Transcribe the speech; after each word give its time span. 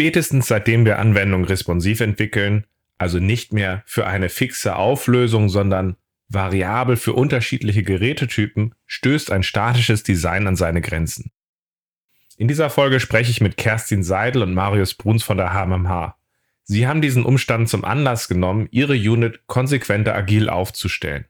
Spätestens 0.00 0.46
seitdem 0.46 0.86
wir 0.86 0.98
Anwendungen 0.98 1.44
responsiv 1.44 2.00
entwickeln, 2.00 2.64
also 2.96 3.18
nicht 3.18 3.52
mehr 3.52 3.82
für 3.84 4.06
eine 4.06 4.30
fixe 4.30 4.76
Auflösung, 4.76 5.50
sondern 5.50 5.96
variabel 6.30 6.96
für 6.96 7.12
unterschiedliche 7.12 7.82
Gerätetypen, 7.82 8.74
stößt 8.86 9.30
ein 9.30 9.42
statisches 9.42 10.02
Design 10.02 10.46
an 10.46 10.56
seine 10.56 10.80
Grenzen. 10.80 11.32
In 12.38 12.48
dieser 12.48 12.70
Folge 12.70 12.98
spreche 12.98 13.30
ich 13.30 13.42
mit 13.42 13.58
Kerstin 13.58 14.02
Seidel 14.02 14.42
und 14.42 14.54
Marius 14.54 14.94
Bruns 14.94 15.22
von 15.22 15.36
der 15.36 15.52
HMMH. 15.52 16.16
Sie 16.64 16.86
haben 16.86 17.02
diesen 17.02 17.26
Umstand 17.26 17.68
zum 17.68 17.84
Anlass 17.84 18.26
genommen, 18.26 18.68
ihre 18.70 18.94
Unit 18.94 19.46
konsequenter 19.48 20.14
agil 20.14 20.48
aufzustellen. 20.48 21.26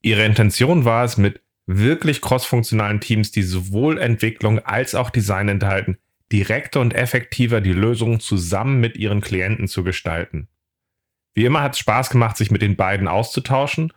Ihre 0.00 0.24
Intention 0.24 0.86
war 0.86 1.04
es, 1.04 1.18
mit 1.18 1.42
wirklich 1.66 2.22
crossfunktionalen 2.22 3.00
Teams, 3.00 3.30
die 3.30 3.42
sowohl 3.42 3.98
Entwicklung 3.98 4.58
als 4.60 4.94
auch 4.94 5.10
Design 5.10 5.50
enthalten, 5.50 5.98
direkter 6.32 6.80
und 6.80 6.94
effektiver 6.94 7.60
die 7.60 7.72
Lösung 7.72 8.20
zusammen 8.20 8.80
mit 8.80 8.96
ihren 8.96 9.20
Klienten 9.20 9.68
zu 9.68 9.84
gestalten. 9.84 10.48
Wie 11.34 11.44
immer 11.44 11.62
hat 11.62 11.74
es 11.74 11.78
Spaß 11.78 12.10
gemacht, 12.10 12.36
sich 12.36 12.50
mit 12.50 12.62
den 12.62 12.76
beiden 12.76 13.08
auszutauschen 13.08 13.92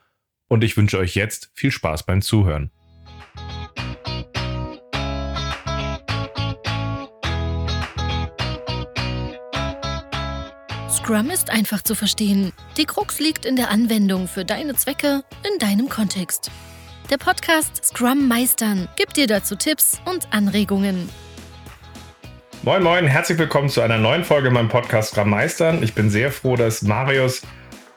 und 0.47 0.63
ich 0.63 0.77
wünsche 0.77 0.97
euch 0.97 1.15
jetzt 1.15 1.51
viel 1.53 1.71
Spaß 1.71 2.05
beim 2.05 2.21
Zuhören. 2.21 2.71
Scrum 10.89 11.29
ist 11.31 11.49
einfach 11.49 11.81
zu 11.81 11.95
verstehen. 11.95 12.53
Die 12.77 12.85
Krux 12.85 13.19
liegt 13.19 13.45
in 13.45 13.57
der 13.57 13.69
Anwendung 13.69 14.29
für 14.29 14.45
deine 14.45 14.73
Zwecke 14.75 15.23
in 15.43 15.59
deinem 15.59 15.89
Kontext. 15.89 16.49
Der 17.09 17.17
Podcast 17.17 17.83
Scrum 17.83 18.29
Meistern 18.29 18.87
gibt 18.95 19.17
dir 19.17 19.27
dazu 19.27 19.57
Tipps 19.57 19.99
und 20.05 20.31
Anregungen. 20.31 21.09
Moin 22.65 22.81
Moin, 22.81 23.07
herzlich 23.07 23.37
willkommen 23.37 23.67
zu 23.67 23.81
einer 23.81 23.97
neuen 23.97 24.23
Folge 24.23 24.47
in 24.47 24.53
meinem 24.53 24.69
Podcast 24.69 25.11
Scrum 25.11 25.29
Meistern. 25.29 25.83
Ich 25.83 25.95
bin 25.95 26.09
sehr 26.09 26.31
froh, 26.31 26.55
dass 26.55 26.81
Marius 26.81 27.41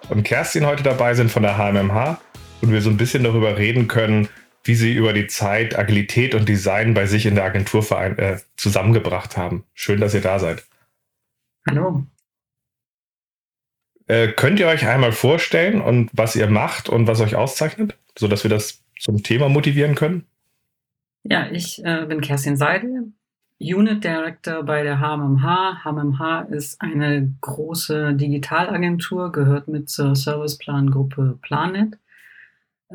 und 0.08 0.24
Kerstin 0.24 0.66
heute 0.66 0.82
dabei 0.82 1.14
sind 1.14 1.30
von 1.30 1.44
der 1.44 1.56
HMMH 1.56 2.20
und 2.62 2.72
wir 2.72 2.82
so 2.82 2.90
ein 2.90 2.96
bisschen 2.96 3.22
darüber 3.22 3.58
reden 3.58 3.86
können, 3.86 4.28
wie 4.64 4.74
sie 4.74 4.92
über 4.92 5.12
die 5.12 5.28
Zeit 5.28 5.78
Agilität 5.78 6.34
und 6.34 6.48
Design 6.48 6.94
bei 6.94 7.06
sich 7.06 7.26
in 7.26 7.36
der 7.36 7.44
Agentur 7.44 7.88
äh, 7.92 8.38
zusammengebracht 8.56 9.36
haben. 9.36 9.62
Schön, 9.72 10.00
dass 10.00 10.14
ihr 10.14 10.20
da 10.20 10.40
seid. 10.40 10.64
Hallo. 11.68 12.04
Äh, 14.08 14.32
könnt 14.32 14.58
ihr 14.58 14.66
euch 14.66 14.84
einmal 14.84 15.12
vorstellen 15.12 15.80
und 15.80 16.10
was 16.12 16.34
ihr 16.34 16.48
macht 16.48 16.88
und 16.88 17.06
was 17.06 17.20
euch 17.20 17.36
auszeichnet, 17.36 17.96
sodass 18.18 18.42
wir 18.42 18.50
das 18.50 18.82
zum 18.98 19.22
Thema 19.22 19.48
motivieren 19.48 19.94
können? 19.94 20.26
Ja, 21.22 21.48
ich 21.52 21.84
äh, 21.84 22.04
bin 22.06 22.20
Kerstin 22.20 22.56
Seidel, 22.56 23.12
Unit 23.58 24.04
Director 24.04 24.62
bei 24.62 24.82
der 24.82 25.00
HMMH. 25.00 25.84
HMMH 25.84 26.42
ist 26.50 26.80
eine 26.80 27.34
große 27.40 28.14
Digitalagentur, 28.14 29.32
gehört 29.32 29.68
mit 29.68 29.88
zur 29.88 30.14
Serviceplan-Gruppe 30.14 31.38
Planet. 31.40 31.98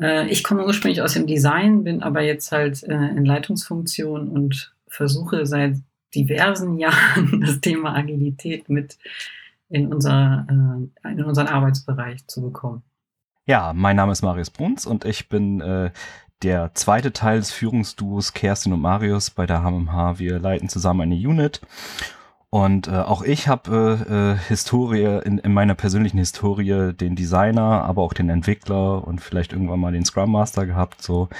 Äh, 0.00 0.28
ich 0.28 0.44
komme 0.44 0.64
ursprünglich 0.64 1.02
aus 1.02 1.14
dem 1.14 1.26
Design, 1.26 1.84
bin 1.84 2.02
aber 2.02 2.22
jetzt 2.22 2.52
halt 2.52 2.82
äh, 2.84 2.92
in 2.92 3.24
Leitungsfunktion 3.24 4.28
und 4.28 4.74
versuche 4.86 5.46
seit 5.46 5.76
diversen 6.14 6.78
Jahren 6.78 7.40
das 7.40 7.60
Thema 7.60 7.94
Agilität 7.94 8.68
mit 8.68 8.98
in, 9.68 9.92
unser, 9.92 10.46
äh, 10.48 11.10
in 11.10 11.24
unseren 11.24 11.48
Arbeitsbereich 11.48 12.26
zu 12.28 12.42
bekommen. 12.42 12.82
Ja, 13.46 13.72
mein 13.72 13.96
Name 13.96 14.12
ist 14.12 14.22
Marius 14.22 14.50
Bruns 14.50 14.86
und 14.86 15.04
ich 15.04 15.28
bin 15.28 15.60
äh, 15.60 15.90
der 16.42 16.74
zweite 16.74 17.12
Teil 17.12 17.38
des 17.38 17.52
Führungsduos 17.52 18.32
Kerstin 18.32 18.72
und 18.72 18.80
Marius 18.80 19.30
bei 19.30 19.46
der 19.46 19.62
HMH. 19.62 20.18
Wir 20.18 20.38
leiten 20.38 20.68
zusammen 20.68 21.02
eine 21.02 21.14
Unit. 21.14 21.60
Und 22.50 22.88
äh, 22.88 22.90
auch 22.90 23.22
ich 23.22 23.48
habe 23.48 24.04
äh, 24.10 24.32
äh, 24.32 24.36
Historie 24.48 25.20
in, 25.24 25.38
in 25.38 25.54
meiner 25.54 25.74
persönlichen 25.74 26.18
Historie 26.18 26.92
den 26.92 27.16
Designer, 27.16 27.82
aber 27.84 28.02
auch 28.02 28.12
den 28.12 28.28
Entwickler 28.28 29.06
und 29.06 29.22
vielleicht 29.22 29.52
irgendwann 29.52 29.80
mal 29.80 29.92
den 29.92 30.04
Scrum 30.04 30.32
Master 30.32 30.66
gehabt. 30.66 31.00
So, 31.00 31.30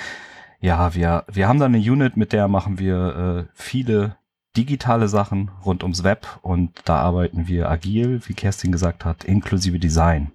ja, 0.61 0.95
wir 0.95 1.25
wir 1.31 1.49
haben 1.49 1.59
da 1.59 1.67
eine 1.67 1.79
Unit, 1.79 2.17
mit 2.17 2.33
der 2.33 2.49
machen 2.49 2.79
wir 2.79 3.47
äh, 3.47 3.53
viele 3.53 4.17
digitale 4.57 5.09
Sachen 5.09 5.51
rund 5.65 5.83
ums 5.83 6.03
Web 6.03 6.27
und 6.41 6.71
da 6.87 6.97
arbeiten 7.01 7.47
wir 7.47 7.71
agil, 7.71 8.23
wie 8.27 8.35
Kerstin 8.35 8.73
gesagt 8.73 9.05
hat, 9.05 9.25
inklusive 9.25 9.79
Design. 9.79 10.31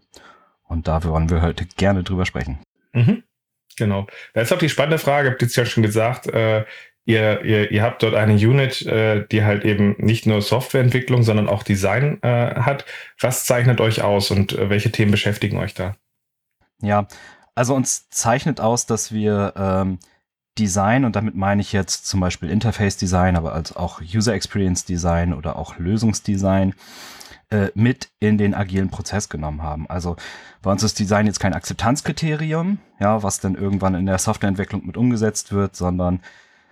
Und 0.68 0.88
da 0.88 1.04
wollen 1.04 1.30
wir 1.30 1.42
heute 1.42 1.66
gerne 1.66 2.04
drüber 2.04 2.26
sprechen. 2.26 2.60
Mhm. 2.94 3.24
Genau. 3.78 4.08
Da 4.34 4.42
ist 4.42 4.52
auch 4.52 4.58
die 4.58 4.70
spannende 4.70 4.98
Frage, 4.98 5.30
habt 5.30 5.42
ihr 5.42 5.48
jetzt 5.48 5.56
ja 5.56 5.66
schon 5.66 5.84
gesagt, 5.84 6.28
äh, 6.28 6.66
ihr, 7.06 7.42
ihr, 7.44 7.72
ihr 7.72 7.84
habt 7.84 8.04
dort 8.04 8.16
eine 8.16 8.34
Unit, 8.34 8.86
äh, 8.86 9.26
die 9.32 9.44
halt 9.44 9.64
eben 9.64 9.96
nicht 9.98 10.26
nur 10.26 10.42
Softwareentwicklung, 10.42 11.24
sondern 11.24 11.48
auch 11.48 11.64
Design 11.64 12.20
äh, 12.22 12.56
hat. 12.56 12.86
Was 13.20 13.46
zeichnet 13.46 13.80
euch 13.80 14.02
aus 14.02 14.32
und 14.32 14.54
äh, 14.54 14.70
welche 14.70 14.92
Themen 14.92 15.12
beschäftigen 15.12 15.58
euch 15.58 15.74
da? 15.74 15.96
Ja, 16.82 17.08
also 17.56 17.74
uns 17.74 18.10
zeichnet 18.10 18.60
aus, 18.60 18.86
dass 18.86 19.12
wir 19.12 19.54
ähm, 19.56 20.00
Design, 20.60 21.06
und 21.06 21.16
damit 21.16 21.36
meine 21.36 21.62
ich 21.62 21.72
jetzt 21.72 22.08
zum 22.08 22.20
Beispiel 22.20 22.50
Interface 22.50 22.98
Design, 22.98 23.36
aber 23.36 23.54
als 23.54 23.76
auch 23.76 24.02
User 24.02 24.34
Experience 24.34 24.86
Design 24.86 25.34
oder 25.34 25.56
auch 25.56 25.78
Lösungsdesign, 25.78 26.74
äh, 27.50 27.70
mit 27.76 28.10
in 28.20 28.38
den 28.38 28.54
agilen 28.54 28.90
Prozess 28.90 29.30
genommen 29.30 29.64
haben. 29.64 29.90
Also 29.90 30.16
bei 30.62 30.72
uns 30.72 30.84
ist 30.84 31.00
Design 31.00 31.28
jetzt 31.28 31.40
kein 31.40 31.54
Akzeptanzkriterium, 31.54 32.80
ja, 33.00 33.24
was 33.24 33.40
dann 33.40 33.56
irgendwann 33.56 33.96
in 33.96 34.06
der 34.06 34.18
Softwareentwicklung 34.18 34.86
mit 34.86 34.98
umgesetzt 34.98 35.54
wird, 35.54 35.76
sondern 35.76 36.22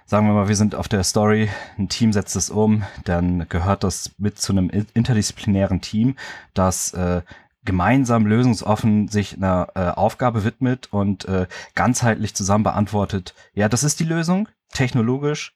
sagen 0.05 0.27
wir 0.27 0.33
mal, 0.33 0.47
wir 0.47 0.55
sind 0.55 0.75
auf 0.75 0.87
der 0.87 1.03
Story, 1.03 1.49
ein 1.77 1.89
Team 1.89 2.13
setzt 2.13 2.35
es 2.35 2.49
um, 2.49 2.83
dann 3.05 3.47
gehört 3.49 3.83
das 3.83 4.11
mit 4.17 4.39
zu 4.39 4.53
einem 4.53 4.69
interdisziplinären 4.69 5.81
Team, 5.81 6.15
das 6.53 6.93
äh, 6.93 7.21
gemeinsam 7.63 8.27
lösungsoffen 8.27 9.07
sich 9.07 9.37
einer 9.37 9.69
äh, 9.75 9.79
Aufgabe 9.89 10.43
widmet 10.43 10.89
und 10.91 11.25
äh, 11.25 11.47
ganzheitlich 11.73 12.35
zusammen 12.35 12.63
beantwortet, 12.63 13.33
ja, 13.53 13.67
das 13.67 13.83
ist 13.83 13.99
die 13.99 14.05
Lösung, 14.05 14.47
technologisch, 14.71 15.55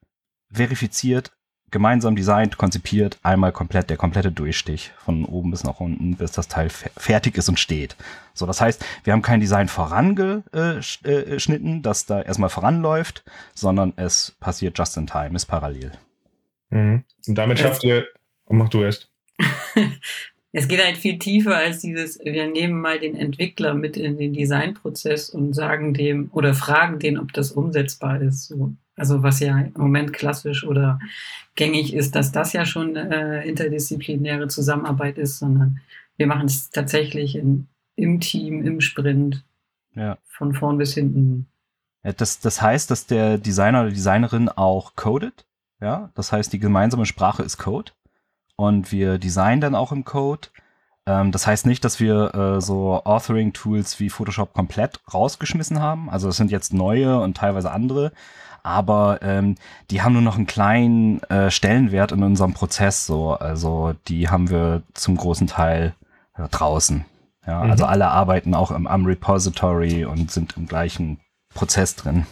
verifiziert, 0.51 1.31
gemeinsam 1.71 2.15
designt, 2.15 2.57
konzipiert, 2.57 3.17
einmal 3.23 3.51
komplett, 3.51 3.89
der 3.89 3.97
komplette 3.97 4.31
Durchstich 4.31 4.91
von 4.97 5.25
oben 5.25 5.51
bis 5.51 5.63
nach 5.63 5.79
unten, 5.79 6.15
bis 6.15 6.31
das 6.31 6.47
Teil 6.47 6.69
fertig 6.69 7.37
ist 7.37 7.49
und 7.49 7.59
steht. 7.59 7.95
So, 8.33 8.45
das 8.45 8.61
heißt, 8.61 8.85
wir 9.03 9.13
haben 9.13 9.21
kein 9.21 9.39
Design 9.39 9.67
vorangeschnitten, 9.67 11.81
das 11.81 12.05
da 12.05 12.21
erstmal 12.21 12.49
voranläuft, 12.49 13.23
sondern 13.53 13.93
es 13.95 14.35
passiert 14.39 14.77
just 14.77 14.97
in 14.97 15.07
time, 15.07 15.35
ist 15.35 15.45
parallel. 15.45 15.91
Mhm. 16.69 17.03
Und 17.27 17.35
damit 17.35 17.59
schafft 17.59 17.83
ihr, 17.83 18.05
oh, 18.45 18.53
mach 18.53 18.69
du 18.69 18.83
erst. 18.83 19.11
Es 20.51 20.67
geht 20.67 20.83
halt 20.83 20.97
viel 20.97 21.19
tiefer 21.19 21.55
als 21.55 21.79
dieses, 21.79 22.19
wir 22.23 22.47
nehmen 22.47 22.81
mal 22.81 22.99
den 22.99 23.15
Entwickler 23.15 23.75
mit 23.75 23.97
in 23.97 24.17
den 24.17 24.33
Designprozess 24.33 25.29
und 25.29 25.53
sagen 25.53 25.93
dem 25.93 26.31
oder 26.33 26.55
fragen 26.55 26.97
den, 26.97 27.19
ob 27.19 27.33
das 27.33 27.51
umsetzbar 27.51 28.19
ist. 28.21 28.47
So. 28.47 28.73
Also 28.99 29.23
was 29.23 29.39
ja 29.39 29.57
im 29.57 29.73
Moment 29.75 30.13
klassisch 30.13 30.63
oder 30.63 30.99
gängig 31.55 31.93
ist, 31.93 32.15
dass 32.15 32.31
das 32.31 32.53
ja 32.53 32.65
schon 32.65 32.95
äh, 32.95 33.43
interdisziplinäre 33.47 34.47
Zusammenarbeit 34.47 35.17
ist, 35.17 35.39
sondern 35.39 35.79
wir 36.17 36.27
machen 36.27 36.45
es 36.45 36.69
tatsächlich 36.69 37.35
in, 37.35 37.67
im 37.95 38.19
Team, 38.19 38.65
im 38.65 38.81
Sprint, 38.81 39.43
ja. 39.95 40.17
von 40.25 40.53
vorn 40.53 40.77
bis 40.77 40.93
hinten. 40.93 41.47
Ja, 42.03 42.13
das, 42.13 42.39
das 42.39 42.61
heißt, 42.61 42.91
dass 42.91 43.07
der 43.07 43.37
Designer 43.37 43.81
oder 43.81 43.91
Designerin 43.91 44.49
auch 44.49 44.95
codet. 44.95 45.45
Ja, 45.81 46.11
das 46.15 46.31
heißt, 46.31 46.51
die 46.51 46.59
gemeinsame 46.59 47.05
Sprache 47.05 47.43
ist 47.43 47.57
Code 47.57 47.93
und 48.57 48.91
wir 48.91 49.17
designen 49.17 49.61
dann 49.61 49.75
auch 49.75 49.93
im 49.93 50.03
Code. 50.03 50.49
Ähm, 51.05 51.31
das 51.31 51.47
heißt 51.47 51.65
nicht, 51.65 51.85
dass 51.85 51.99
wir 52.01 52.35
äh, 52.35 52.61
so 52.61 53.01
Authoring-Tools 53.03 53.99
wie 53.99 54.09
Photoshop 54.09 54.53
komplett 54.53 54.99
rausgeschmissen 55.13 55.79
haben. 55.79 56.09
Also 56.09 56.29
es 56.29 56.37
sind 56.37 56.51
jetzt 56.51 56.73
neue 56.73 57.19
und 57.21 57.37
teilweise 57.37 57.71
andere, 57.71 58.11
aber 58.69 59.19
ähm, 59.23 59.55
die 59.89 60.01
haben 60.01 60.13
nur 60.13 60.21
noch 60.21 60.35
einen 60.35 60.45
kleinen 60.45 61.23
äh, 61.23 61.49
Stellenwert 61.49 62.11
in 62.11 62.23
unserem 62.23 62.53
Prozess. 62.53 63.05
So, 63.05 63.33
also 63.33 63.95
die 64.07 64.29
haben 64.29 64.49
wir 64.49 64.83
zum 64.93 65.17
großen 65.17 65.47
Teil 65.47 65.95
äh, 66.37 66.47
draußen. 66.49 67.03
Ja, 67.47 67.63
mhm. 67.63 67.71
also 67.71 67.85
alle 67.85 68.09
arbeiten 68.09 68.53
auch 68.53 68.69
im, 68.69 68.85
am 68.85 69.05
Repository 69.05 70.05
und 70.05 70.31
sind 70.31 70.55
im 70.55 70.67
gleichen 70.67 71.19
Prozess 71.53 71.95
drin. 71.95 72.27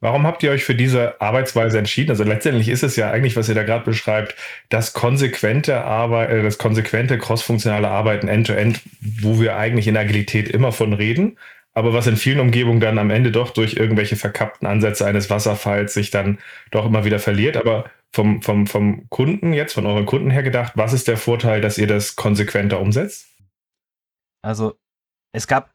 Warum 0.00 0.26
habt 0.26 0.42
ihr 0.42 0.50
euch 0.50 0.64
für 0.64 0.74
diese 0.74 1.20
Arbeitsweise 1.20 1.78
entschieden? 1.78 2.10
Also 2.10 2.24
letztendlich 2.24 2.68
ist 2.68 2.82
es 2.82 2.96
ja 2.96 3.10
eigentlich, 3.10 3.36
was 3.36 3.48
ihr 3.48 3.54
da 3.54 3.62
gerade 3.62 3.84
beschreibt, 3.84 4.34
das 4.68 4.92
konsequente 4.92 5.82
Arbeit, 5.84 6.30
äh, 6.30 6.42
das 6.42 6.56
konsequente 6.56 7.18
crossfunktionale 7.18 7.88
Arbeiten 7.88 8.28
end-to-end, 8.28 8.78
-End, 8.78 9.22
wo 9.22 9.38
wir 9.38 9.56
eigentlich 9.56 9.86
in 9.86 9.96
Agilität 9.96 10.48
immer 10.48 10.72
von 10.72 10.94
reden 10.94 11.36
aber 11.74 11.92
was 11.92 12.06
in 12.06 12.16
vielen 12.16 12.40
Umgebungen 12.40 12.80
dann 12.80 12.98
am 12.98 13.10
Ende 13.10 13.32
doch 13.32 13.50
durch 13.50 13.74
irgendwelche 13.74 14.16
verkappten 14.16 14.66
Ansätze 14.66 15.06
eines 15.06 15.28
Wasserfalls 15.28 15.92
sich 15.92 16.10
dann 16.10 16.38
doch 16.70 16.86
immer 16.86 17.04
wieder 17.04 17.18
verliert. 17.18 17.56
Aber 17.56 17.90
vom, 18.12 18.42
vom, 18.42 18.68
vom 18.68 19.08
Kunden 19.10 19.52
jetzt, 19.52 19.74
von 19.74 19.86
euren 19.86 20.06
Kunden 20.06 20.30
her 20.30 20.44
gedacht, 20.44 20.74
was 20.76 20.92
ist 20.92 21.08
der 21.08 21.16
Vorteil, 21.16 21.60
dass 21.60 21.76
ihr 21.76 21.88
das 21.88 22.14
konsequenter 22.14 22.80
umsetzt? 22.80 23.26
Also 24.42 24.78
es 25.32 25.48
gab 25.48 25.72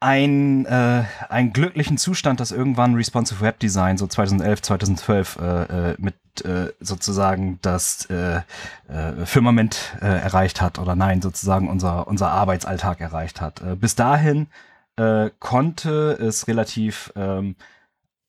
ein, 0.00 0.66
äh, 0.66 1.04
einen 1.28 1.52
glücklichen 1.54 1.96
Zustand, 1.96 2.40
dass 2.40 2.52
irgendwann 2.52 2.94
Responsive 2.94 3.40
Web 3.40 3.58
Design 3.60 3.96
so 3.96 4.06
2011, 4.06 4.62
2012 4.62 5.38
äh, 5.40 5.62
äh, 5.92 5.94
mit 5.98 6.14
äh, 6.40 6.72
sozusagen 6.80 7.58
das 7.62 8.06
äh, 8.06 8.40
äh, 8.88 9.26
Firmament 9.26 9.96
äh, 10.00 10.06
erreicht 10.06 10.60
hat 10.60 10.78
oder 10.78 10.96
nein, 10.96 11.20
sozusagen 11.20 11.68
unser, 11.68 12.08
unser 12.08 12.30
Arbeitsalltag 12.30 13.00
erreicht 13.00 13.40
hat. 13.40 13.60
Äh, 13.60 13.76
bis 13.76 13.94
dahin 13.94 14.48
äh, 14.96 15.30
konnte 15.38 16.12
es 16.12 16.48
relativ 16.48 17.12
ähm, 17.16 17.56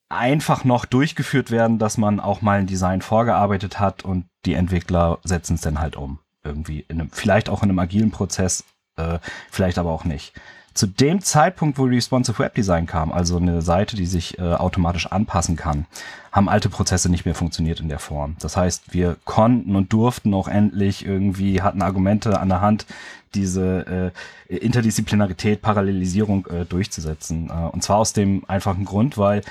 einfach 0.09 0.63
noch 0.63 0.85
durchgeführt 0.85 1.51
werden, 1.51 1.79
dass 1.79 1.97
man 1.97 2.19
auch 2.19 2.41
mal 2.41 2.59
ein 2.59 2.67
Design 2.67 3.01
vorgearbeitet 3.01 3.79
hat 3.79 4.03
und 4.03 4.25
die 4.45 4.53
Entwickler 4.53 5.19
setzen 5.23 5.55
es 5.55 5.61
dann 5.61 5.79
halt 5.79 5.95
um. 5.95 6.19
Irgendwie 6.43 6.81
in 6.81 6.99
einem, 6.99 7.09
vielleicht 7.09 7.49
auch 7.49 7.63
in 7.63 7.69
einem 7.69 7.79
agilen 7.79 8.11
Prozess, 8.11 8.63
äh, 8.97 9.19
vielleicht 9.49 9.77
aber 9.77 9.91
auch 9.91 10.03
nicht. 10.03 10.33
Zu 10.73 10.87
dem 10.87 11.21
Zeitpunkt, 11.21 11.77
wo 11.77 11.83
Responsive 11.83 12.39
Web 12.39 12.55
Design 12.55 12.87
kam, 12.87 13.11
also 13.11 13.37
eine 13.37 13.61
Seite, 13.61 13.95
die 13.95 14.07
sich 14.07 14.39
äh, 14.39 14.41
automatisch 14.41 15.05
anpassen 15.05 15.55
kann, 15.55 15.85
haben 16.31 16.49
alte 16.49 16.69
Prozesse 16.69 17.09
nicht 17.09 17.25
mehr 17.25 17.35
funktioniert 17.35 17.79
in 17.79 17.89
der 17.89 17.99
Form. 17.99 18.35
Das 18.39 18.57
heißt, 18.57 18.91
wir 18.93 19.17
konnten 19.23 19.75
und 19.75 19.93
durften 19.93 20.33
auch 20.33 20.47
endlich 20.47 21.05
irgendwie, 21.05 21.61
hatten 21.61 21.83
Argumente 21.83 22.39
an 22.39 22.49
der 22.49 22.61
Hand, 22.61 22.87
diese 23.35 24.11
äh, 24.49 24.55
Interdisziplinarität, 24.55 25.61
Parallelisierung 25.61 26.47
äh, 26.47 26.65
durchzusetzen. 26.65 27.49
Äh, 27.49 27.69
und 27.71 27.83
zwar 27.83 27.97
aus 27.97 28.13
dem 28.13 28.43
einfachen 28.47 28.85
Grund, 28.85 29.17
weil 29.17 29.41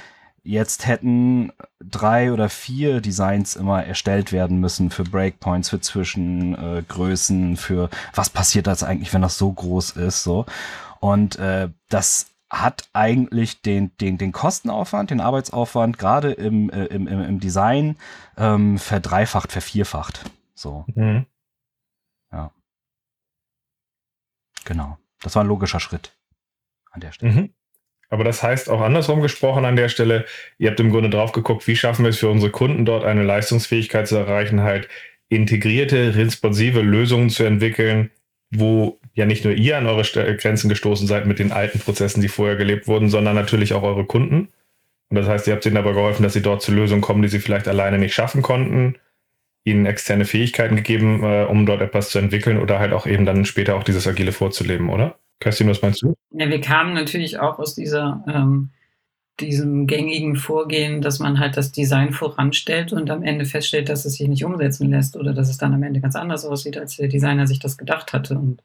jetzt 0.44 0.86
hätten 0.86 1.52
drei 1.80 2.32
oder 2.32 2.48
vier 2.48 3.00
Designs 3.00 3.54
immer 3.54 3.84
erstellt 3.84 4.32
werden 4.32 4.58
müssen 4.58 4.90
für 4.90 5.04
Breakpoints, 5.04 5.70
für 5.70 5.80
Zwischengrößen, 5.80 7.52
äh, 7.52 7.56
für 7.56 7.90
was 8.14 8.30
passiert 8.30 8.66
das 8.66 8.82
eigentlich, 8.82 9.12
wenn 9.14 9.22
das 9.22 9.38
so 9.38 9.52
groß 9.52 9.92
ist, 9.92 10.24
so. 10.24 10.46
Und 11.02 11.34
äh, 11.40 11.68
das 11.88 12.30
hat 12.48 12.88
eigentlich 12.92 13.60
den, 13.60 13.90
den, 13.96 14.18
den 14.18 14.30
Kostenaufwand, 14.30 15.10
den 15.10 15.20
Arbeitsaufwand 15.20 15.98
gerade 15.98 16.30
im, 16.30 16.70
äh, 16.70 16.84
im, 16.84 17.08
im, 17.08 17.20
im 17.20 17.40
Design 17.40 17.96
ähm, 18.36 18.78
verdreifacht, 18.78 19.50
vervierfacht. 19.50 20.30
So. 20.54 20.84
Mhm. 20.94 21.26
Ja. 22.30 22.52
Genau. 24.64 24.96
Das 25.20 25.34
war 25.34 25.42
ein 25.42 25.48
logischer 25.48 25.80
Schritt 25.80 26.12
an 26.92 27.00
der 27.00 27.10
Stelle. 27.10 27.32
Mhm. 27.32 27.54
Aber 28.08 28.22
das 28.22 28.44
heißt 28.44 28.70
auch 28.70 28.80
andersrum 28.80 29.22
gesprochen 29.22 29.64
an 29.64 29.74
der 29.74 29.88
Stelle, 29.88 30.24
ihr 30.56 30.70
habt 30.70 30.78
im 30.78 30.90
Grunde 30.90 31.10
drauf 31.10 31.32
geguckt, 31.32 31.66
wie 31.66 31.74
schaffen 31.74 32.04
wir 32.04 32.10
es 32.10 32.18
für 32.18 32.30
unsere 32.30 32.52
Kunden 32.52 32.84
dort 32.84 33.04
eine 33.04 33.24
Leistungsfähigkeit 33.24 34.06
zu 34.06 34.14
erreichen, 34.18 34.60
halt 34.60 34.88
integrierte, 35.28 36.14
responsive 36.14 36.80
Lösungen 36.80 37.28
zu 37.28 37.42
entwickeln, 37.42 38.12
wo 38.54 39.00
ja 39.14 39.26
nicht 39.26 39.44
nur 39.44 39.54
ihr 39.54 39.78
an 39.78 39.86
eure 39.86 40.04
Grenzen 40.36 40.68
gestoßen 40.68 41.06
seid 41.06 41.26
mit 41.26 41.38
den 41.38 41.52
alten 41.52 41.78
Prozessen, 41.78 42.20
die 42.20 42.28
vorher 42.28 42.56
gelebt 42.56 42.86
wurden, 42.86 43.08
sondern 43.08 43.34
natürlich 43.34 43.74
auch 43.74 43.82
eure 43.82 44.04
Kunden. 44.04 44.48
Und 45.08 45.16
das 45.16 45.26
heißt, 45.26 45.46
ihr 45.46 45.54
habt 45.54 45.66
ihnen 45.66 45.76
aber 45.76 45.94
geholfen, 45.94 46.22
dass 46.22 46.32
sie 46.32 46.42
dort 46.42 46.62
zu 46.62 46.72
Lösungen 46.72 47.02
kommen, 47.02 47.22
die 47.22 47.28
sie 47.28 47.40
vielleicht 47.40 47.68
alleine 47.68 47.98
nicht 47.98 48.14
schaffen 48.14 48.42
konnten, 48.42 48.96
ihnen 49.64 49.86
externe 49.86 50.24
Fähigkeiten 50.24 50.76
gegeben, 50.76 51.22
äh, 51.22 51.44
um 51.44 51.66
dort 51.66 51.82
etwas 51.82 52.10
zu 52.10 52.18
entwickeln 52.18 52.58
oder 52.58 52.78
halt 52.78 52.92
auch 52.92 53.06
eben 53.06 53.26
dann 53.26 53.44
später 53.44 53.76
auch 53.76 53.84
dieses 53.84 54.06
Agile 54.06 54.32
vorzuleben, 54.32 54.88
oder? 54.88 55.16
Kerstin, 55.40 55.68
was 55.68 55.82
meinst 55.82 56.02
du? 56.02 56.14
Ja, 56.30 56.48
wir 56.48 56.60
kamen 56.60 56.94
natürlich 56.94 57.38
auch 57.38 57.58
aus 57.58 57.74
dieser 57.74 58.24
ähm, 58.28 58.70
diesem 59.40 59.86
gängigen 59.86 60.36
Vorgehen, 60.36 61.00
dass 61.00 61.18
man 61.18 61.38
halt 61.38 61.56
das 61.56 61.72
Design 61.72 62.12
voranstellt 62.12 62.92
und 62.92 63.10
am 63.10 63.22
Ende 63.22 63.44
feststellt, 63.44 63.88
dass 63.88 64.04
es 64.04 64.14
sich 64.14 64.28
nicht 64.28 64.44
umsetzen 64.44 64.90
lässt 64.90 65.16
oder 65.16 65.32
dass 65.32 65.48
es 65.48 65.58
dann 65.58 65.74
am 65.74 65.82
Ende 65.82 66.00
ganz 66.00 66.16
anders 66.16 66.44
aussieht, 66.44 66.76
als 66.76 66.96
der 66.96 67.08
Designer 67.08 67.46
sich 67.46 67.58
das 67.58 67.78
gedacht 67.78 68.12
hatte. 68.12 68.38
Und 68.38 68.62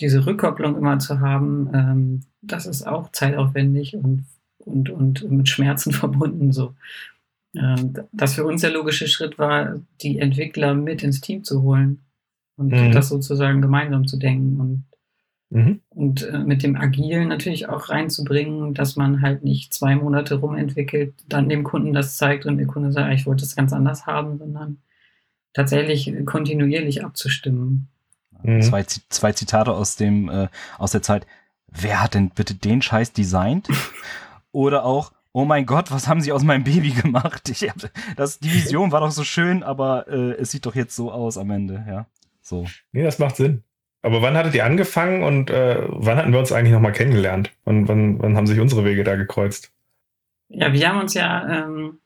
diese 0.00 0.24
Rückkopplung 0.26 0.76
immer 0.76 0.98
zu 0.98 1.20
haben, 1.20 1.70
ähm, 1.74 2.20
das 2.40 2.66
ist 2.66 2.86
auch 2.86 3.10
zeitaufwendig 3.12 3.96
und, 3.96 4.24
und, 4.58 4.90
und 4.90 5.30
mit 5.30 5.48
Schmerzen 5.48 5.92
verbunden. 5.92 6.52
So. 6.52 6.74
Ähm, 7.56 7.94
das 8.12 8.34
für 8.34 8.44
uns 8.44 8.60
der 8.60 8.70
logische 8.70 9.08
Schritt 9.08 9.38
war, 9.38 9.80
die 10.00 10.18
Entwickler 10.18 10.74
mit 10.74 11.02
ins 11.02 11.20
Team 11.20 11.44
zu 11.44 11.62
holen 11.62 12.00
und 12.56 12.72
mhm. 12.72 12.92
das 12.92 13.08
sozusagen 13.08 13.60
gemeinsam 13.60 14.06
zu 14.06 14.16
denken. 14.16 14.60
Und 14.60 14.84
Mhm. 15.50 15.80
Und 15.90 16.22
äh, 16.22 16.38
mit 16.38 16.62
dem 16.62 16.76
Agilen 16.76 17.28
natürlich 17.28 17.68
auch 17.68 17.88
reinzubringen, 17.88 18.72
dass 18.72 18.94
man 18.94 19.20
halt 19.20 19.42
nicht 19.42 19.74
zwei 19.74 19.96
Monate 19.96 20.36
rumentwickelt, 20.36 21.14
dann 21.28 21.48
dem 21.48 21.64
Kunden 21.64 21.92
das 21.92 22.16
zeigt 22.16 22.46
und 22.46 22.56
der 22.56 22.68
Kunde 22.68 22.92
sagt, 22.92 23.12
ich 23.12 23.26
wollte 23.26 23.44
es 23.44 23.56
ganz 23.56 23.72
anders 23.72 24.06
haben, 24.06 24.38
sondern 24.38 24.78
tatsächlich 25.52 26.14
kontinuierlich 26.24 27.04
abzustimmen. 27.04 27.88
Mhm. 28.44 28.62
Zwei, 28.62 28.84
zwei 28.84 29.32
Zitate 29.32 29.72
aus 29.72 29.96
dem 29.96 30.28
äh, 30.28 30.48
aus 30.78 30.92
der 30.92 31.02
Zeit. 31.02 31.26
Wer 31.66 32.02
hat 32.02 32.14
denn 32.14 32.30
bitte 32.30 32.54
den 32.54 32.80
Scheiß 32.80 33.12
designt? 33.12 33.68
Oder 34.52 34.84
auch, 34.84 35.12
oh 35.32 35.44
mein 35.44 35.66
Gott, 35.66 35.90
was 35.90 36.08
haben 36.08 36.20
sie 36.20 36.32
aus 36.32 36.42
meinem 36.42 36.64
Baby 36.64 36.90
gemacht? 36.90 37.48
Ich 37.48 37.68
hab, 37.68 37.76
das, 38.16 38.38
die 38.38 38.52
Vision 38.52 38.92
war 38.92 39.00
doch 39.00 39.12
so 39.12 39.24
schön, 39.24 39.62
aber 39.62 40.08
äh, 40.08 40.32
es 40.32 40.52
sieht 40.52 40.66
doch 40.66 40.74
jetzt 40.74 40.94
so 40.94 41.12
aus 41.12 41.38
am 41.38 41.50
Ende, 41.50 41.84
ja. 41.88 42.06
So. 42.40 42.66
Nee, 42.92 43.02
das 43.02 43.18
macht 43.18 43.36
Sinn. 43.36 43.62
Aber 44.02 44.22
wann 44.22 44.36
hattet 44.36 44.54
ihr 44.54 44.64
angefangen 44.64 45.22
und 45.22 45.50
äh, 45.50 45.76
wann 45.88 46.16
hatten 46.16 46.32
wir 46.32 46.38
uns 46.38 46.52
eigentlich 46.52 46.72
nochmal 46.72 46.92
kennengelernt? 46.92 47.52
Wann, 47.64 47.86
wann, 47.86 48.20
wann 48.20 48.36
haben 48.36 48.46
sich 48.46 48.58
unsere 48.58 48.84
Wege 48.84 49.04
da 49.04 49.16
gekreuzt? 49.16 49.70
Ja, 50.48 50.72
wir 50.72 50.88
haben 50.88 51.00
uns 51.00 51.14
ja, 51.14 51.64
ähm, 51.64 51.98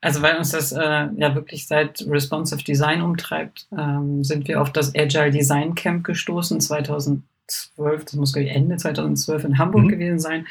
also 0.00 0.22
weil 0.22 0.36
uns 0.36 0.50
das 0.50 0.72
äh, 0.72 0.78
ja 0.80 1.34
wirklich 1.34 1.66
seit 1.66 2.04
Responsive 2.08 2.62
Design 2.62 3.02
umtreibt, 3.02 3.66
ähm, 3.76 4.22
sind 4.22 4.46
wir 4.46 4.60
auf 4.60 4.72
das 4.72 4.94
Agile 4.94 5.30
Design 5.30 5.74
Camp 5.74 6.04
gestoßen 6.04 6.60
2000 6.60 7.22
2012, 7.48 8.04
das 8.04 8.14
muss 8.14 8.36
Ende 8.36 8.76
2012 8.76 9.44
in 9.44 9.58
Hamburg 9.58 9.84
mhm. 9.84 9.88
gewesen 9.88 10.18
sein. 10.18 10.46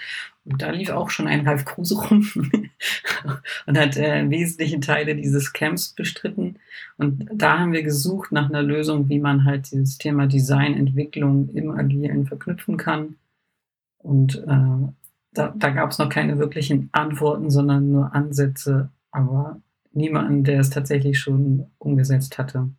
Und 0.46 0.62
da 0.62 0.70
lief 0.70 0.90
auch 0.90 1.10
schon 1.10 1.28
ein 1.28 1.46
Ralf 1.46 1.66
Kruse 1.66 1.96
rum 1.96 2.26
und 3.66 3.78
hat 3.78 3.98
äh, 3.98 4.30
wesentliche 4.30 4.80
Teile 4.80 5.16
dieses 5.16 5.52
Camps 5.52 5.90
bestritten. 5.90 6.58
Und 6.98 7.28
da 7.34 7.60
haben 7.60 7.74
wir 7.74 7.84
gesucht 7.84 8.32
nach 8.32 8.50
einer 8.50 8.64
Lösung, 8.64 9.10
wie 9.10 9.20
man 9.20 9.44
halt 9.44 9.72
dieses 9.72 9.98
Thema 9.98 10.26
Design, 10.26 10.74
Entwicklung 10.74 11.50
im 11.54 11.72
Agilen 11.72 12.26
verknüpfen 12.26 12.78
kann. 12.78 13.18
Und 13.98 14.36
äh, 14.48 14.94
da, 15.34 15.54
da 15.56 15.70
gab 15.70 15.92
es 15.92 15.98
noch 15.98 16.10
keine 16.10 16.40
wirklichen 16.40 16.90
Antworten, 16.94 17.52
sondern 17.52 17.92
nur 17.92 18.16
Ansätze, 18.16 18.90
aber 19.12 19.62
niemanden, 19.92 20.44
der 20.44 20.62
es 20.62 20.70
tatsächlich 20.70 21.20
schon 21.20 21.68
umgesetzt 21.78 22.38
hatte. 22.38 22.70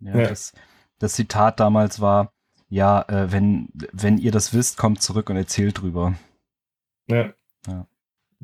Ja, 0.00 0.18
ja. 0.18 0.28
Das, 0.28 0.52
das 0.98 1.14
Zitat 1.14 1.60
damals 1.60 2.00
war, 2.00 2.33
ja, 2.74 3.02
äh, 3.02 3.30
wenn, 3.30 3.68
wenn 3.92 4.18
ihr 4.18 4.32
das 4.32 4.52
wisst, 4.52 4.76
kommt 4.76 5.00
zurück 5.00 5.30
und 5.30 5.36
erzählt 5.36 5.80
drüber. 5.80 6.14
Ja. 7.06 7.32
ja. 7.68 7.86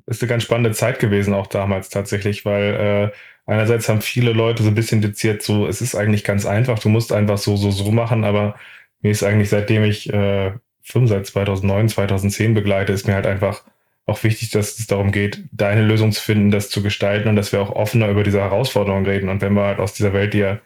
Ist 0.06 0.22
eine 0.22 0.28
ganz 0.28 0.44
spannende 0.44 0.70
Zeit 0.70 1.00
gewesen, 1.00 1.34
auch 1.34 1.48
damals 1.48 1.88
tatsächlich, 1.88 2.44
weil 2.44 3.12
äh, 3.46 3.50
einerseits 3.50 3.88
haben 3.88 4.00
viele 4.00 4.32
Leute 4.32 4.62
so 4.62 4.68
ein 4.68 4.76
bisschen 4.76 5.02
diziert, 5.02 5.42
so, 5.42 5.66
es 5.66 5.80
ist 5.80 5.96
eigentlich 5.96 6.22
ganz 6.22 6.46
einfach, 6.46 6.78
du 6.78 6.88
musst 6.88 7.12
einfach 7.12 7.38
so, 7.38 7.56
so, 7.56 7.72
so 7.72 7.90
machen, 7.90 8.22
aber 8.22 8.54
mir 9.00 9.10
ist 9.10 9.24
eigentlich, 9.24 9.48
seitdem 9.48 9.82
ich 9.82 10.12
äh, 10.12 10.52
Firmen 10.80 11.08
seit 11.08 11.26
2009, 11.26 11.88
2010 11.88 12.54
begleite, 12.54 12.92
ist 12.92 13.08
mir 13.08 13.14
halt 13.14 13.26
einfach 13.26 13.64
auch 14.06 14.22
wichtig, 14.22 14.50
dass 14.50 14.78
es 14.78 14.86
darum 14.86 15.10
geht, 15.10 15.42
deine 15.50 15.82
Lösung 15.82 16.12
zu 16.12 16.22
finden, 16.22 16.52
das 16.52 16.70
zu 16.70 16.84
gestalten 16.84 17.28
und 17.28 17.34
dass 17.34 17.50
wir 17.50 17.60
auch 17.60 17.70
offener 17.70 18.08
über 18.08 18.22
diese 18.22 18.40
Herausforderungen 18.40 19.06
reden. 19.06 19.28
Und 19.28 19.42
wenn 19.42 19.54
wir 19.54 19.62
halt 19.62 19.80
aus 19.80 19.92
dieser 19.92 20.12
Welt, 20.12 20.34
die 20.34 20.38
ja 20.38 20.60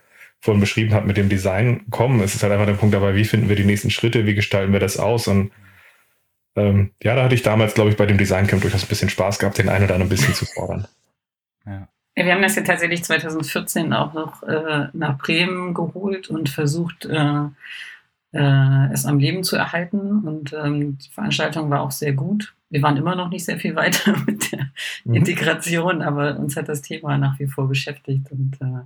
vorhin 0.44 0.60
beschrieben 0.60 0.92
habe, 0.92 1.06
mit 1.06 1.16
dem 1.16 1.30
Design 1.30 1.86
kommen. 1.90 2.20
Es 2.20 2.34
ist 2.34 2.42
halt 2.42 2.52
einfach 2.52 2.66
der 2.66 2.74
Punkt 2.74 2.94
dabei, 2.94 3.14
wie 3.14 3.24
finden 3.24 3.48
wir 3.48 3.56
die 3.56 3.64
nächsten 3.64 3.88
Schritte, 3.88 4.26
wie 4.26 4.34
gestalten 4.34 4.74
wir 4.74 4.80
das 4.80 4.98
aus 4.98 5.26
und 5.26 5.50
ähm, 6.54 6.90
ja, 7.02 7.16
da 7.16 7.24
hatte 7.24 7.34
ich 7.34 7.42
damals, 7.42 7.74
glaube 7.74 7.90
ich, 7.90 7.96
bei 7.96 8.06
dem 8.06 8.18
Designcamp 8.18 8.62
durchaus 8.62 8.84
ein 8.84 8.88
bisschen 8.88 9.08
Spaß 9.08 9.38
gehabt, 9.38 9.56
den 9.56 9.70
einen 9.70 9.86
oder 9.86 9.94
anderen 9.94 10.12
ein 10.12 10.16
bisschen 10.16 10.34
zu 10.34 10.46
fordern. 10.46 10.86
Ja. 11.66 11.88
Wir 12.14 12.34
haben 12.34 12.42
das 12.42 12.56
ja 12.56 12.62
tatsächlich 12.62 13.02
2014 13.02 13.94
auch 13.94 14.12
noch 14.12 14.42
äh, 14.42 14.88
nach 14.92 15.16
Bremen 15.16 15.72
geholt 15.72 16.28
und 16.28 16.50
versucht, 16.50 17.06
äh, 17.06 17.46
äh, 18.34 18.92
es 18.92 19.06
am 19.06 19.18
Leben 19.18 19.44
zu 19.44 19.56
erhalten. 19.56 20.20
Und 20.20 20.52
ähm, 20.52 20.98
die 20.98 21.08
Veranstaltung 21.08 21.70
war 21.70 21.80
auch 21.80 21.90
sehr 21.90 22.12
gut. 22.12 22.54
Wir 22.68 22.82
waren 22.82 22.98
immer 22.98 23.16
noch 23.16 23.30
nicht 23.30 23.46
sehr 23.46 23.58
viel 23.58 23.74
weiter 23.76 24.14
mit 24.26 24.52
der 24.52 24.68
mhm. 25.04 25.14
Integration, 25.14 26.02
aber 26.02 26.38
uns 26.38 26.54
hat 26.54 26.68
das 26.68 26.82
Thema 26.82 27.16
nach 27.16 27.38
wie 27.38 27.46
vor 27.46 27.66
beschäftigt 27.66 28.30
und 28.30 28.58
äh, 28.60 28.82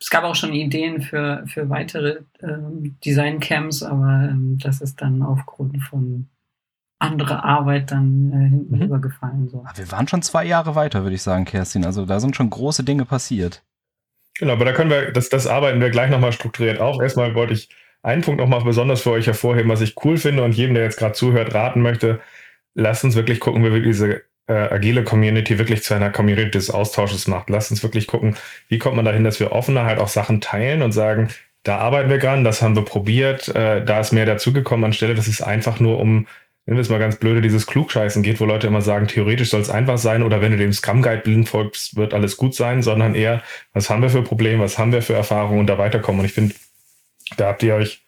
es 0.00 0.10
gab 0.10 0.24
auch 0.24 0.34
schon 0.34 0.52
Ideen 0.52 1.00
für, 1.00 1.44
für 1.46 1.70
weitere 1.70 2.20
ähm, 2.42 2.96
Design-Camps, 3.04 3.82
aber 3.82 4.28
ähm, 4.30 4.58
das 4.62 4.80
ist 4.80 5.00
dann 5.00 5.22
aufgrund 5.22 5.82
von 5.82 6.28
anderer 6.98 7.44
Arbeit 7.44 7.90
dann 7.90 8.32
äh, 8.32 8.48
hinten 8.48 8.76
mhm. 8.76 8.82
übergefallen. 8.82 9.48
So. 9.48 9.64
Wir 9.74 9.92
waren 9.92 10.08
schon 10.08 10.22
zwei 10.22 10.44
Jahre 10.44 10.74
weiter, 10.74 11.02
würde 11.02 11.14
ich 11.14 11.22
sagen, 11.22 11.44
Kerstin. 11.44 11.84
Also 11.84 12.06
da 12.06 12.20
sind 12.20 12.36
schon 12.36 12.50
große 12.50 12.84
Dinge 12.84 13.04
passiert. 13.04 13.62
Genau, 14.38 14.54
aber 14.54 14.64
da 14.64 14.72
können 14.72 14.90
wir, 14.90 15.12
das, 15.12 15.28
das 15.28 15.46
arbeiten 15.46 15.80
wir 15.80 15.90
gleich 15.90 16.10
nochmal 16.10 16.32
strukturiert 16.32 16.80
auf. 16.80 17.00
Erstmal 17.00 17.34
wollte 17.34 17.52
ich 17.52 17.68
einen 18.02 18.22
Punkt 18.22 18.40
nochmal 18.40 18.62
besonders 18.64 19.02
für 19.02 19.10
euch 19.10 19.26
hervorheben, 19.26 19.70
was 19.70 19.80
ich 19.80 19.94
cool 20.04 20.16
finde 20.16 20.42
und 20.42 20.52
jedem, 20.52 20.74
der 20.74 20.84
jetzt 20.84 20.98
gerade 20.98 21.14
zuhört, 21.14 21.54
raten 21.54 21.82
möchte. 21.82 22.20
Lasst 22.74 23.04
uns 23.04 23.14
wirklich 23.14 23.38
gucken, 23.38 23.64
wie 23.64 23.72
wir 23.72 23.82
diese 23.82 24.22
äh, 24.46 24.52
agile 24.52 25.04
Community 25.04 25.58
wirklich 25.58 25.82
zu 25.82 25.94
einer 25.94 26.10
Community 26.10 26.50
des 26.50 26.70
Austausches 26.70 27.26
macht. 27.26 27.50
Lasst 27.50 27.70
uns 27.70 27.82
wirklich 27.82 28.06
gucken, 28.06 28.36
wie 28.68 28.78
kommt 28.78 28.96
man 28.96 29.04
dahin, 29.04 29.24
dass 29.24 29.40
wir 29.40 29.52
offener 29.52 29.84
halt 29.84 29.98
auch 29.98 30.08
Sachen 30.08 30.40
teilen 30.40 30.82
und 30.82 30.92
sagen, 30.92 31.28
da 31.62 31.78
arbeiten 31.78 32.10
wir 32.10 32.18
dran, 32.18 32.44
das 32.44 32.60
haben 32.60 32.76
wir 32.76 32.84
probiert, 32.84 33.48
äh, 33.48 33.84
da 33.84 34.00
ist 34.00 34.12
mehr 34.12 34.26
dazugekommen, 34.26 34.84
anstelle, 34.84 35.14
dass 35.14 35.28
es 35.28 35.40
einfach 35.40 35.80
nur 35.80 35.98
um 35.98 36.26
nennen 36.66 36.78
wir 36.78 36.82
es 36.82 36.88
mal 36.88 36.98
ganz 36.98 37.16
blöde, 37.16 37.42
dieses 37.42 37.66
Klugscheißen 37.66 38.22
geht, 38.22 38.40
wo 38.40 38.46
Leute 38.46 38.66
immer 38.66 38.80
sagen, 38.80 39.06
theoretisch 39.06 39.50
soll 39.50 39.60
es 39.60 39.70
einfach 39.70 39.98
sein 39.98 40.22
oder 40.22 40.40
wenn 40.40 40.52
du 40.52 40.58
dem 40.58 40.72
Scrum 40.72 41.02
Guide 41.02 41.22
blind 41.22 41.48
folgst, 41.48 41.96
wird 41.96 42.14
alles 42.14 42.36
gut 42.36 42.54
sein, 42.54 42.82
sondern 42.82 43.14
eher, 43.14 43.42
was 43.74 43.90
haben 43.90 44.02
wir 44.02 44.08
für 44.08 44.22
Probleme, 44.22 44.62
was 44.62 44.78
haben 44.78 44.92
wir 44.92 45.02
für 45.02 45.14
Erfahrungen 45.14 45.60
und 45.60 45.66
da 45.66 45.76
weiterkommen. 45.76 46.20
Und 46.20 46.26
ich 46.26 46.32
finde, 46.32 46.54
da 47.36 47.48
habt 47.48 47.62
ihr 47.62 47.74
euch 47.74 48.02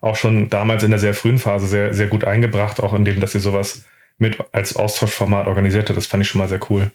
auch 0.00 0.16
schon 0.16 0.50
damals 0.50 0.82
in 0.82 0.90
der 0.90 0.98
sehr 0.98 1.14
frühen 1.14 1.38
Phase 1.38 1.66
sehr, 1.66 1.94
sehr 1.94 2.08
gut 2.08 2.24
eingebracht, 2.24 2.80
auch 2.80 2.92
indem, 2.92 3.20
dass 3.20 3.34
ihr 3.34 3.40
sowas 3.40 3.84
mit 4.18 4.38
als 4.52 4.76
Austauschformat 4.76 5.46
organisiert 5.46 5.88
habt. 5.88 5.96
Das 5.96 6.06
fand 6.06 6.22
ich 6.22 6.28
schon 6.28 6.40
mal 6.40 6.48
sehr 6.48 6.60
cool. 6.70 6.90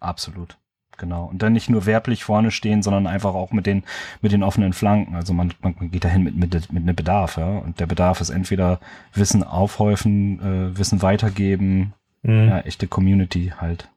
Absolut. 0.00 0.56
Genau. 0.98 1.24
Und 1.24 1.42
dann 1.42 1.52
nicht 1.52 1.70
nur 1.70 1.86
werblich 1.86 2.22
vorne 2.22 2.50
stehen, 2.50 2.82
sondern 2.82 3.06
einfach 3.06 3.34
auch 3.34 3.50
mit 3.52 3.66
den, 3.66 3.82
mit 4.20 4.32
den 4.32 4.42
offenen 4.42 4.72
Flanken. 4.72 5.16
Also 5.16 5.32
man, 5.32 5.52
man 5.60 5.90
geht 5.90 6.04
dahin 6.04 6.22
mit, 6.22 6.36
mit, 6.36 6.52
mit 6.52 6.82
einem 6.82 6.94
Bedarf, 6.94 7.38
ja. 7.38 7.58
Und 7.58 7.80
der 7.80 7.86
Bedarf 7.86 8.20
ist 8.20 8.30
entweder 8.30 8.78
Wissen 9.14 9.42
aufhäufen, 9.42 10.40
äh, 10.40 10.78
Wissen 10.78 11.02
weitergeben, 11.02 11.94
mhm. 12.22 12.48
ja, 12.48 12.60
echte 12.60 12.86
Community 12.86 13.52
halt. 13.58 13.88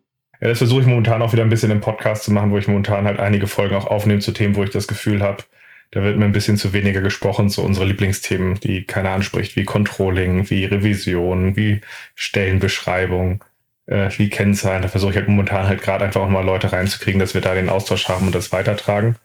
Ja, 0.42 0.48
das 0.48 0.58
versuche 0.58 0.82
ich 0.82 0.88
momentan 0.88 1.22
auch 1.22 1.34
wieder 1.34 1.44
ein 1.44 1.50
bisschen 1.50 1.72
im 1.72 1.82
Podcast 1.82 2.24
zu 2.24 2.32
machen, 2.32 2.52
wo 2.52 2.58
ich 2.58 2.68
momentan 2.68 3.06
halt 3.06 3.20
einige 3.20 3.48
Folgen 3.48 3.76
auch 3.76 3.88
aufnehme 3.88 4.20
zu 4.20 4.32
Themen, 4.32 4.56
wo 4.56 4.64
ich 4.64 4.70
das 4.70 4.88
Gefühl 4.88 5.22
habe, 5.22 5.44
da 5.92 6.04
wird 6.04 6.18
mir 6.18 6.26
ein 6.26 6.32
bisschen 6.32 6.58
zu 6.58 6.74
weniger 6.74 7.02
gesprochen 7.02 7.50
zu 7.50 7.64
unsere 7.64 7.86
Lieblingsthemen, 7.86 8.60
die 8.60 8.84
keiner 8.84 9.12
anspricht, 9.12 9.56
wie 9.56 9.64
Controlling, 9.64 10.50
wie 10.50 10.66
Revision, 10.66 11.56
wie 11.56 11.82
Stellenbeschreibung, 12.16 13.44
äh, 13.86 14.10
wie 14.18 14.30
Kennzahlen. 14.30 14.82
Da 14.82 14.88
versuche 14.88 15.12
ich 15.12 15.18
halt 15.18 15.28
momentan 15.28 15.68
halt 15.68 15.82
gerade 15.82 16.06
einfach 16.06 16.22
auch 16.22 16.30
mal 16.30 16.44
Leute 16.44 16.72
reinzukriegen, 16.72 17.20
dass 17.20 17.34
wir 17.34 17.42
da 17.42 17.54
den 17.54 17.70
Austausch 17.70 18.10
haben 18.10 18.28
und 18.28 18.36
das 18.36 18.52
weitertragen. 18.52 19.16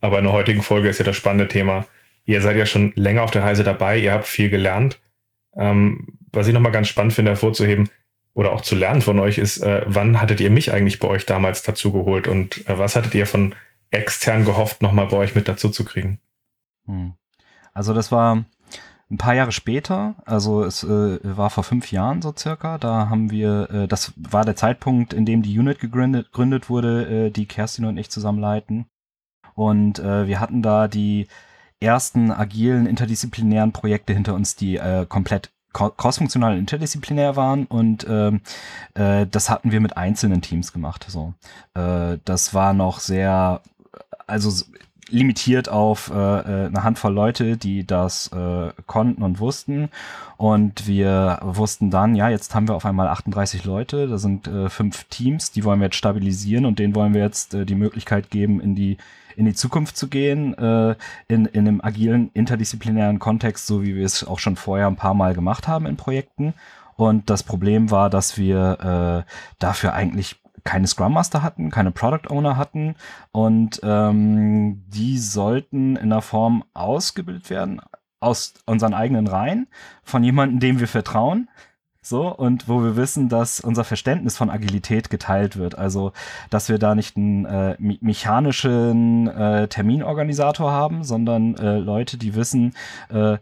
Aber 0.00 0.18
in 0.18 0.24
der 0.24 0.32
heutigen 0.32 0.62
Folge 0.62 0.88
ist 0.88 0.98
ja 0.98 1.04
das 1.04 1.16
spannende 1.16 1.48
Thema. 1.48 1.86
Ihr 2.24 2.40
seid 2.42 2.56
ja 2.56 2.66
schon 2.66 2.92
länger 2.96 3.22
auf 3.22 3.30
der 3.30 3.42
Reise 3.42 3.64
dabei, 3.64 3.98
ihr 3.98 4.12
habt 4.12 4.26
viel 4.26 4.50
gelernt. 4.50 5.00
Ähm, 5.56 6.06
was 6.32 6.46
ich 6.46 6.54
nochmal 6.54 6.72
ganz 6.72 6.88
spannend 6.88 7.12
finde 7.12 7.32
hervorzuheben 7.32 7.88
oder 8.34 8.52
auch 8.52 8.60
zu 8.60 8.76
lernen 8.76 9.02
von 9.02 9.18
euch 9.18 9.38
ist, 9.38 9.58
äh, 9.58 9.82
wann 9.86 10.20
hattet 10.20 10.40
ihr 10.40 10.50
mich 10.50 10.72
eigentlich 10.72 11.00
bei 11.00 11.08
euch 11.08 11.26
damals 11.26 11.62
dazu 11.62 11.92
geholt 11.92 12.28
und 12.28 12.68
äh, 12.68 12.78
was 12.78 12.94
hattet 12.94 13.14
ihr 13.14 13.26
von 13.26 13.54
extern 13.90 14.44
gehofft, 14.44 14.82
nochmal 14.82 15.06
bei 15.06 15.16
euch 15.16 15.34
mit 15.34 15.48
dazu 15.48 15.68
zu 15.68 15.84
kriegen? 15.84 16.20
Hm. 16.86 17.14
Also 17.72 17.94
das 17.94 18.10
war 18.10 18.44
ein 19.10 19.18
paar 19.18 19.34
Jahre 19.34 19.50
später, 19.50 20.14
also 20.24 20.62
es 20.62 20.84
äh, 20.84 21.18
war 21.22 21.50
vor 21.50 21.64
fünf 21.64 21.90
Jahren 21.90 22.22
so 22.22 22.32
circa, 22.36 22.78
da 22.78 23.08
haben 23.08 23.30
wir, 23.30 23.68
äh, 23.70 23.88
das 23.88 24.12
war 24.16 24.44
der 24.44 24.54
Zeitpunkt, 24.54 25.12
in 25.12 25.26
dem 25.26 25.42
die 25.42 25.58
Unit 25.58 25.80
gegründet, 25.80 26.26
gegründet 26.26 26.70
wurde, 26.70 27.26
äh, 27.26 27.30
die 27.30 27.46
Kerstin 27.46 27.86
und 27.86 27.96
ich 27.96 28.08
zusammen 28.10 28.38
leiten. 28.38 28.86
Und 29.54 29.98
äh, 29.98 30.28
wir 30.28 30.38
hatten 30.38 30.62
da 30.62 30.86
die 30.86 31.26
ersten 31.80 32.30
agilen 32.30 32.86
interdisziplinären 32.86 33.72
Projekte 33.72 34.12
hinter 34.12 34.34
uns, 34.34 34.54
die 34.54 34.76
äh, 34.76 35.06
komplett 35.08 35.50
crossfunktional 35.72 36.52
und 36.52 36.58
interdisziplinär 36.58 37.36
waren 37.36 37.64
und 37.66 38.04
ähm, 38.08 38.40
äh, 38.94 39.26
das 39.26 39.50
hatten 39.50 39.70
wir 39.70 39.80
mit 39.80 39.96
einzelnen 39.96 40.42
Teams 40.42 40.72
gemacht. 40.72 41.06
So, 41.08 41.34
das 41.74 42.54
war 42.54 42.74
noch 42.74 42.98
sehr 42.98 43.62
also 44.30 44.64
limitiert 45.10 45.68
auf 45.68 46.10
äh, 46.10 46.14
äh, 46.14 46.66
eine 46.66 46.84
Handvoll 46.84 47.12
Leute, 47.12 47.56
die 47.56 47.86
das 47.86 48.28
äh, 48.28 48.72
konnten 48.86 49.22
und 49.22 49.40
wussten. 49.40 49.90
Und 50.36 50.86
wir 50.86 51.40
wussten 51.42 51.90
dann, 51.90 52.14
ja, 52.14 52.28
jetzt 52.28 52.54
haben 52.54 52.68
wir 52.68 52.74
auf 52.74 52.86
einmal 52.86 53.08
38 53.08 53.64
Leute, 53.64 54.08
da 54.08 54.18
sind 54.18 54.46
äh, 54.46 54.70
fünf 54.70 55.04
Teams, 55.04 55.50
die 55.50 55.64
wollen 55.64 55.80
wir 55.80 55.86
jetzt 55.86 55.96
stabilisieren 55.96 56.64
und 56.64 56.78
denen 56.78 56.94
wollen 56.94 57.12
wir 57.12 57.22
jetzt 57.22 57.54
äh, 57.54 57.66
die 57.66 57.74
Möglichkeit 57.74 58.30
geben, 58.30 58.60
in 58.60 58.74
die 58.74 58.96
in 59.36 59.46
die 59.46 59.54
Zukunft 59.54 59.96
zu 59.96 60.08
gehen, 60.08 60.58
äh, 60.58 60.96
in, 61.28 61.46
in 61.46 61.66
einem 61.66 61.80
agilen, 61.80 62.30
interdisziplinären 62.34 63.18
Kontext, 63.18 63.66
so 63.66 63.82
wie 63.82 63.94
wir 63.94 64.04
es 64.04 64.26
auch 64.26 64.38
schon 64.38 64.56
vorher 64.56 64.86
ein 64.86 64.96
paar 64.96 65.14
Mal 65.14 65.34
gemacht 65.34 65.68
haben 65.68 65.86
in 65.86 65.96
Projekten. 65.96 66.52
Und 66.96 67.30
das 67.30 67.42
Problem 67.42 67.90
war, 67.90 68.10
dass 68.10 68.36
wir 68.36 69.24
äh, 69.26 69.30
dafür 69.58 69.94
eigentlich 69.94 70.36
keine 70.64 70.86
Scrum 70.86 71.12
Master 71.12 71.42
hatten, 71.42 71.70
keine 71.70 71.90
Product 71.90 72.30
Owner 72.30 72.56
hatten 72.56 72.94
und 73.32 73.80
ähm, 73.82 74.84
die 74.88 75.18
sollten 75.18 75.96
in 75.96 76.10
der 76.10 76.22
Form 76.22 76.64
ausgebildet 76.74 77.50
werden 77.50 77.80
aus 78.20 78.54
unseren 78.66 78.94
eigenen 78.94 79.26
Reihen 79.26 79.66
von 80.02 80.22
jemandem, 80.22 80.60
dem 80.60 80.80
wir 80.80 80.88
vertrauen. 80.88 81.48
So, 82.02 82.34
und 82.34 82.66
wo 82.66 82.82
wir 82.82 82.96
wissen, 82.96 83.28
dass 83.28 83.60
unser 83.60 83.84
Verständnis 83.84 84.38
von 84.38 84.48
Agilität 84.48 85.10
geteilt 85.10 85.56
wird. 85.56 85.76
Also, 85.76 86.12
dass 86.48 86.70
wir 86.70 86.78
da 86.78 86.94
nicht 86.94 87.16
einen 87.16 87.44
äh, 87.44 87.76
mechanischen 87.78 89.26
äh, 89.28 89.68
Terminorganisator 89.68 90.72
haben, 90.72 91.04
sondern 91.04 91.56
äh, 91.56 91.76
Leute, 91.76 92.16
die 92.16 92.34
wissen, 92.34 92.74
äh, 93.10 93.36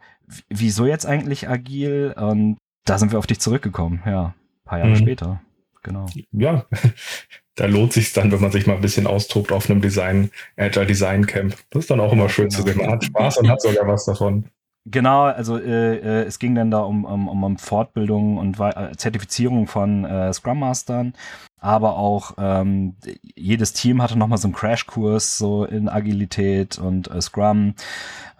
wieso 0.49 0.87
jetzt 0.87 1.07
eigentlich 1.07 1.49
agil. 1.49 2.15
Und 2.17 2.59
da 2.85 2.99
sind 2.99 3.13
wir 3.13 3.21
auf 3.21 3.29
dich 3.29 3.39
zurückgekommen, 3.39 4.03
ja, 4.05 4.35
paar 4.65 4.79
Jahre 4.79 4.91
mhm. 4.91 4.97
später 4.97 5.41
genau. 5.89 6.07
Ja, 6.33 6.67
da 7.55 7.67
lohnt 7.67 7.93
sich 7.93 8.13
dann, 8.13 8.31
wenn 8.31 8.41
man 8.41 8.53
sich 8.53 8.67
mal 8.67 8.75
ein 8.75 8.81
bisschen 8.81 9.07
austobt 9.07 9.53
auf 9.53 9.69
einem 9.69 9.81
Design, 9.81 10.31
Agile 10.57 10.87
Design 10.87 11.27
Camp. 11.27 11.57
Das 11.71 11.85
ist 11.85 11.91
dann 11.91 12.01
auch 12.01 12.13
immer 12.13 12.29
schön 12.29 12.49
genau. 12.49 12.63
zu 12.63 12.67
sehen. 12.67 12.79
Man 12.79 12.91
hat 12.91 13.05
Spaß 13.05 13.39
und 13.39 13.51
hat 13.51 13.61
sogar 13.61 13.87
was 13.87 14.05
davon. 14.05 14.45
Genau, 14.91 15.25
also 15.25 15.59
äh, 15.59 15.97
äh, 15.97 16.25
es 16.25 16.39
ging 16.39 16.55
dann 16.55 16.71
da 16.71 16.81
um, 16.81 17.05
um, 17.05 17.29
um 17.29 17.59
Fortbildung 17.59 18.39
und 18.39 18.59
äh, 18.59 18.97
Zertifizierung 18.97 19.67
von 19.67 20.05
äh, 20.05 20.33
Scrum 20.33 20.61
Mastern, 20.61 21.13
aber 21.59 21.97
auch 21.97 22.35
ähm, 22.39 22.95
jedes 23.35 23.75
Team 23.75 24.01
hatte 24.01 24.19
nochmal 24.19 24.39
so 24.39 24.49
einen 24.49 24.55
Crashkurs 24.55 25.37
so 25.37 25.65
in 25.65 25.89
Agilität 25.89 26.79
und 26.79 27.11
äh, 27.11 27.21
Scrum. 27.21 27.75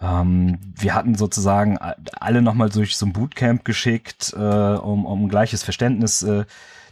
Ähm, 0.01 0.57
wir 0.75 0.95
hatten 0.95 1.15
sozusagen 1.15 1.77
alle 1.77 2.41
nochmal 2.41 2.69
durch 2.69 2.97
so 2.97 3.05
ein 3.05 3.13
Bootcamp 3.13 3.63
geschickt, 3.63 4.33
äh, 4.35 4.39
um, 4.39 5.05
um 5.05 5.25
ein 5.25 5.29
gleiches 5.29 5.63
Verständnis 5.63 6.23
äh, 6.23 6.45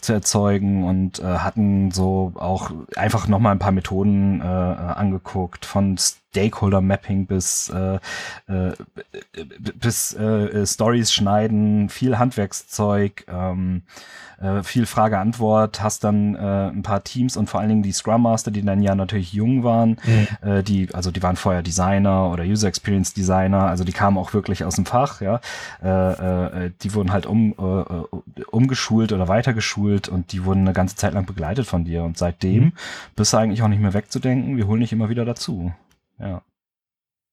zu 0.07 0.13
erzeugen 0.13 0.85
und 0.85 1.19
äh, 1.19 1.23
hatten 1.23 1.91
so 1.91 2.31
auch 2.35 2.71
einfach 2.95 3.27
nochmal 3.27 3.51
ein 3.51 3.59
paar 3.59 3.73
Methoden 3.73 4.41
äh, 4.41 4.45
angeguckt, 4.45 5.65
von 5.65 5.97
Stakeholder 6.37 6.81
Mapping 6.81 7.25
bis, 7.25 7.69
äh, 7.69 7.95
äh, 8.47 8.73
bis 9.75 10.13
äh, 10.13 10.67
Stories 10.67 11.11
schneiden, 11.11 11.89
viel 11.89 12.19
Handwerkszeug, 12.19 13.25
ähm, 13.27 13.81
äh, 14.39 14.61
viel 14.61 14.85
Frage-Antwort, 14.85 15.81
hast 15.81 16.03
dann 16.03 16.35
äh, 16.35 16.69
ein 16.69 16.83
paar 16.83 17.03
Teams 17.03 17.37
und 17.37 17.49
vor 17.49 17.59
allen 17.59 17.69
Dingen 17.69 17.81
die 17.81 17.91
Scrum 17.91 18.21
Master, 18.21 18.51
die 18.51 18.61
dann 18.61 18.83
ja 18.83 18.93
natürlich 18.93 19.33
jung 19.33 19.63
waren, 19.63 19.97
mhm. 20.05 20.27
äh, 20.47 20.61
die, 20.61 20.93
also 20.93 21.09
die 21.09 21.23
waren 21.23 21.37
vorher 21.37 21.63
Designer 21.63 22.29
oder 22.29 22.43
User 22.43 22.67
Experience 22.67 23.15
Designer, 23.15 23.63
also 23.63 23.83
die 23.83 23.93
kamen 23.93 24.19
auch 24.19 24.35
wirklich 24.35 24.63
aus 24.63 24.75
dem 24.75 24.85
Fach, 24.85 25.21
ja. 25.21 25.39
Die 25.81 26.93
wurden 26.93 27.11
halt 27.11 27.25
um, 27.25 27.53
umgeschult 28.51 29.11
oder 29.11 29.27
weitergeschult 29.27 30.07
und 30.07 30.31
die 30.31 30.45
wurden 30.45 30.61
eine 30.61 30.73
ganze 30.73 30.95
Zeit 30.95 31.13
lang 31.13 31.25
begleitet 31.25 31.65
von 31.65 31.83
dir. 31.83 32.03
Und 32.03 32.17
seitdem 32.17 32.65
mhm. 32.65 32.73
bist 33.15 33.33
du 33.33 33.37
eigentlich 33.37 33.61
auch 33.63 33.67
nicht 33.67 33.81
mehr 33.81 33.93
wegzudenken, 33.93 34.57
wir 34.57 34.67
holen 34.67 34.81
dich 34.81 34.91
immer 34.91 35.09
wieder 35.09 35.25
dazu. 35.25 35.71
Ja. 36.19 36.43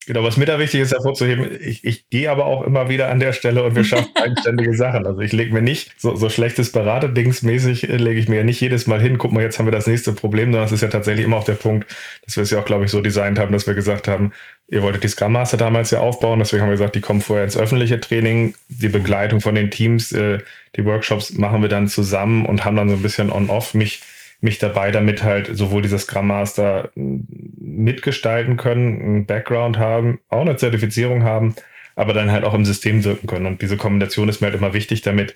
Genau, 0.06 0.22
was 0.22 0.36
mir 0.36 0.44
da 0.44 0.58
wichtig 0.58 0.82
ist 0.82 0.92
hervorzuheben, 0.92 1.48
ich, 1.62 1.82
ich 1.82 2.10
gehe 2.10 2.30
aber 2.30 2.44
auch 2.44 2.62
immer 2.62 2.90
wieder 2.90 3.10
an 3.10 3.20
der 3.20 3.32
Stelle 3.32 3.62
und 3.62 3.74
wir 3.74 3.84
schaffen 3.84 4.10
eigenständige 4.22 4.74
Sachen. 4.74 5.06
Also 5.06 5.20
ich 5.20 5.32
lege 5.32 5.54
mir 5.54 5.62
nicht 5.62 5.98
so, 5.98 6.14
so 6.14 6.28
schlechtes 6.28 6.72
Beratedingsmäßig, 6.72 7.88
äh, 7.88 7.96
lege 7.96 8.20
ich 8.20 8.28
mir 8.28 8.36
ja 8.36 8.44
nicht 8.44 8.60
jedes 8.60 8.86
Mal 8.86 9.00
hin, 9.00 9.16
guck 9.16 9.32
mal, 9.32 9.42
jetzt 9.42 9.58
haben 9.58 9.66
wir 9.66 9.72
das 9.72 9.86
nächste 9.86 10.12
Problem, 10.12 10.52
sondern 10.52 10.66
es 10.66 10.72
ist 10.72 10.82
ja 10.82 10.88
tatsächlich 10.88 11.24
immer 11.24 11.38
auch 11.38 11.44
der 11.44 11.54
Punkt, 11.54 11.86
dass 12.26 12.36
wir 12.36 12.42
es 12.42 12.50
ja 12.50 12.60
auch, 12.60 12.66
glaube 12.66 12.84
ich, 12.84 12.90
so 12.90 13.00
designt 13.00 13.38
haben, 13.38 13.52
dass 13.52 13.66
wir 13.66 13.74
gesagt 13.74 14.06
haben, 14.06 14.32
ihr 14.68 14.82
wolltet 14.82 15.04
die 15.04 15.08
Scrum 15.08 15.32
Master 15.32 15.56
damals 15.56 15.90
ja 15.90 16.00
aufbauen, 16.00 16.38
deswegen 16.38 16.62
haben 16.62 16.68
wir 16.68 16.76
gesagt, 16.76 16.96
die 16.96 17.00
kommen 17.00 17.22
vorher 17.22 17.44
ins 17.44 17.56
öffentliche 17.56 17.98
Training, 17.98 18.54
die 18.68 18.88
Begleitung 18.88 19.40
von 19.40 19.54
den 19.54 19.70
Teams, 19.70 20.12
äh, 20.12 20.40
die 20.76 20.84
Workshops 20.84 21.32
machen 21.32 21.62
wir 21.62 21.70
dann 21.70 21.88
zusammen 21.88 22.44
und 22.44 22.64
haben 22.66 22.76
dann 22.76 22.90
so 22.90 22.96
ein 22.96 23.02
bisschen 23.02 23.30
on-off 23.30 23.72
mich 23.72 24.02
mich 24.44 24.58
dabei, 24.58 24.90
damit 24.90 25.24
halt 25.24 25.56
sowohl 25.56 25.82
dieser 25.82 25.98
Scrum 25.98 26.26
Master 26.26 26.90
mitgestalten 26.94 28.56
können, 28.56 29.00
einen 29.00 29.26
Background 29.26 29.78
haben, 29.78 30.20
auch 30.28 30.42
eine 30.42 30.56
Zertifizierung 30.56 31.24
haben, 31.24 31.54
aber 31.96 32.12
dann 32.12 32.30
halt 32.30 32.44
auch 32.44 32.54
im 32.54 32.64
System 32.64 33.04
wirken 33.04 33.26
können. 33.26 33.46
Und 33.46 33.62
diese 33.62 33.76
Kombination 33.76 34.28
ist 34.28 34.40
mir 34.40 34.48
halt 34.48 34.56
immer 34.56 34.74
wichtig, 34.74 35.02
damit 35.02 35.34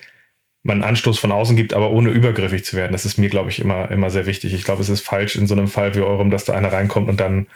man 0.61 0.75
einen 0.75 0.89
Anstoß 0.89 1.17
von 1.17 1.31
außen 1.31 1.55
gibt, 1.55 1.73
aber 1.73 1.89
ohne 1.89 2.11
übergriffig 2.11 2.63
zu 2.65 2.77
werden. 2.77 2.91
Das 2.91 3.05
ist 3.05 3.17
mir, 3.17 3.29
glaube 3.29 3.49
ich, 3.49 3.59
immer, 3.59 3.89
immer 3.89 4.09
sehr 4.09 4.25
wichtig. 4.27 4.53
Ich 4.53 4.63
glaube, 4.63 4.81
es 4.81 4.89
ist 4.89 5.05
falsch 5.05 5.35
in 5.35 5.47
so 5.47 5.55
einem 5.55 5.67
Fall 5.67 5.95
wie 5.95 6.01
eurem, 6.01 6.29
dass 6.29 6.45
da 6.45 6.53
einer 6.53 6.71
reinkommt 6.71 7.09
und 7.09 7.19
dann 7.19 7.47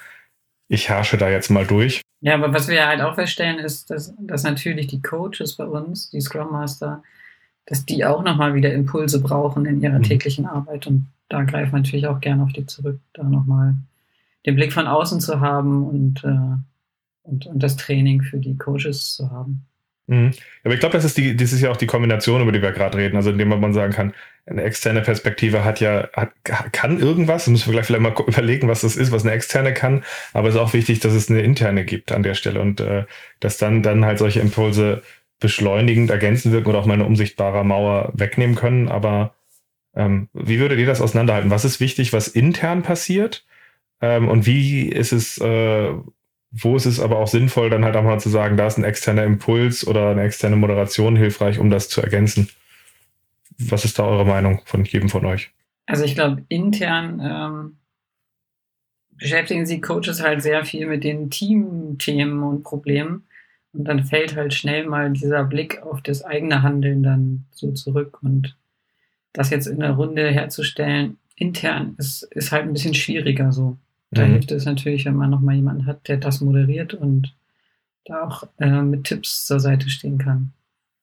ich 0.69 0.89
herrsche 0.89 1.17
da 1.17 1.29
jetzt 1.29 1.49
mal 1.49 1.67
durch. 1.67 2.01
Ja, 2.21 2.33
aber 2.35 2.51
was 2.53 2.67
wir 2.67 2.87
halt 2.87 3.01
auch 3.01 3.15
feststellen, 3.15 3.59
ist, 3.59 3.91
dass, 3.91 4.13
dass 4.17 4.43
natürlich 4.43 4.87
die 4.87 5.01
Coaches 5.01 5.55
bei 5.57 5.65
uns, 5.65 6.09
die 6.09 6.21
Scrum 6.21 6.51
Master, 6.51 7.03
dass 7.65 7.85
die 7.85 8.05
auch 8.05 8.23
nochmal 8.23 8.55
wieder 8.55 8.73
Impulse 8.73 9.21
brauchen 9.21 9.65
in 9.65 9.81
ihrer 9.81 9.99
mhm. 9.99 10.03
täglichen 10.03 10.45
Arbeit. 10.45 10.87
Und 10.87 11.07
da 11.29 11.43
greifen 11.43 11.71
wir 11.71 11.79
natürlich 11.79 12.07
auch 12.07 12.19
gerne 12.19 12.43
auf 12.43 12.53
die 12.53 12.65
zurück, 12.65 12.99
da 13.13 13.23
nochmal 13.23 13.75
den 14.45 14.55
Blick 14.55 14.73
von 14.73 14.87
außen 14.87 15.19
zu 15.19 15.39
haben 15.39 15.87
und, 15.87 16.23
äh, 16.23 16.57
und, 17.23 17.45
und 17.45 17.63
das 17.63 17.77
Training 17.77 18.21
für 18.21 18.37
die 18.37 18.57
Coaches 18.57 19.15
zu 19.15 19.31
haben. 19.31 19.65
Mhm. 20.07 20.31
Aber 20.63 20.73
ich 20.73 20.79
glaube, 20.79 20.93
das 20.93 21.05
ist 21.05 21.17
das 21.17 21.53
ist 21.53 21.61
ja 21.61 21.71
auch 21.71 21.77
die 21.77 21.85
Kombination, 21.87 22.41
über 22.41 22.51
die 22.51 22.61
wir 22.61 22.73
gerade 22.73 22.97
reden. 22.97 23.15
Also 23.15 23.31
indem 23.31 23.47
man 23.47 23.73
sagen 23.73 23.93
kann, 23.93 24.13
eine 24.45 24.63
externe 24.63 25.01
Perspektive 25.01 25.63
hat 25.63 25.79
ja, 25.79 26.09
hat, 26.13 26.31
kann 26.73 26.99
irgendwas, 26.99 27.47
müssen 27.47 27.67
wir 27.67 27.73
gleich 27.73 27.85
vielleicht 27.85 28.01
mal 28.01 28.13
überlegen, 28.27 28.67
was 28.67 28.81
das 28.81 28.97
ist, 28.97 29.13
was 29.13 29.23
eine 29.23 29.31
externe 29.31 29.73
kann, 29.73 30.03
aber 30.33 30.49
es 30.49 30.55
ist 30.55 30.61
auch 30.61 30.73
wichtig, 30.73 30.99
dass 30.99 31.13
es 31.13 31.29
eine 31.29 31.41
interne 31.41 31.85
gibt 31.85 32.11
an 32.11 32.23
der 32.23 32.33
Stelle 32.33 32.59
und 32.59 32.81
äh, 32.81 33.05
dass 33.39 33.57
dann, 33.57 33.83
dann 33.83 34.03
halt 34.03 34.19
solche 34.19 34.41
Impulse 34.41 35.01
beschleunigend, 35.39 36.09
ergänzend 36.09 36.53
wirken 36.53 36.69
oder 36.69 36.79
auch 36.79 36.85
mal 36.85 36.95
eine 36.95 37.05
unsichtbare 37.05 37.63
Mauer 37.63 38.11
wegnehmen 38.13 38.55
können. 38.55 38.89
Aber 38.89 39.33
ähm, 39.95 40.29
wie 40.33 40.59
würdet 40.59 40.79
ihr 40.79 40.85
das 40.85 41.01
auseinanderhalten? 41.01 41.51
Was 41.51 41.65
ist 41.65 41.79
wichtig, 41.79 42.13
was 42.13 42.27
intern 42.27 42.81
passiert? 42.83 43.45
Ähm, 44.01 44.27
und 44.27 44.45
wie 44.45 44.87
ist 44.89 45.11
es, 45.11 45.37
äh, 45.39 45.93
wo 46.51 46.75
ist 46.75 46.85
es 46.85 46.99
aber 46.99 47.19
auch 47.19 47.27
sinnvoll, 47.27 47.69
dann 47.69 47.85
halt 47.85 47.95
auch 47.95 48.03
mal 48.03 48.19
zu 48.19 48.29
sagen, 48.29 48.57
da 48.57 48.67
ist 48.67 48.77
ein 48.77 48.83
externer 48.83 49.23
Impuls 49.23 49.85
oder 49.87 50.09
eine 50.09 50.23
externe 50.23 50.55
Moderation 50.55 51.15
hilfreich, 51.15 51.59
um 51.59 51.69
das 51.69 51.89
zu 51.89 52.01
ergänzen? 52.01 52.49
Was 53.59 53.85
ist 53.85 53.99
da 53.99 54.03
eure 54.03 54.25
Meinung 54.25 54.61
von 54.65 54.83
jedem 54.83 55.09
von 55.09 55.25
euch? 55.25 55.51
Also 55.85 56.03
ich 56.05 56.15
glaube, 56.15 56.43
intern 56.49 57.21
ähm, 57.23 57.77
beschäftigen 59.11 59.65
sich 59.65 59.81
Coaches 59.81 60.21
halt 60.21 60.41
sehr 60.41 60.65
viel 60.65 60.87
mit 60.87 61.03
den 61.03 61.29
Teamthemen 61.29 62.43
und 62.43 62.63
Problemen. 62.63 63.25
Und 63.73 63.85
dann 63.85 64.03
fällt 64.03 64.35
halt 64.35 64.53
schnell 64.53 64.85
mal 64.85 65.11
dieser 65.11 65.43
Blick 65.43 65.81
auf 65.81 66.01
das 66.01 66.23
eigene 66.23 66.61
Handeln 66.61 67.03
dann 67.03 67.45
so 67.51 67.71
zurück. 67.71 68.19
Und 68.21 68.55
das 69.33 69.49
jetzt 69.49 69.67
in 69.67 69.79
der 69.79 69.91
Runde 69.91 70.29
herzustellen, 70.29 71.17
intern, 71.35 71.95
ist, 71.97 72.23
ist 72.31 72.51
halt 72.51 72.63
ein 72.63 72.73
bisschen 72.73 72.93
schwieriger 72.93 73.51
so. 73.51 73.77
Da 74.11 74.25
mhm. 74.25 74.33
hilft 74.33 74.51
es 74.51 74.65
natürlich, 74.65 75.05
wenn 75.05 75.15
man 75.15 75.31
nochmal 75.31 75.55
jemanden 75.55 75.85
hat, 75.85 76.07
der 76.07 76.17
das 76.17 76.41
moderiert 76.41 76.93
und 76.93 77.35
da 78.05 78.23
auch 78.23 78.43
äh, 78.59 78.81
mit 78.81 79.05
Tipps 79.05 79.45
zur 79.45 79.59
Seite 79.59 79.89
stehen 79.89 80.17
kann. 80.17 80.53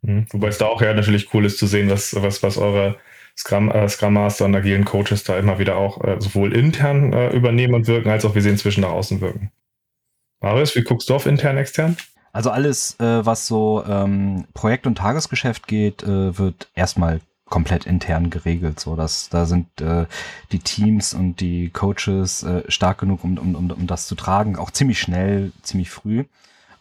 Mhm. 0.03 0.27
Wobei 0.31 0.49
es 0.49 0.59
da 0.59 0.67
auch 0.67 0.81
ja 0.81 0.95
natürlich 0.95 1.33
cool 1.35 1.45
ist 1.45 1.59
zu 1.59 1.67
sehen, 1.67 1.91
was, 1.91 2.15
was, 2.15 2.43
was 2.43 2.57
eure 2.57 2.97
Scrum, 3.37 3.71
äh, 3.71 3.89
Scrum 3.89 4.15
Master 4.15 4.45
und 4.45 4.55
agilen 4.55 4.85
Coaches 4.85 5.25
da 5.25 5.39
immer 5.39 5.59
wieder 5.59 5.77
auch 5.77 6.03
äh, 6.05 6.21
sowohl 6.21 6.55
intern 6.55 7.13
äh, 7.13 7.31
übernehmen 7.31 7.75
und 7.75 7.87
wirken, 7.87 8.11
als 8.11 8.25
auch 8.25 8.35
wie 8.35 8.41
sie 8.41 8.51
inzwischen 8.51 8.83
nach 8.83 8.91
außen 8.91 9.21
wirken. 9.21 9.51
Marius, 10.41 10.75
wie 10.77 10.85
guckst 10.85 11.09
du 11.11 11.15
auf 11.15 11.27
intern, 11.27 11.57
extern? 11.57 11.97
Also 12.33 12.51
alles, 12.51 12.99
äh, 13.01 13.27
was 13.27 13.47
so 13.47 13.85
ähm, 13.87 14.45
Projekt- 14.55 14.87
und 14.87 14.97
Tagesgeschäft 14.97 15.67
geht, 15.67 16.03
äh, 16.03 16.39
wird 16.39 16.69
erstmal 16.75 17.21
komplett 17.51 17.85
intern 17.85 18.31
geregelt. 18.31 18.81
So, 18.81 18.97
dass 18.97 19.29
da 19.29 19.45
sind 19.45 19.81
äh, 19.81 20.07
die 20.53 20.61
Teams 20.61 21.13
und 21.13 21.41
die 21.41 21.69
Coaches 21.69 22.43
äh, 22.43 22.63
stark 22.69 22.99
genug, 22.99 23.23
um, 23.25 23.37
um, 23.37 23.55
um, 23.55 23.71
um 23.71 23.87
das 23.87 24.07
zu 24.07 24.15
tragen, 24.15 24.57
auch 24.57 24.71
ziemlich 24.71 24.99
schnell, 25.01 25.53
ziemlich 25.63 25.91
früh. 25.91 26.25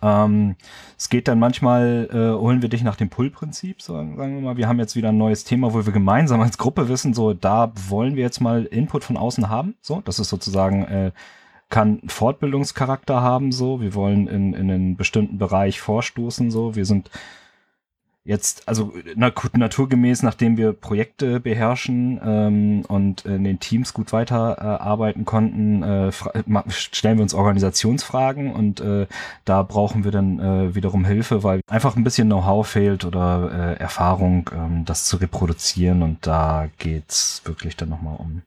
Ähm, 0.02 0.56
es 0.98 1.10
geht 1.10 1.28
dann 1.28 1.40
manchmal, 1.40 2.08
äh, 2.12 2.40
holen 2.40 2.62
wir 2.62 2.70
dich 2.70 2.84
nach 2.84 2.96
dem 2.96 3.10
Pull-Prinzip, 3.10 3.82
so, 3.82 3.96
sagen 3.96 4.36
wir 4.36 4.42
mal, 4.42 4.56
wir 4.56 4.68
haben 4.68 4.80
jetzt 4.80 4.96
wieder 4.96 5.10
ein 5.10 5.18
neues 5.18 5.44
Thema, 5.44 5.74
wo 5.74 5.86
wir 5.86 5.92
gemeinsam 5.92 6.40
als 6.40 6.58
Gruppe 6.58 6.88
wissen, 6.88 7.14
so, 7.14 7.34
da 7.34 7.74
wollen 7.90 8.16
wir 8.16 8.24
jetzt 8.24 8.40
mal 8.40 8.64
Input 8.64 9.04
von 9.04 9.18
außen 9.18 9.50
haben, 9.50 9.76
so, 9.82 10.02
das 10.06 10.20
ist 10.20 10.30
sozusagen, 10.30 10.86
äh, 10.86 11.12
kann 11.70 12.02
Fortbildungscharakter 12.08 13.22
haben, 13.22 13.52
so, 13.52 13.82
wir 13.82 13.94
wollen 13.94 14.28
in, 14.28 14.54
in 14.54 14.72
einen 14.72 14.96
bestimmten 14.96 15.38
Bereich 15.38 15.82
vorstoßen, 15.82 16.50
so, 16.50 16.76
wir 16.76 16.86
sind 16.86 17.12
jetzt, 18.30 18.68
also 18.68 18.94
na, 19.16 19.32
naturgemäß, 19.54 20.22
nachdem 20.22 20.56
wir 20.56 20.72
Projekte 20.72 21.40
beherrschen 21.40 22.22
ähm, 22.24 22.86
und 22.88 23.26
in 23.26 23.44
den 23.44 23.60
Teams 23.60 23.92
gut 23.94 24.14
weiterarbeiten 24.14 25.24
äh, 25.24 25.26
konnten, 25.26 25.84
äh, 25.84 26.12
stellen 26.70 27.18
wir 27.18 27.24
uns 27.24 27.34
Organisationsfragen 27.34 28.54
und 28.54 28.82
äh, 28.82 29.08
da 29.46 29.64
brauchen 29.64 30.04
wir 30.04 30.12
dann 30.12 30.40
äh, 30.40 30.76
wiederum 30.76 31.06
Hilfe, 31.06 31.44
weil 31.44 31.62
einfach 31.68 31.96
ein 31.96 32.04
bisschen 32.04 32.28
Know-how 32.28 32.66
fehlt 32.68 33.04
oder 33.04 33.50
äh, 33.52 33.80
Erfahrung, 33.80 34.50
ähm, 34.54 34.86
das 34.86 35.06
zu 35.06 35.18
reproduzieren 35.18 36.04
und 36.04 36.28
da 36.28 36.68
geht's 36.78 37.42
wirklich 37.46 37.76
dann 37.76 37.90
nochmal 37.90 38.18
um 38.18 38.44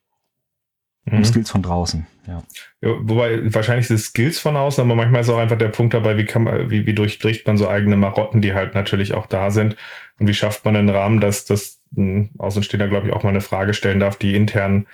um 1.11 1.19
mhm. 1.19 1.25
Skills 1.25 1.51
von 1.51 1.63
draußen, 1.63 2.07
ja. 2.29 2.43
ja. 2.81 2.89
Wobei 3.01 3.53
wahrscheinlich 3.53 3.89
sind 3.89 3.99
Skills 3.99 4.39
von 4.39 4.57
außen, 4.57 4.85
aber 4.85 4.95
manchmal 4.95 5.23
ist 5.23 5.29
auch 5.29 5.39
einfach 5.39 5.59
der 5.59 5.69
Punkt 5.69 5.95
dabei, 5.95 6.17
wie 6.17 6.25
kann 6.25 6.45
man, 6.45 6.71
wie, 6.71 6.87
wie 6.87 6.95
durchbricht 6.95 7.47
man 7.47 7.57
so 7.57 7.69
eigene 7.69 7.97
Marotten, 7.97 8.41
die 8.41 8.55
halt 8.55 8.75
natürlich 8.75 9.15
auch 9.15 9.27
da 9.27 9.51
sind. 9.51 9.77
Und 10.19 10.29
wie 10.29 10.35
schafft 10.35 10.65
man 10.65 10.77
einen 10.77 10.91
Rahmen, 10.91 11.21
dass 11.21 11.45
das 11.45 11.81
ein 11.97 12.31
Außenstehender, 12.39 12.89
glaube 12.89 13.09
ich, 13.09 13.13
auch 13.13 13.25
mal 13.25 13.31
eine 13.31 13.41
Frage 13.41 13.75
stellen 13.75 13.99
darf, 13.99 14.17
die 14.17 14.37
intern 14.37 14.87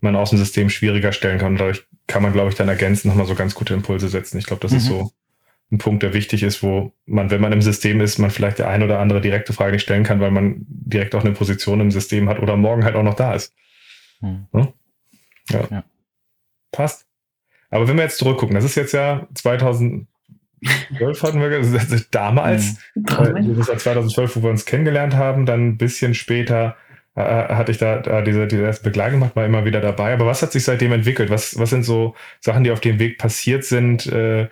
man 0.00 0.14
aus 0.14 0.30
dem 0.30 0.38
System 0.38 0.70
schwieriger 0.70 1.12
stellen 1.12 1.38
kann. 1.38 1.52
Und 1.52 1.60
dadurch 1.60 1.84
kann 2.06 2.22
man, 2.22 2.32
glaube 2.32 2.50
ich, 2.50 2.54
dann 2.54 2.68
ergänzend 2.68 3.06
nochmal 3.06 3.26
so 3.26 3.34
ganz 3.34 3.54
gute 3.54 3.74
Impulse 3.74 4.08
setzen. 4.08 4.38
Ich 4.38 4.46
glaube, 4.46 4.60
das 4.60 4.70
mhm. 4.70 4.78
ist 4.78 4.86
so 4.86 5.10
ein 5.72 5.78
Punkt, 5.78 6.02
der 6.04 6.14
wichtig 6.14 6.44
ist, 6.44 6.62
wo 6.62 6.92
man, 7.06 7.30
wenn 7.30 7.40
man 7.40 7.52
im 7.52 7.62
System 7.62 8.00
ist, 8.00 8.18
man 8.18 8.30
vielleicht 8.30 8.60
der 8.60 8.68
ein 8.68 8.82
oder 8.84 9.00
andere 9.00 9.20
direkte 9.20 9.52
Frage 9.52 9.72
nicht 9.72 9.82
stellen 9.82 10.04
kann, 10.04 10.20
weil 10.20 10.30
man 10.30 10.64
direkt 10.68 11.14
auch 11.14 11.24
eine 11.24 11.32
Position 11.32 11.80
im 11.80 11.90
System 11.90 12.28
hat 12.28 12.38
oder 12.38 12.56
morgen 12.56 12.84
halt 12.84 12.94
auch 12.94 13.02
noch 13.02 13.14
da 13.14 13.34
ist. 13.34 13.52
Mhm. 14.20 14.46
Ja? 14.54 14.68
Ja. 15.50 15.66
ja. 15.70 15.84
Passt. 16.72 17.06
Aber 17.70 17.88
wenn 17.88 17.96
wir 17.96 18.04
jetzt 18.04 18.18
zurückgucken, 18.18 18.54
das 18.54 18.64
ist 18.64 18.74
jetzt 18.74 18.92
ja 18.92 19.26
2012 19.34 20.06
hatten 21.22 21.40
wir, 21.40 21.50
also 21.50 21.96
damals, 22.10 22.76
mhm. 22.94 23.04
äh, 23.04 23.54
das 23.56 23.68
war 23.68 23.78
2012, 23.78 24.36
wo 24.36 24.42
wir 24.44 24.50
uns 24.50 24.64
kennengelernt 24.64 25.16
haben, 25.16 25.46
dann 25.46 25.68
ein 25.68 25.78
bisschen 25.78 26.14
später 26.14 26.76
äh, 27.16 27.22
hatte 27.22 27.72
ich 27.72 27.78
da, 27.78 27.98
da 27.98 28.22
diese, 28.22 28.46
diese 28.46 28.62
erste 28.62 28.84
Begleitung 28.84 29.20
gemacht, 29.20 29.36
war 29.36 29.46
immer 29.46 29.64
wieder 29.64 29.80
dabei. 29.80 30.12
Aber 30.12 30.26
was 30.26 30.42
hat 30.42 30.52
sich 30.52 30.64
seitdem 30.64 30.92
entwickelt? 30.92 31.30
Was, 31.30 31.58
was 31.58 31.70
sind 31.70 31.82
so 31.82 32.14
Sachen, 32.40 32.62
die 32.62 32.70
auf 32.70 32.80
dem 32.80 32.98
Weg 32.98 33.18
passiert 33.18 33.64
sind, 33.64 34.06
äh, 34.06 34.48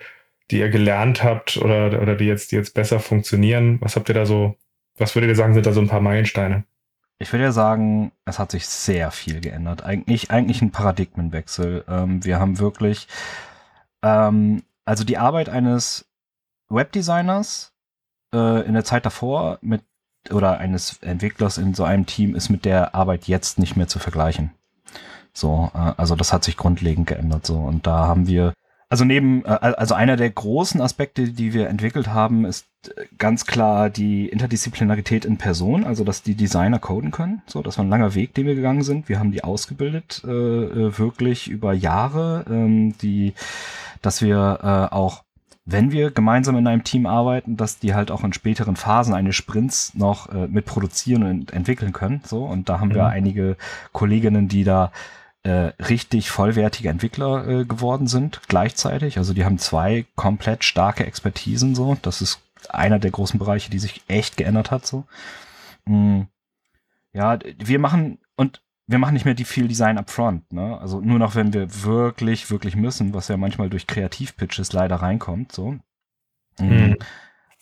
die 0.51 0.59
ihr 0.59 0.69
gelernt 0.69 1.23
habt 1.23 1.57
oder, 1.57 2.01
oder 2.01 2.15
die 2.15 2.25
jetzt, 2.25 2.51
die 2.51 2.55
jetzt 2.55 2.73
besser 2.73 2.99
funktionieren? 2.99 3.77
Was 3.81 3.95
habt 3.95 4.09
ihr 4.09 4.15
da 4.15 4.25
so, 4.25 4.55
was 4.97 5.15
würdet 5.15 5.29
ihr 5.29 5.35
sagen, 5.35 5.53
sind 5.53 5.65
da 5.65 5.73
so 5.73 5.81
ein 5.81 5.87
paar 5.87 6.01
Meilensteine? 6.01 6.65
Ich 7.17 7.31
würde 7.31 7.45
ja 7.45 7.51
sagen, 7.51 8.11
es 8.25 8.39
hat 8.39 8.51
sich 8.51 8.67
sehr 8.67 9.09
viel 9.11 9.39
geändert. 9.39 9.83
Eigentlich, 9.83 10.31
eigentlich 10.31 10.61
ein 10.61 10.71
Paradigmenwechsel. 10.71 11.85
Ähm, 11.87 12.25
wir 12.25 12.39
haben 12.39 12.59
wirklich, 12.59 13.07
ähm, 14.03 14.63
also 14.83 15.03
die 15.03 15.17
Arbeit 15.17 15.47
eines 15.47 16.05
Webdesigners 16.69 17.73
äh, 18.33 18.65
in 18.65 18.73
der 18.73 18.83
Zeit 18.83 19.05
davor 19.05 19.59
mit 19.61 19.83
oder 20.31 20.57
eines 20.57 20.97
Entwicklers 21.03 21.57
in 21.57 21.73
so 21.73 21.83
einem 21.83 22.05
Team 22.07 22.35
ist 22.35 22.49
mit 22.49 22.65
der 22.65 22.95
Arbeit 22.95 23.27
jetzt 23.27 23.59
nicht 23.59 23.77
mehr 23.77 23.87
zu 23.87 23.99
vergleichen. 23.99 24.51
So, 25.33 25.71
äh, 25.73 25.93
also 25.97 26.15
das 26.15 26.33
hat 26.33 26.43
sich 26.43 26.57
grundlegend 26.57 27.07
geändert 27.07 27.45
so 27.45 27.57
und 27.57 27.87
da 27.87 28.07
haben 28.07 28.27
wir 28.27 28.53
also 28.89 29.03
neben, 29.03 29.43
äh, 29.45 29.49
also 29.49 29.95
einer 29.95 30.15
der 30.15 30.29
großen 30.29 30.81
Aspekte, 30.81 31.29
die 31.29 31.53
wir 31.53 31.69
entwickelt 31.69 32.07
haben, 32.07 32.45
ist 32.45 32.67
ganz 33.17 33.45
klar 33.45 33.89
die 33.89 34.27
Interdisziplinarität 34.27 35.25
in 35.25 35.37
Person, 35.37 35.83
also 35.83 36.03
dass 36.03 36.23
die 36.23 36.35
Designer 36.35 36.79
coden 36.79 37.11
können. 37.11 37.41
So, 37.47 37.61
das 37.61 37.77
war 37.77 37.85
ein 37.85 37.89
langer 37.89 38.15
Weg, 38.15 38.33
den 38.33 38.45
wir 38.45 38.55
gegangen 38.55 38.83
sind. 38.83 39.09
Wir 39.09 39.19
haben 39.19 39.31
die 39.31 39.43
ausgebildet, 39.43 40.23
äh, 40.25 40.29
äh 40.29 40.97
wirklich 40.97 41.47
über 41.47 41.73
Jahre, 41.73 42.45
ähm, 42.49 42.97
die, 42.99 43.33
dass 44.01 44.21
wir 44.21 44.59
äh, 44.61 44.93
auch 44.95 45.23
wenn 45.67 45.91
wir 45.91 46.11
gemeinsam 46.11 46.57
in 46.57 46.67
einem 46.67 46.83
Team 46.83 47.07
arbeiten, 47.07 47.57
dass 47.57 47.79
die 47.79 47.95
halt 47.95 48.11
auch 48.11 48.23
in 48.23 48.33
späteren 48.33 48.75
Phasen 48.75 49.15
eines 49.15 49.35
Sprints 49.35 49.95
noch 49.95 50.29
äh, 50.29 50.47
mit 50.47 50.65
produzieren 50.65 51.23
und 51.23 51.53
entwickeln 51.53 51.91
können. 51.91 52.21
So, 52.23 52.45
und 52.45 52.69
da 52.69 52.79
haben 52.79 52.89
mhm. 52.89 52.95
wir 52.95 53.07
einige 53.07 53.57
Kolleginnen, 53.91 54.47
die 54.47 54.63
da 54.63 54.91
äh, 55.41 55.71
richtig 55.83 56.29
vollwertige 56.29 56.89
Entwickler 56.89 57.47
äh, 57.47 57.65
geworden 57.65 58.07
sind 58.07 58.41
gleichzeitig. 58.47 59.17
Also 59.17 59.33
die 59.33 59.45
haben 59.45 59.57
zwei 59.57 60.05
komplett 60.15 60.63
starke 60.63 61.05
Expertisen 61.05 61.75
so. 61.75 61.97
Das 62.01 62.21
ist 62.21 62.41
einer 62.75 62.99
der 62.99 63.11
großen 63.11 63.39
Bereiche, 63.39 63.71
die 63.71 63.79
sich 63.79 64.03
echt 64.07 64.37
geändert 64.37 64.71
hat 64.71 64.85
so. 64.85 65.05
Mhm. 65.85 66.27
Ja, 67.13 67.39
wir 67.57 67.79
machen 67.79 68.19
und 68.35 68.61
wir 68.87 68.99
machen 68.99 69.13
nicht 69.13 69.25
mehr 69.25 69.33
die 69.33 69.45
viel 69.45 69.67
Design 69.67 69.97
upfront, 69.97 70.51
ne? 70.53 70.77
Also 70.79 70.99
nur 71.01 71.17
noch, 71.17 71.33
wenn 71.35 71.53
wir 71.53 71.83
wirklich, 71.83 72.51
wirklich 72.51 72.75
müssen, 72.75 73.13
was 73.13 73.29
ja 73.29 73.37
manchmal 73.37 73.69
durch 73.69 73.87
Kreativpitches 73.87 74.73
leider 74.73 74.97
reinkommt, 74.97 75.51
so. 75.51 75.77
Mhm. 76.59 76.97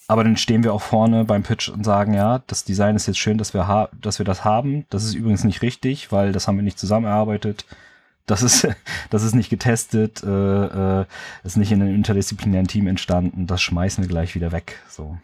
Aber 0.08 0.24
dann 0.24 0.36
stehen 0.36 0.64
wir 0.64 0.74
auch 0.74 0.82
vorne 0.82 1.24
beim 1.24 1.44
Pitch 1.44 1.70
und 1.70 1.86
sagen, 1.86 2.14
ja, 2.14 2.40
das 2.48 2.66
Design 2.66 2.96
ist 2.96 3.08
jetzt 3.08 3.20
schön, 3.20 3.38
dass 3.38 3.54
wir, 3.54 3.90
dass 4.00 4.20
wir 4.20 4.26
das 4.26 4.44
haben. 4.44 4.86
Das 4.90 5.06
ist 5.06 5.14
übrigens 5.14 5.46
nicht 5.46 5.62
richtig, 5.62 6.12
weil 6.12 6.34
das 6.34 6.48
haben 6.48 6.58
wir 6.58 6.64
nicht 6.64 6.78
zusammengearbeitet. 6.78 7.66
Das 8.26 8.42
ist, 8.42 8.68
das 9.10 9.24
ist 9.24 9.36
nicht 9.36 9.50
getestet, 9.50 10.24
äh, 10.24 10.28
äh, 11.02 11.06
ist 11.44 11.58
nicht 11.58 11.72
in 11.72 11.82
einem 11.82 11.96
interdisziplinären 11.96 12.68
Team 12.68 12.88
entstanden. 12.88 13.48
Das 13.48 13.62
schmeißen 13.62 14.04
wir 14.04 14.10
gleich 14.10 14.36
wieder 14.36 14.52
weg. 14.52 14.80
So. 14.90 15.18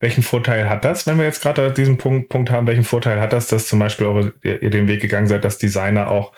Welchen 0.00 0.22
Vorteil 0.22 0.70
hat 0.70 0.84
das, 0.84 1.06
wenn 1.06 1.18
wir 1.18 1.26
jetzt 1.26 1.42
gerade 1.42 1.72
diesen 1.72 1.98
Punkt, 1.98 2.30
Punkt 2.30 2.50
haben? 2.50 2.66
Welchen 2.66 2.84
Vorteil 2.84 3.20
hat 3.20 3.34
das, 3.34 3.48
dass 3.48 3.68
zum 3.68 3.78
Beispiel 3.78 4.06
eure, 4.06 4.32
ihr 4.42 4.70
den 4.70 4.88
Weg 4.88 5.02
gegangen 5.02 5.26
seid, 5.26 5.44
dass 5.44 5.58
Designer 5.58 6.08
auch 6.08 6.32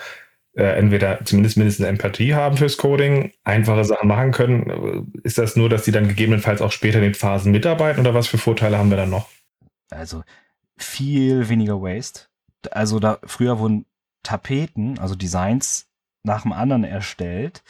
äh, 0.54 0.64
entweder 0.64 1.24
zumindest 1.24 1.56
mindestens 1.56 1.86
eine 1.86 1.96
Empathie 1.96 2.34
haben 2.34 2.56
fürs 2.56 2.76
Coding, 2.76 3.32
einfache 3.44 3.84
Sachen 3.84 4.08
machen 4.08 4.32
können. 4.32 5.12
Ist 5.22 5.38
das 5.38 5.54
nur, 5.54 5.68
dass 5.68 5.84
die 5.84 5.92
dann 5.92 6.08
gegebenenfalls 6.08 6.60
auch 6.60 6.72
später 6.72 6.98
in 6.98 7.04
den 7.04 7.14
Phasen 7.14 7.52
mitarbeiten 7.52 8.00
oder 8.00 8.14
was 8.14 8.26
für 8.26 8.38
Vorteile 8.38 8.78
haben 8.78 8.90
wir 8.90 8.96
dann 8.96 9.10
noch? 9.10 9.28
Also 9.90 10.24
viel 10.76 11.48
weniger 11.48 11.80
Waste. 11.80 12.22
Also 12.70 12.98
da 12.98 13.18
früher 13.24 13.60
wurden 13.60 13.86
Tapeten, 14.22 14.98
also 14.98 15.14
Designs 15.14 15.88
nach 16.22 16.42
dem 16.42 16.52
anderen 16.52 16.84
erstellt 16.84 17.62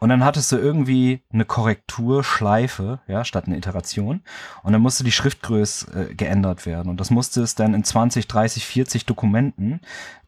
und 0.00 0.08
dann 0.08 0.24
hattest 0.24 0.50
du 0.50 0.56
irgendwie 0.56 1.20
eine 1.30 1.44
Korrekturschleife, 1.44 3.00
ja, 3.06 3.22
statt 3.22 3.44
eine 3.46 3.58
Iteration. 3.58 4.22
Und 4.62 4.72
dann 4.72 4.80
musste 4.80 5.04
die 5.04 5.12
Schriftgröße 5.12 6.10
äh, 6.10 6.14
geändert 6.14 6.64
werden. 6.64 6.88
Und 6.88 7.00
das 7.00 7.10
musste 7.10 7.42
es 7.42 7.54
dann 7.54 7.74
in 7.74 7.84
20, 7.84 8.26
30, 8.26 8.64
40 8.64 9.04
Dokumenten, 9.04 9.80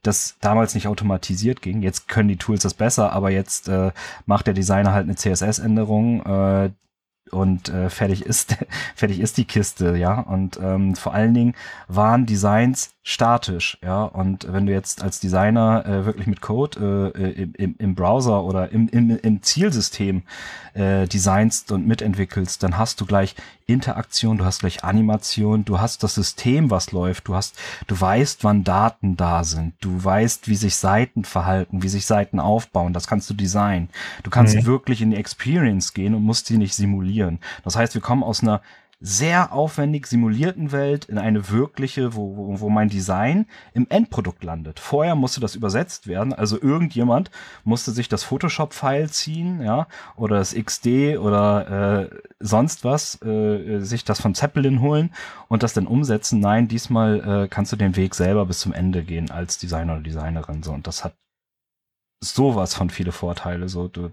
das 0.02 0.36
damals 0.42 0.74
nicht 0.74 0.88
automatisiert 0.88 1.62
ging. 1.62 1.80
Jetzt 1.80 2.06
können 2.06 2.28
die 2.28 2.36
Tools 2.36 2.62
das 2.62 2.74
besser, 2.74 3.12
aber 3.12 3.30
jetzt 3.30 3.68
äh, 3.68 3.92
macht 4.26 4.46
der 4.46 4.54
Designer 4.54 4.92
halt 4.92 5.04
eine 5.04 5.16
CSS-Änderung, 5.16 6.22
äh, 6.26 6.70
und 7.30 7.70
äh, 7.70 7.88
fertig 7.88 8.26
ist 8.26 8.56
fertig 8.94 9.20
ist 9.20 9.38
die 9.38 9.46
Kiste, 9.46 9.96
ja. 9.96 10.20
Und 10.20 10.58
ähm, 10.62 10.94
vor 10.94 11.14
allen 11.14 11.32
Dingen 11.32 11.54
waren 11.88 12.26
Designs 12.26 12.94
statisch, 13.02 13.78
ja. 13.82 14.04
Und 14.04 14.52
wenn 14.52 14.66
du 14.66 14.72
jetzt 14.72 15.02
als 15.02 15.18
Designer 15.18 15.84
äh, 15.84 16.06
wirklich 16.06 16.26
mit 16.26 16.40
Code 16.40 17.12
äh, 17.16 17.42
im, 17.42 17.74
im 17.78 17.94
Browser 17.94 18.44
oder 18.44 18.70
im, 18.70 18.88
im, 18.88 19.18
im 19.18 19.42
Zielsystem 19.42 20.22
äh, 20.74 21.08
designst 21.08 21.72
und 21.72 21.86
mitentwickelst, 21.86 22.62
dann 22.62 22.78
hast 22.78 23.00
du 23.00 23.06
gleich 23.06 23.34
Interaktion, 23.66 24.38
du 24.38 24.44
hast 24.44 24.60
gleich 24.60 24.84
Animation, 24.84 25.64
du 25.64 25.80
hast 25.80 26.02
das 26.04 26.14
System, 26.14 26.70
was 26.70 26.92
läuft, 26.92 27.26
du 27.26 27.34
hast, 27.34 27.58
du 27.88 28.00
weißt, 28.00 28.44
wann 28.44 28.64
Daten 28.64 29.16
da 29.16 29.42
sind, 29.42 29.74
du 29.80 30.02
weißt, 30.02 30.48
wie 30.48 30.56
sich 30.56 30.76
Seiten 30.76 31.24
verhalten, 31.24 31.82
wie 31.82 31.88
sich 31.88 32.06
Seiten 32.06 32.38
aufbauen, 32.38 32.92
das 32.92 33.06
kannst 33.06 33.28
du 33.30 33.34
designen. 33.34 33.88
Du 34.22 34.30
kannst 34.30 34.54
mhm. 34.54 34.66
wirklich 34.66 35.02
in 35.02 35.10
die 35.10 35.16
Experience 35.16 35.92
gehen 35.92 36.14
und 36.14 36.22
musst 36.22 36.48
die 36.50 36.56
nicht 36.56 36.74
simulieren. 36.74 37.40
Das 37.64 37.76
heißt, 37.76 37.94
wir 37.94 38.00
kommen 38.00 38.22
aus 38.22 38.42
einer 38.42 38.62
sehr 39.04 39.52
aufwendig 39.52 40.06
simulierten 40.06 40.70
Welt 40.70 41.06
in 41.06 41.18
eine 41.18 41.50
wirkliche, 41.50 42.14
wo, 42.14 42.36
wo, 42.36 42.60
wo 42.60 42.70
mein 42.70 42.88
Design 42.88 43.46
im 43.74 43.88
Endprodukt 43.90 44.44
landet. 44.44 44.78
Vorher 44.78 45.16
musste 45.16 45.40
das 45.40 45.56
übersetzt 45.56 46.06
werden, 46.06 46.32
also 46.32 46.60
irgendjemand 46.60 47.32
musste 47.64 47.90
sich 47.90 48.08
das 48.08 48.22
Photoshop-File 48.22 49.10
ziehen, 49.10 49.60
ja, 49.60 49.88
oder 50.14 50.36
das 50.36 50.54
XD 50.54 51.18
oder 51.18 52.10
äh, 52.10 52.20
sonst 52.38 52.84
was, 52.84 53.20
äh, 53.22 53.80
sich 53.80 54.04
das 54.04 54.20
von 54.20 54.36
Zeppelin 54.36 54.80
holen 54.80 55.12
und 55.48 55.64
das 55.64 55.74
dann 55.74 55.88
umsetzen. 55.88 56.38
Nein, 56.38 56.68
diesmal 56.68 57.44
äh, 57.44 57.48
kannst 57.48 57.72
du 57.72 57.76
den 57.76 57.96
Weg 57.96 58.14
selber 58.14 58.46
bis 58.46 58.60
zum 58.60 58.72
Ende 58.72 59.02
gehen 59.02 59.32
als 59.32 59.58
Designer 59.58 59.94
oder 59.94 60.02
Designerin. 60.02 60.62
So, 60.62 60.72
und 60.72 60.86
das 60.86 61.04
hat 61.04 61.16
sowas 62.20 62.74
von 62.74 62.88
viele 62.88 63.10
Vorteile. 63.10 63.68
So, 63.68 63.88
du, 63.88 64.10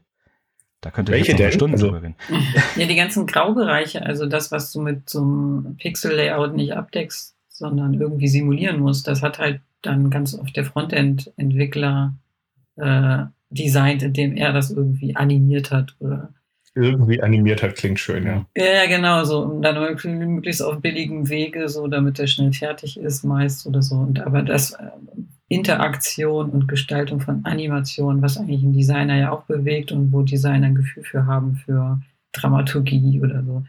da 0.81 0.91
könnte 0.91 1.11
Welche 1.11 1.33
ich 1.33 1.39
jetzt 1.39 1.47
noch 1.47 1.53
Stunden 1.53 1.75
also, 1.75 1.87
drüber 1.87 2.03
reden. 2.03 2.15
Ja, 2.75 2.85
die 2.85 2.95
ganzen 2.95 3.27
Graubereiche, 3.27 4.05
also 4.05 4.25
das, 4.25 4.51
was 4.51 4.71
du 4.71 4.81
mit 4.81 5.09
so 5.09 5.21
einem 5.21 5.75
Pixel-Layout 5.77 6.55
nicht 6.55 6.73
abdeckst, 6.73 7.35
sondern 7.49 7.93
irgendwie 7.95 8.27
simulieren 8.27 8.79
musst, 8.79 9.07
das 9.07 9.21
hat 9.21 9.39
halt 9.39 9.61
dann 9.81 10.09
ganz 10.09 10.33
oft 10.33 10.55
der 10.55 10.65
Frontend-Entwickler 10.65 12.15
äh, 12.77 13.23
designt, 13.49 14.03
indem 14.03 14.35
er 14.35 14.53
das 14.53 14.71
irgendwie 14.71 15.15
animiert 15.15 15.71
hat 15.71 15.95
oder 15.99 16.33
irgendwie 16.75 17.21
animiert 17.21 17.63
hat, 17.63 17.75
klingt 17.75 17.99
schön, 17.99 18.25
ja. 18.25 18.45
Ja, 18.55 18.85
genau, 18.87 19.23
so 19.25 19.39
und 19.39 19.61
dann 19.61 19.75
möglichst 20.03 20.61
auf 20.61 20.79
billigem 20.79 21.27
Wege, 21.27 21.67
so 21.67 21.87
damit 21.87 22.19
er 22.19 22.27
schnell 22.27 22.53
fertig 22.53 22.97
ist, 22.97 23.23
meist 23.23 23.65
oder 23.65 23.81
so. 23.81 23.95
Und 23.95 24.19
aber 24.19 24.43
das 24.43 24.77
Interaktion 25.49 26.51
und 26.51 26.67
Gestaltung 26.67 27.19
von 27.19 27.43
Animation, 27.43 28.21
was 28.21 28.38
eigentlich 28.38 28.62
ein 28.62 28.73
Designer 28.73 29.17
ja 29.17 29.31
auch 29.31 29.43
bewegt 29.43 29.91
und 29.91 30.13
wo 30.13 30.21
Designer 30.21 30.67
ein 30.67 30.75
Gefühl 30.75 31.03
für 31.03 31.25
haben, 31.25 31.55
für 31.55 31.99
Dramaturgie 32.31 33.19
oder 33.19 33.43
so. 33.43 33.63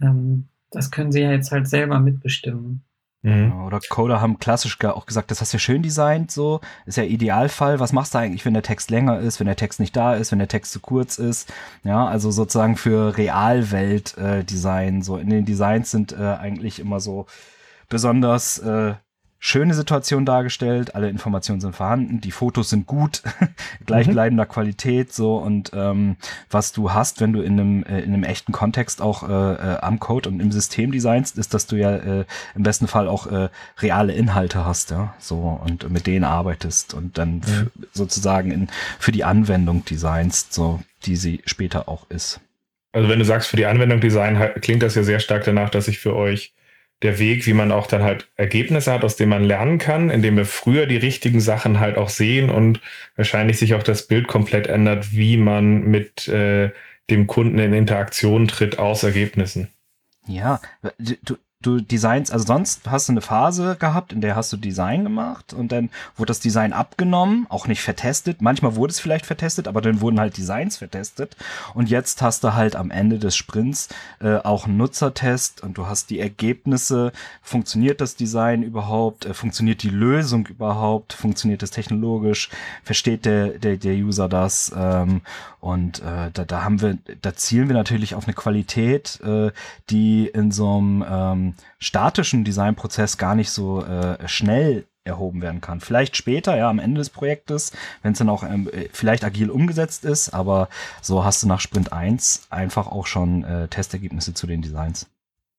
Ähm, 0.00 0.46
das 0.70 0.90
können 0.90 1.12
sie 1.12 1.20
ja 1.20 1.32
jetzt 1.32 1.50
halt 1.52 1.68
selber 1.68 1.98
mitbestimmen. 1.98 2.82
Mhm. 3.22 3.64
Oder 3.64 3.80
Coder 3.88 4.20
haben 4.20 4.38
klassisch 4.38 4.78
auch 4.84 5.06
gesagt, 5.06 5.32
das 5.32 5.40
hast 5.40 5.52
du 5.52 5.56
ja 5.56 5.58
schön 5.58 5.82
designt, 5.82 6.30
so, 6.30 6.60
ist 6.84 6.96
ja 6.96 7.02
Idealfall. 7.02 7.80
Was 7.80 7.92
machst 7.92 8.14
du 8.14 8.18
eigentlich, 8.18 8.44
wenn 8.44 8.54
der 8.54 8.62
Text 8.62 8.90
länger 8.92 9.18
ist, 9.18 9.40
wenn 9.40 9.48
der 9.48 9.56
Text 9.56 9.80
nicht 9.80 9.96
da 9.96 10.14
ist, 10.14 10.30
wenn 10.30 10.38
der 10.38 10.46
Text 10.46 10.70
zu 10.70 10.78
kurz 10.78 11.18
ist? 11.18 11.52
Ja, 11.82 12.06
also 12.06 12.30
sozusagen 12.30 12.76
für 12.76 13.16
Realwelt-Design. 13.16 15.00
Äh, 15.00 15.02
so 15.02 15.16
in 15.16 15.30
den 15.30 15.44
Designs 15.44 15.90
sind 15.90 16.12
äh, 16.12 16.22
eigentlich 16.22 16.78
immer 16.78 17.00
so 17.00 17.26
besonders 17.88 18.58
äh, 18.58 18.94
schöne 19.46 19.74
Situation 19.74 20.26
dargestellt, 20.26 20.96
alle 20.96 21.08
Informationen 21.08 21.60
sind 21.60 21.76
vorhanden, 21.76 22.20
die 22.20 22.32
Fotos 22.32 22.70
sind 22.70 22.88
gut, 22.88 23.22
gleichbleibender 23.86 24.44
mhm. 24.44 24.48
Qualität 24.48 25.12
so 25.12 25.36
und 25.36 25.70
ähm, 25.72 26.16
was 26.50 26.72
du 26.72 26.92
hast, 26.92 27.20
wenn 27.20 27.32
du 27.32 27.42
in 27.42 27.52
einem, 27.52 27.84
äh, 27.84 28.00
in 28.00 28.12
einem 28.12 28.24
echten 28.24 28.50
Kontext 28.50 29.00
auch 29.00 29.22
äh, 29.22 29.32
äh, 29.32 29.78
am 29.78 30.00
Code 30.00 30.28
und 30.28 30.40
im 30.40 30.50
System 30.50 30.90
designst, 30.90 31.38
ist, 31.38 31.54
dass 31.54 31.68
du 31.68 31.76
ja 31.76 31.94
äh, 31.94 32.24
im 32.56 32.64
besten 32.64 32.88
Fall 32.88 33.06
auch 33.06 33.28
äh, 33.28 33.48
reale 33.78 34.14
Inhalte 34.14 34.64
hast, 34.64 34.90
ja, 34.90 35.14
so 35.20 35.60
und 35.64 35.90
mit 35.90 36.08
denen 36.08 36.24
arbeitest 36.24 36.92
und 36.92 37.16
dann 37.16 37.36
mhm. 37.36 37.70
sozusagen 37.92 38.50
in, 38.50 38.66
für 38.98 39.12
die 39.12 39.22
Anwendung 39.22 39.84
designst, 39.84 40.54
so 40.54 40.80
die 41.04 41.14
sie 41.14 41.40
später 41.46 41.88
auch 41.88 42.10
ist. 42.10 42.40
Also 42.90 43.08
wenn 43.08 43.20
du 43.20 43.24
sagst 43.24 43.48
für 43.48 43.56
die 43.56 43.66
Anwendung 43.66 44.00
Design, 44.00 44.42
klingt 44.60 44.82
das 44.82 44.96
ja 44.96 45.04
sehr 45.04 45.20
stark 45.20 45.44
danach, 45.44 45.70
dass 45.70 45.86
ich 45.86 46.00
für 46.00 46.16
euch 46.16 46.52
der 47.02 47.18
Weg, 47.18 47.46
wie 47.46 47.52
man 47.52 47.72
auch 47.72 47.86
dann 47.86 48.02
halt 48.02 48.28
Ergebnisse 48.36 48.92
hat, 48.92 49.04
aus 49.04 49.16
denen 49.16 49.30
man 49.30 49.44
lernen 49.44 49.78
kann, 49.78 50.10
indem 50.10 50.36
wir 50.36 50.46
früher 50.46 50.86
die 50.86 50.96
richtigen 50.96 51.40
Sachen 51.40 51.78
halt 51.78 51.98
auch 51.98 52.08
sehen 52.08 52.50
und 52.50 52.80
wahrscheinlich 53.16 53.58
sich 53.58 53.74
auch 53.74 53.82
das 53.82 54.06
Bild 54.06 54.28
komplett 54.28 54.66
ändert, 54.66 55.12
wie 55.12 55.36
man 55.36 55.82
mit 55.82 56.26
äh, 56.28 56.70
dem 57.10 57.26
Kunden 57.26 57.58
in 57.58 57.72
Interaktion 57.72 58.48
tritt 58.48 58.78
aus 58.78 59.02
Ergebnissen. 59.02 59.68
Ja, 60.26 60.60
du, 60.98 61.36
du 61.66 61.80
designst, 61.80 62.32
also 62.32 62.46
sonst 62.46 62.88
hast 62.88 63.08
du 63.08 63.12
eine 63.12 63.20
Phase 63.20 63.76
gehabt, 63.78 64.12
in 64.12 64.20
der 64.20 64.36
hast 64.36 64.52
du 64.52 64.56
Design 64.56 65.02
gemacht 65.02 65.52
und 65.52 65.72
dann 65.72 65.90
wurde 66.16 66.28
das 66.28 66.40
Design 66.40 66.72
abgenommen, 66.72 67.46
auch 67.48 67.66
nicht 67.66 67.82
vertestet. 67.82 68.40
Manchmal 68.40 68.76
wurde 68.76 68.92
es 68.92 69.00
vielleicht 69.00 69.26
vertestet, 69.26 69.66
aber 69.68 69.80
dann 69.80 70.00
wurden 70.00 70.20
halt 70.20 70.36
Designs 70.36 70.76
vertestet. 70.76 71.36
Und 71.74 71.90
jetzt 71.90 72.22
hast 72.22 72.44
du 72.44 72.54
halt 72.54 72.76
am 72.76 72.90
Ende 72.90 73.18
des 73.18 73.36
Sprints 73.36 73.88
äh, 74.20 74.36
auch 74.36 74.66
einen 74.66 74.76
Nutzertest 74.76 75.62
und 75.62 75.76
du 75.78 75.86
hast 75.86 76.10
die 76.10 76.20
Ergebnisse. 76.20 77.12
Funktioniert 77.42 78.00
das 78.00 78.16
Design 78.16 78.62
überhaupt? 78.62 79.26
Äh, 79.26 79.34
funktioniert 79.34 79.82
die 79.82 79.90
Lösung 79.90 80.46
überhaupt? 80.46 81.12
Funktioniert 81.12 81.62
es 81.62 81.70
technologisch? 81.70 82.50
Versteht 82.84 83.24
der, 83.24 83.58
der, 83.58 83.76
der 83.76 83.94
User 83.94 84.28
das? 84.28 84.72
Ähm, 84.76 85.22
und 85.60 85.98
äh, 85.98 86.30
da, 86.32 86.44
da 86.44 86.62
haben 86.62 86.80
wir, 86.80 86.96
da 87.22 87.34
zielen 87.34 87.66
wir 87.66 87.74
natürlich 87.74 88.14
auf 88.14 88.26
eine 88.26 88.34
Qualität, 88.34 89.20
äh, 89.24 89.50
die 89.90 90.28
in 90.28 90.52
so 90.52 90.78
einem 90.78 91.04
ähm, 91.08 91.54
statischen 91.78 92.44
Designprozess 92.44 93.18
gar 93.18 93.34
nicht 93.34 93.50
so 93.50 93.84
äh, 93.84 94.28
schnell 94.28 94.86
erhoben 95.06 95.40
werden 95.40 95.60
kann. 95.60 95.80
Vielleicht 95.80 96.16
später, 96.16 96.56
ja, 96.56 96.68
am 96.68 96.78
Ende 96.78 96.98
des 96.98 97.10
Projektes, 97.10 97.72
wenn 98.02 98.12
es 98.12 98.18
dann 98.18 98.28
auch 98.28 98.42
ähm, 98.42 98.68
vielleicht 98.92 99.24
agil 99.24 99.50
umgesetzt 99.50 100.04
ist, 100.04 100.30
aber 100.30 100.68
so 101.00 101.24
hast 101.24 101.42
du 101.42 101.46
nach 101.46 101.60
Sprint 101.60 101.92
1 101.92 102.48
einfach 102.50 102.88
auch 102.88 103.06
schon 103.06 103.44
äh, 103.44 103.68
Testergebnisse 103.68 104.34
zu 104.34 104.46
den 104.46 104.62
Designs. 104.62 105.08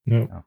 Ja. 0.05 0.19
ja. 0.19 0.43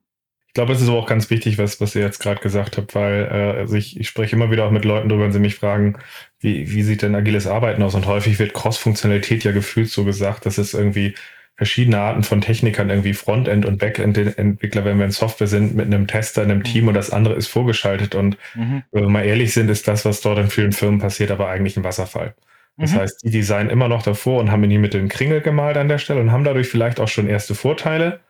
Ich 0.49 0.55
glaube, 0.55 0.73
es 0.73 0.81
ist 0.81 0.89
auch 0.89 1.07
ganz 1.07 1.31
wichtig, 1.31 1.59
was, 1.59 1.81
was 1.81 1.95
ihr 1.95 2.03
jetzt 2.03 2.19
gerade 2.19 2.41
gesagt 2.41 2.77
habt, 2.77 2.97
weil 2.97 3.29
äh, 3.31 3.59
also 3.61 3.77
ich, 3.77 3.99
ich 3.99 4.09
spreche 4.09 4.35
immer 4.35 4.51
wieder 4.51 4.65
auch 4.67 4.73
mit 4.73 4.85
Leuten 4.85 5.09
drüber, 5.09 5.23
wenn 5.23 5.33
sie 5.33 5.39
mich 5.39 5.55
fragen, 5.55 5.97
wie, 6.41 6.73
wie 6.73 6.83
sieht 6.83 7.03
denn 7.03 7.15
agiles 7.15 7.47
Arbeiten 7.47 7.85
aus? 7.85 7.95
Und 7.95 8.07
häufig 8.07 8.41
wird 8.41 8.53
Cross-Funktionalität 8.53 9.45
ja 9.45 9.53
gefühlt 9.53 9.91
so 9.91 10.05
gesagt, 10.05 10.47
dass 10.47 10.59
es 10.59 10.75
irgendwie 10.75 11.15
verschiedene 11.61 11.99
Arten 11.99 12.23
von 12.23 12.41
Technikern, 12.41 12.89
irgendwie 12.89 13.13
Frontend- 13.13 13.67
und 13.67 13.77
Backend-Entwickler, 13.77 14.87
wenn 14.87 14.97
wir 14.97 15.05
in 15.05 15.11
Software 15.11 15.47
sind, 15.47 15.77
mit 15.77 15.85
einem 15.85 16.07
Tester, 16.07 16.41
einem 16.41 16.63
Team 16.63 16.89
und 16.89 16.95
das 16.95 17.11
andere 17.11 17.35
ist 17.35 17.49
vorgeschaltet. 17.49 18.15
Und 18.15 18.39
mhm. 18.55 18.83
wenn 18.93 19.03
wir 19.03 19.11
mal 19.11 19.27
ehrlich 19.27 19.53
sind, 19.53 19.69
ist 19.69 19.87
das, 19.87 20.07
was 20.07 20.23
dort 20.23 20.39
in 20.39 20.49
vielen 20.49 20.73
Firmen 20.73 21.01
passiert, 21.01 21.31
aber 21.31 21.51
eigentlich 21.51 21.77
ein 21.77 21.85
Wasserfall. 21.85 22.35
Das 22.79 22.93
mhm. 22.93 22.97
heißt, 22.97 23.25
die 23.25 23.31
designen 23.31 23.69
immer 23.69 23.89
noch 23.89 24.03
davor 24.03 24.41
und 24.41 24.51
haben 24.51 24.65
ihn 24.65 24.81
mit 24.81 24.95
dem 24.95 25.11
Kringel 25.11 25.43
gemalt 25.43 25.77
an 25.77 25.89
der 25.89 25.99
Stelle 25.99 26.23
und 26.23 26.33
haben 26.33 26.45
dadurch 26.45 26.67
vielleicht 26.67 26.99
auch 26.99 27.09
schon 27.09 27.29
erste 27.29 27.55
Vorteile. 27.55 28.21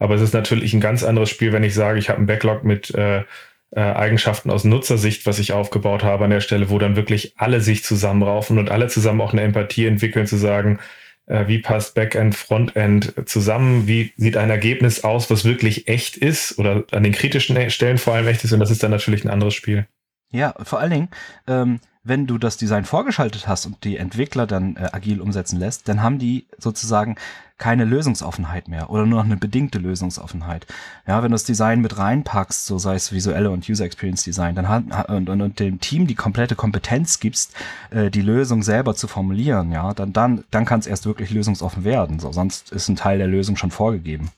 Aber 0.00 0.16
es 0.16 0.20
ist 0.20 0.34
natürlich 0.34 0.74
ein 0.74 0.80
ganz 0.80 1.04
anderes 1.04 1.30
Spiel, 1.30 1.52
wenn 1.52 1.62
ich 1.62 1.74
sage, 1.74 2.00
ich 2.00 2.08
habe 2.08 2.16
einen 2.16 2.26
Backlog 2.26 2.64
mit 2.64 2.92
äh, 2.92 3.22
äh, 3.70 3.80
Eigenschaften 3.80 4.50
aus 4.50 4.64
Nutzersicht, 4.64 5.26
was 5.26 5.38
ich 5.38 5.52
aufgebaut 5.52 6.02
habe 6.02 6.24
an 6.24 6.30
der 6.30 6.40
Stelle, 6.40 6.70
wo 6.70 6.80
dann 6.80 6.96
wirklich 6.96 7.34
alle 7.36 7.60
sich 7.60 7.84
zusammenraufen 7.84 8.58
und 8.58 8.68
alle 8.68 8.88
zusammen 8.88 9.20
auch 9.20 9.32
eine 9.32 9.42
Empathie 9.42 9.86
entwickeln, 9.86 10.26
zu 10.26 10.38
sagen, 10.38 10.80
wie 11.26 11.58
passt 11.58 11.94
Backend, 11.94 12.34
Frontend 12.34 13.14
zusammen, 13.26 13.86
wie 13.86 14.12
sieht 14.16 14.36
ein 14.36 14.50
Ergebnis 14.50 15.04
aus, 15.04 15.30
was 15.30 15.44
wirklich 15.44 15.88
echt 15.88 16.16
ist 16.16 16.58
oder 16.58 16.84
an 16.90 17.02
den 17.02 17.12
kritischen 17.12 17.70
Stellen 17.70 17.98
vor 17.98 18.14
allem 18.14 18.28
echt 18.28 18.44
ist 18.44 18.52
und 18.52 18.60
das 18.60 18.70
ist 18.70 18.82
dann 18.82 18.90
natürlich 18.90 19.24
ein 19.24 19.30
anderes 19.30 19.54
Spiel. 19.54 19.86
Ja, 20.32 20.54
vor 20.62 20.78
allen 20.78 20.90
Dingen, 20.90 21.08
ähm, 21.46 21.80
wenn 22.02 22.26
du 22.26 22.38
das 22.38 22.56
Design 22.56 22.84
vorgeschaltet 22.84 23.46
hast 23.46 23.66
und 23.66 23.84
die 23.84 23.98
Entwickler 23.98 24.46
dann 24.46 24.76
äh, 24.76 24.88
agil 24.92 25.20
umsetzen 25.20 25.58
lässt, 25.58 25.88
dann 25.88 26.02
haben 26.02 26.18
die 26.18 26.46
sozusagen 26.58 27.16
keine 27.58 27.84
Lösungsoffenheit 27.84 28.68
mehr 28.68 28.88
oder 28.88 29.04
nur 29.04 29.18
noch 29.18 29.26
eine 29.26 29.36
bedingte 29.36 29.78
Lösungsoffenheit. 29.78 30.66
Ja, 31.06 31.22
wenn 31.22 31.30
du 31.30 31.34
das 31.34 31.44
Design 31.44 31.82
mit 31.82 31.98
reinpackst, 31.98 32.64
so 32.64 32.78
sei 32.78 32.94
es 32.94 33.12
visuelle 33.12 33.50
und 33.50 33.68
User 33.68 33.84
Experience 33.84 34.24
Design, 34.24 34.54
dann 34.54 34.68
hat 34.68 35.10
und, 35.10 35.28
und, 35.28 35.42
und 35.42 35.60
dem 35.60 35.78
Team 35.78 36.06
die 36.06 36.14
komplette 36.14 36.56
Kompetenz 36.56 37.20
gibst, 37.20 37.54
äh, 37.90 38.10
die 38.10 38.22
Lösung 38.22 38.62
selber 38.62 38.94
zu 38.94 39.06
formulieren, 39.06 39.70
ja, 39.72 39.92
dann 39.92 40.14
dann 40.14 40.44
dann 40.50 40.64
kann 40.64 40.80
es 40.80 40.86
erst 40.86 41.04
wirklich 41.04 41.30
lösungsoffen 41.30 41.84
werden. 41.84 42.18
So, 42.18 42.32
sonst 42.32 42.72
ist 42.72 42.88
ein 42.88 42.96
Teil 42.96 43.18
der 43.18 43.28
Lösung 43.28 43.56
schon 43.56 43.70
vorgegeben 43.70 44.30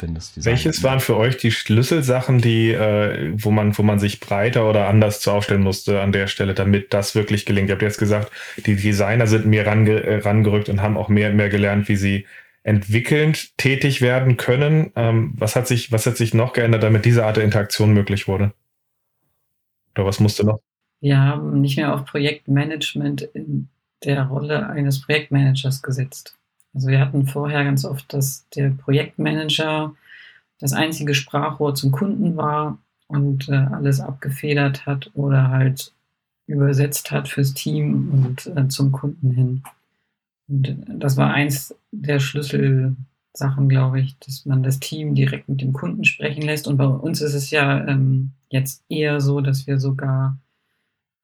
findest. 0.00 0.44
Welches 0.44 0.82
waren 0.82 1.00
für 1.00 1.16
euch 1.16 1.36
die 1.36 1.52
Schlüsselsachen, 1.52 2.40
die, 2.40 2.72
äh, 2.72 3.32
wo 3.34 3.50
man, 3.50 3.76
wo 3.78 3.82
man 3.82 3.98
sich 3.98 4.18
breiter 4.18 4.68
oder 4.68 4.88
anders 4.88 5.20
zu 5.20 5.30
aufstellen 5.30 5.62
musste 5.62 6.00
an 6.00 6.12
der 6.12 6.26
Stelle, 6.26 6.54
damit 6.54 6.92
das 6.92 7.14
wirklich 7.14 7.46
gelingt? 7.46 7.68
Ihr 7.68 7.74
habt 7.74 7.82
jetzt 7.82 7.98
gesagt, 7.98 8.32
die 8.66 8.74
Designer 8.74 9.26
sind 9.26 9.46
mehr 9.46 9.66
range, 9.66 10.02
äh, 10.02 10.18
rangerückt 10.18 10.68
und 10.68 10.82
haben 10.82 10.96
auch 10.96 11.08
mehr 11.08 11.30
und 11.30 11.36
mehr 11.36 11.48
gelernt, 11.48 11.88
wie 11.88 11.96
sie 11.96 12.26
entwickelnd 12.62 13.56
tätig 13.56 14.02
werden 14.02 14.36
können. 14.36 14.92
Ähm, 14.96 15.32
was 15.36 15.56
hat 15.56 15.66
sich, 15.66 15.92
was 15.92 16.06
hat 16.06 16.16
sich 16.16 16.34
noch 16.34 16.52
geändert, 16.52 16.82
damit 16.82 17.04
diese 17.04 17.24
Art 17.24 17.36
der 17.36 17.44
Interaktion 17.44 17.92
möglich 17.92 18.26
wurde? 18.26 18.52
Oder 19.94 20.06
was 20.06 20.20
musste 20.20 20.44
noch? 20.44 20.60
Wir 21.00 21.18
haben 21.18 21.60
nicht 21.60 21.76
mehr 21.76 21.94
auf 21.94 22.04
Projektmanagement 22.04 23.22
in 23.22 23.68
der 24.04 24.24
Rolle 24.24 24.68
eines 24.68 25.00
Projektmanagers 25.00 25.82
gesetzt. 25.82 26.39
Also 26.74 26.88
wir 26.88 27.00
hatten 27.00 27.26
vorher 27.26 27.64
ganz 27.64 27.84
oft, 27.84 28.12
dass 28.12 28.48
der 28.50 28.70
Projektmanager 28.70 29.94
das 30.58 30.72
einzige 30.72 31.14
Sprachrohr 31.14 31.74
zum 31.74 31.90
Kunden 31.90 32.36
war 32.36 32.78
und 33.08 33.48
äh, 33.48 33.54
alles 33.54 34.00
abgefedert 34.00 34.86
hat 34.86 35.10
oder 35.14 35.48
halt 35.48 35.92
übersetzt 36.46 37.10
hat 37.10 37.28
fürs 37.28 37.54
Team 37.54 38.10
und 38.12 38.46
äh, 38.56 38.68
zum 38.68 38.92
Kunden 38.92 39.30
hin. 39.30 39.62
Und 40.48 40.84
das 40.88 41.16
war 41.16 41.32
eins 41.32 41.74
der 41.92 42.18
Schlüsselsachen, 42.18 43.68
glaube 43.68 44.00
ich, 44.00 44.18
dass 44.18 44.46
man 44.46 44.62
das 44.62 44.80
Team 44.80 45.14
direkt 45.14 45.48
mit 45.48 45.60
dem 45.60 45.72
Kunden 45.72 46.04
sprechen 46.04 46.42
lässt. 46.42 46.66
Und 46.66 46.76
bei 46.76 46.86
uns 46.86 47.20
ist 47.20 47.34
es 47.34 47.50
ja 47.50 47.86
ähm, 47.86 48.32
jetzt 48.48 48.84
eher 48.88 49.20
so, 49.20 49.40
dass 49.40 49.66
wir 49.66 49.78
sogar 49.78 50.38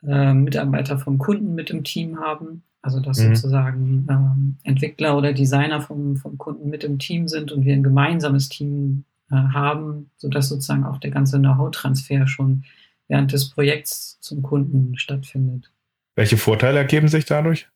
äh, 0.07 0.33
Mitarbeiter 0.33 0.99
vom 0.99 1.19
Kunden 1.19 1.55
mit 1.55 1.71
im 1.71 1.85
Team 1.85 2.21
haben. 2.21 2.63
Also 2.87 3.01
dass 3.01 3.19
mhm. 3.19 3.35
sozusagen 3.35 4.07
ähm, 4.09 4.59
Entwickler 4.63 5.19
oder 5.19 5.33
Designer 5.33 5.81
vom, 5.81 6.17
vom 6.17 6.39
Kunden 6.39 6.71
mit 6.71 6.85
im 6.85 7.01
Team 7.01 7.27
sind 7.27 7.51
und 7.51 7.65
wir 7.65 7.75
ein 7.75 7.83
gemeinsames 7.83 8.49
Team 8.49 9.05
äh, 9.29 9.35
haben, 9.35 10.13
sodass 10.19 10.49
sozusagen 10.49 10.85
auch 10.85 10.99
der 10.99 11.11
ganze 11.11 11.41
Know-how-Transfer 11.41 12.29
schon 12.29 12.63
während 13.09 13.33
des 13.33 13.51
Projekts 13.51 14.21
zum 14.21 14.43
Kunden 14.43 14.97
stattfindet. 14.97 15.73
Welche 16.15 16.37
Vorteile 16.37 16.79
ergeben 16.79 17.09
sich 17.09 17.25
dadurch? 17.25 17.69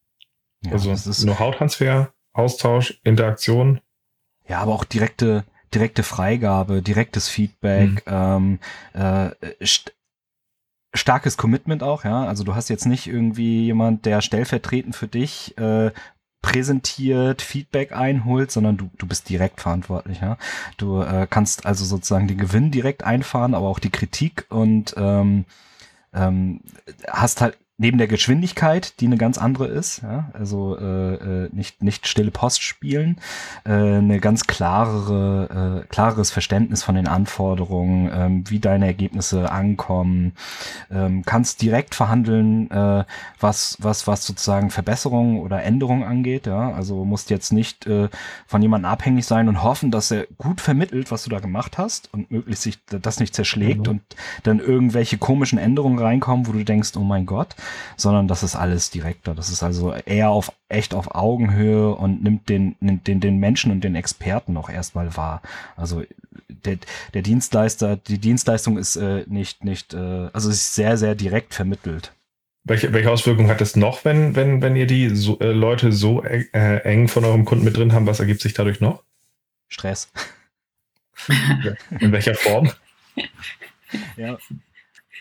Ja, 0.64 0.70
also 0.70 0.94
Know-how-Transfer, 0.94 2.12
Austausch, 2.32 3.00
Interaktion. 3.02 3.80
Ja, 4.46 4.60
aber 4.60 4.74
auch 4.74 4.84
direkte, 4.84 5.42
direkte 5.74 6.04
Freigabe, 6.04 6.82
direktes 6.82 7.28
Feedback, 7.28 8.06
mhm. 8.06 8.12
ähm, 8.12 8.58
äh, 8.92 9.30
st 9.66 9.92
starkes 10.94 11.36
Commitment 11.36 11.82
auch, 11.82 12.04
ja. 12.04 12.24
Also 12.24 12.44
du 12.44 12.54
hast 12.54 12.68
jetzt 12.68 12.86
nicht 12.86 13.06
irgendwie 13.06 13.64
jemand, 13.64 14.06
der 14.06 14.20
stellvertretend 14.20 14.96
für 14.96 15.08
dich 15.08 15.56
äh, 15.58 15.90
präsentiert, 16.42 17.42
Feedback 17.42 17.92
einholt, 17.92 18.50
sondern 18.50 18.76
du, 18.76 18.90
du 18.96 19.06
bist 19.06 19.28
direkt 19.28 19.60
verantwortlich. 19.60 20.20
Ja? 20.20 20.36
Du 20.78 21.02
äh, 21.02 21.26
kannst 21.28 21.66
also 21.66 21.84
sozusagen 21.84 22.28
den 22.28 22.38
Gewinn 22.38 22.70
direkt 22.70 23.04
einfahren, 23.04 23.54
aber 23.54 23.68
auch 23.68 23.78
die 23.78 23.90
Kritik 23.90 24.46
und 24.48 24.94
ähm, 24.96 25.44
ähm, 26.14 26.60
hast 27.08 27.40
halt 27.40 27.58
neben 27.80 27.96
der 27.96 28.08
Geschwindigkeit, 28.08 29.00
die 29.00 29.06
eine 29.06 29.16
ganz 29.16 29.38
andere 29.38 29.66
ist, 29.66 30.02
ja, 30.02 30.28
also 30.34 30.76
äh, 30.78 31.14
äh, 31.14 31.48
nicht, 31.50 31.82
nicht 31.82 32.06
stille 32.06 32.30
Post 32.30 32.62
spielen, 32.62 33.16
äh, 33.64 33.72
eine 33.72 34.20
ganz 34.20 34.46
klarere, 34.46 35.80
äh, 35.80 35.86
klareres 35.88 36.30
Verständnis 36.30 36.82
von 36.82 36.94
den 36.94 37.08
Anforderungen, 37.08 38.10
ähm, 38.12 38.44
wie 38.50 38.58
deine 38.58 38.84
Ergebnisse 38.84 39.50
ankommen, 39.50 40.32
ähm, 40.90 41.22
kannst 41.24 41.62
direkt 41.62 41.94
verhandeln, 41.94 42.70
äh, 42.70 43.04
was, 43.40 43.78
was, 43.80 44.06
was 44.06 44.26
sozusagen 44.26 44.68
Verbesserungen 44.68 45.38
oder 45.38 45.62
Änderungen 45.62 46.02
angeht, 46.02 46.46
ja, 46.46 46.72
also 46.72 47.06
musst 47.06 47.30
jetzt 47.30 47.50
nicht 47.50 47.86
äh, 47.86 48.10
von 48.46 48.60
jemandem 48.60 48.90
abhängig 48.90 49.24
sein 49.24 49.48
und 49.48 49.62
hoffen, 49.62 49.90
dass 49.90 50.10
er 50.10 50.26
gut 50.36 50.60
vermittelt, 50.60 51.10
was 51.10 51.24
du 51.24 51.30
da 51.30 51.40
gemacht 51.40 51.78
hast 51.78 52.12
und 52.12 52.30
möglichst 52.30 52.64
sich 52.64 52.78
das 52.90 53.20
nicht 53.20 53.34
zerschlägt 53.34 53.86
mhm. 53.86 53.92
und 53.92 54.02
dann 54.42 54.58
irgendwelche 54.58 55.16
komischen 55.16 55.58
Änderungen 55.58 55.98
reinkommen, 55.98 56.46
wo 56.46 56.52
du 56.52 56.62
denkst, 56.62 56.90
oh 56.98 57.04
mein 57.04 57.24
Gott, 57.24 57.56
sondern 57.96 58.28
das 58.28 58.42
ist 58.42 58.56
alles 58.56 58.90
direkter. 58.90 59.34
Das 59.34 59.50
ist 59.50 59.62
also 59.62 59.92
eher 59.92 60.30
auf 60.30 60.52
echt 60.68 60.94
auf 60.94 61.14
Augenhöhe 61.14 61.94
und 61.94 62.22
nimmt 62.22 62.48
den, 62.48 62.76
nimmt 62.80 63.06
den, 63.06 63.20
den 63.20 63.38
Menschen 63.38 63.72
und 63.72 63.82
den 63.82 63.94
Experten 63.94 64.52
noch 64.52 64.70
erstmal 64.70 65.16
wahr. 65.16 65.42
Also 65.76 66.02
der, 66.48 66.78
der 67.14 67.22
Dienstleister, 67.22 67.96
die 67.96 68.18
Dienstleistung 68.18 68.78
ist 68.78 68.96
äh, 68.96 69.24
nicht, 69.26 69.64
nicht, 69.64 69.94
äh, 69.94 70.28
also 70.32 70.50
ist 70.50 70.74
sehr, 70.74 70.96
sehr 70.96 71.14
direkt 71.14 71.54
vermittelt. 71.54 72.12
Welche, 72.64 72.92
welche 72.92 73.10
Auswirkungen 73.10 73.48
hat 73.48 73.60
es 73.60 73.74
noch, 73.74 74.04
wenn, 74.04 74.36
wenn, 74.36 74.60
wenn 74.60 74.76
ihr 74.76 74.86
die 74.86 75.08
so, 75.16 75.38
äh, 75.40 75.52
Leute 75.52 75.92
so 75.92 76.22
äh, 76.22 76.44
eng 76.52 77.08
von 77.08 77.24
eurem 77.24 77.44
Kunden 77.44 77.64
mit 77.64 77.76
drin 77.76 77.92
haben? 77.92 78.06
Was 78.06 78.20
ergibt 78.20 78.42
sich 78.42 78.52
dadurch 78.52 78.80
noch? 78.80 79.02
Stress. 79.68 80.10
In 82.00 82.12
welcher 82.12 82.34
Form? 82.34 82.70
ja, 84.16 84.38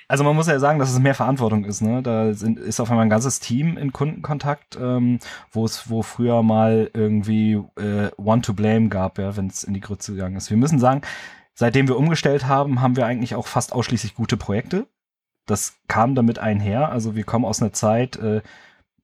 also 0.08 0.24
man 0.24 0.36
muss 0.36 0.48
ja 0.48 0.60
sagen, 0.60 0.80
dass 0.80 0.92
es 0.92 1.00
mehr 1.00 1.16
Verantwortung 1.16 1.66
ist. 1.66 1.82
Ne? 1.82 2.02
Da 2.02 2.34
sind, 2.34 2.60
ist 2.60 2.80
auf 2.80 2.90
einmal 2.90 3.06
ein 3.06 3.10
ganzes 3.10 3.40
Team 3.40 3.78
in 3.78 3.92
Kundenkontakt, 3.92 4.78
ähm, 4.82 5.20
wo 5.52 5.66
es, 5.66 5.90
wo 5.90 6.02
früher 6.02 6.44
mal 6.44 6.90
irgendwie 6.94 7.62
äh, 7.78 8.10
One 8.18 8.42
to 8.42 8.54
Blame 8.54 8.90
gab, 8.90 9.18
ja, 9.20 9.36
wenn 9.38 9.48
es 9.48 9.64
in 9.64 9.74
die 9.74 9.82
Grütze 9.82 10.14
gegangen 10.14 10.36
ist. 10.36 10.50
Wir 10.50 10.58
müssen 10.58 10.80
sagen, 10.80 11.02
seitdem 11.54 11.88
wir 11.88 11.98
umgestellt 11.98 12.48
haben, 12.48 12.82
haben 12.82 12.96
wir 12.96 13.06
eigentlich 13.06 13.36
auch 13.36 13.48
fast 13.48 13.74
ausschließlich 13.74 14.16
gute 14.16 14.38
Projekte. 14.38 14.88
Das 15.46 15.78
kam 15.88 16.16
damit 16.16 16.40
einher. 16.40 16.92
Also 16.92 17.16
wir 17.16 17.24
kommen 17.24 17.46
aus 17.46 17.62
einer 17.62 17.74
Zeit, 17.74 18.18
äh, 18.18 18.42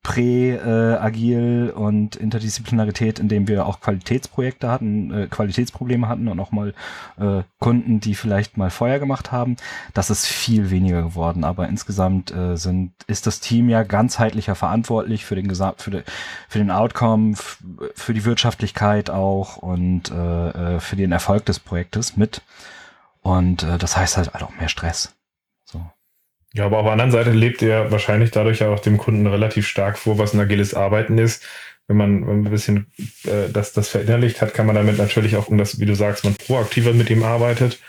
Prä-Agil 0.05 1.73
und 1.75 2.15
Interdisziplinarität, 2.15 3.17
indem 3.17 3.47
wir 3.47 3.65
auch 3.65 3.79
Qualitätsprojekte 3.79 4.69
hatten, 4.69 5.11
äh, 5.11 5.27
Qualitätsprobleme 5.27 6.07
hatten 6.07 6.27
und 6.27 6.39
auch 6.39 6.51
mal 6.51 6.75
äh, 7.19 7.41
Kunden, 7.57 8.01
die 8.01 8.13
vielleicht 8.13 8.55
mal 8.55 8.69
Feuer 8.69 8.99
gemacht 8.99 9.31
haben. 9.31 9.55
Das 9.95 10.11
ist 10.11 10.27
viel 10.27 10.69
weniger 10.69 11.01
geworden, 11.01 11.43
aber 11.43 11.67
insgesamt 11.67 12.31
äh, 12.31 12.55
sind, 12.55 12.93
ist 13.07 13.25
das 13.25 13.39
Team 13.39 13.67
ja 13.67 13.81
ganzheitlicher 13.81 14.53
verantwortlich 14.53 15.25
für 15.25 15.33
den 15.33 15.47
Gesamt, 15.47 15.81
für, 15.81 15.89
de, 15.89 16.03
für 16.49 16.59
den 16.59 16.69
Outcome, 16.69 17.33
für 17.95 18.13
die 18.13 18.25
Wirtschaftlichkeit 18.25 19.09
auch 19.09 19.57
und 19.57 20.11
äh, 20.11 20.75
äh, 20.75 20.79
für 20.81 20.97
den 20.97 21.13
Erfolg 21.13 21.45
des 21.45 21.57
Projektes 21.57 22.15
mit. 22.15 22.43
Und 23.23 23.63
äh, 23.63 23.79
das 23.79 23.97
heißt 23.97 24.17
halt 24.17 24.35
auch 24.35 24.55
mehr 24.59 24.69
Stress. 24.69 25.15
Ja, 26.55 26.65
aber 26.65 26.77
auf 26.79 26.85
der 26.85 26.93
anderen 26.93 27.11
Seite 27.11 27.31
lebt 27.31 27.61
ihr 27.61 27.91
wahrscheinlich 27.91 28.31
dadurch 28.31 28.59
ja 28.59 28.69
auch 28.69 28.79
dem 28.79 28.97
Kunden 28.97 29.27
relativ 29.27 29.67
stark 29.67 29.97
vor, 29.97 30.17
was 30.17 30.33
ein 30.33 30.39
agiles 30.39 30.73
Arbeiten 30.73 31.17
ist. 31.17 31.43
Wenn 31.87 31.97
man, 31.97 32.21
wenn 32.21 32.37
man 32.37 32.47
ein 32.47 32.51
bisschen 32.51 32.87
äh, 33.25 33.49
das, 33.51 33.73
das 33.73 33.89
verinnerlicht 33.89 34.41
hat, 34.41 34.53
kann 34.53 34.65
man 34.65 34.75
damit 34.75 34.97
natürlich 34.97 35.35
auch, 35.35 35.49
um 35.49 35.57
das, 35.57 35.81
wie 35.81 35.85
du 35.85 35.95
sagst, 35.95 36.23
man 36.23 36.33
proaktiver 36.35 36.93
mit 36.93 37.09
ihm 37.09 37.23
arbeitet. 37.23 37.79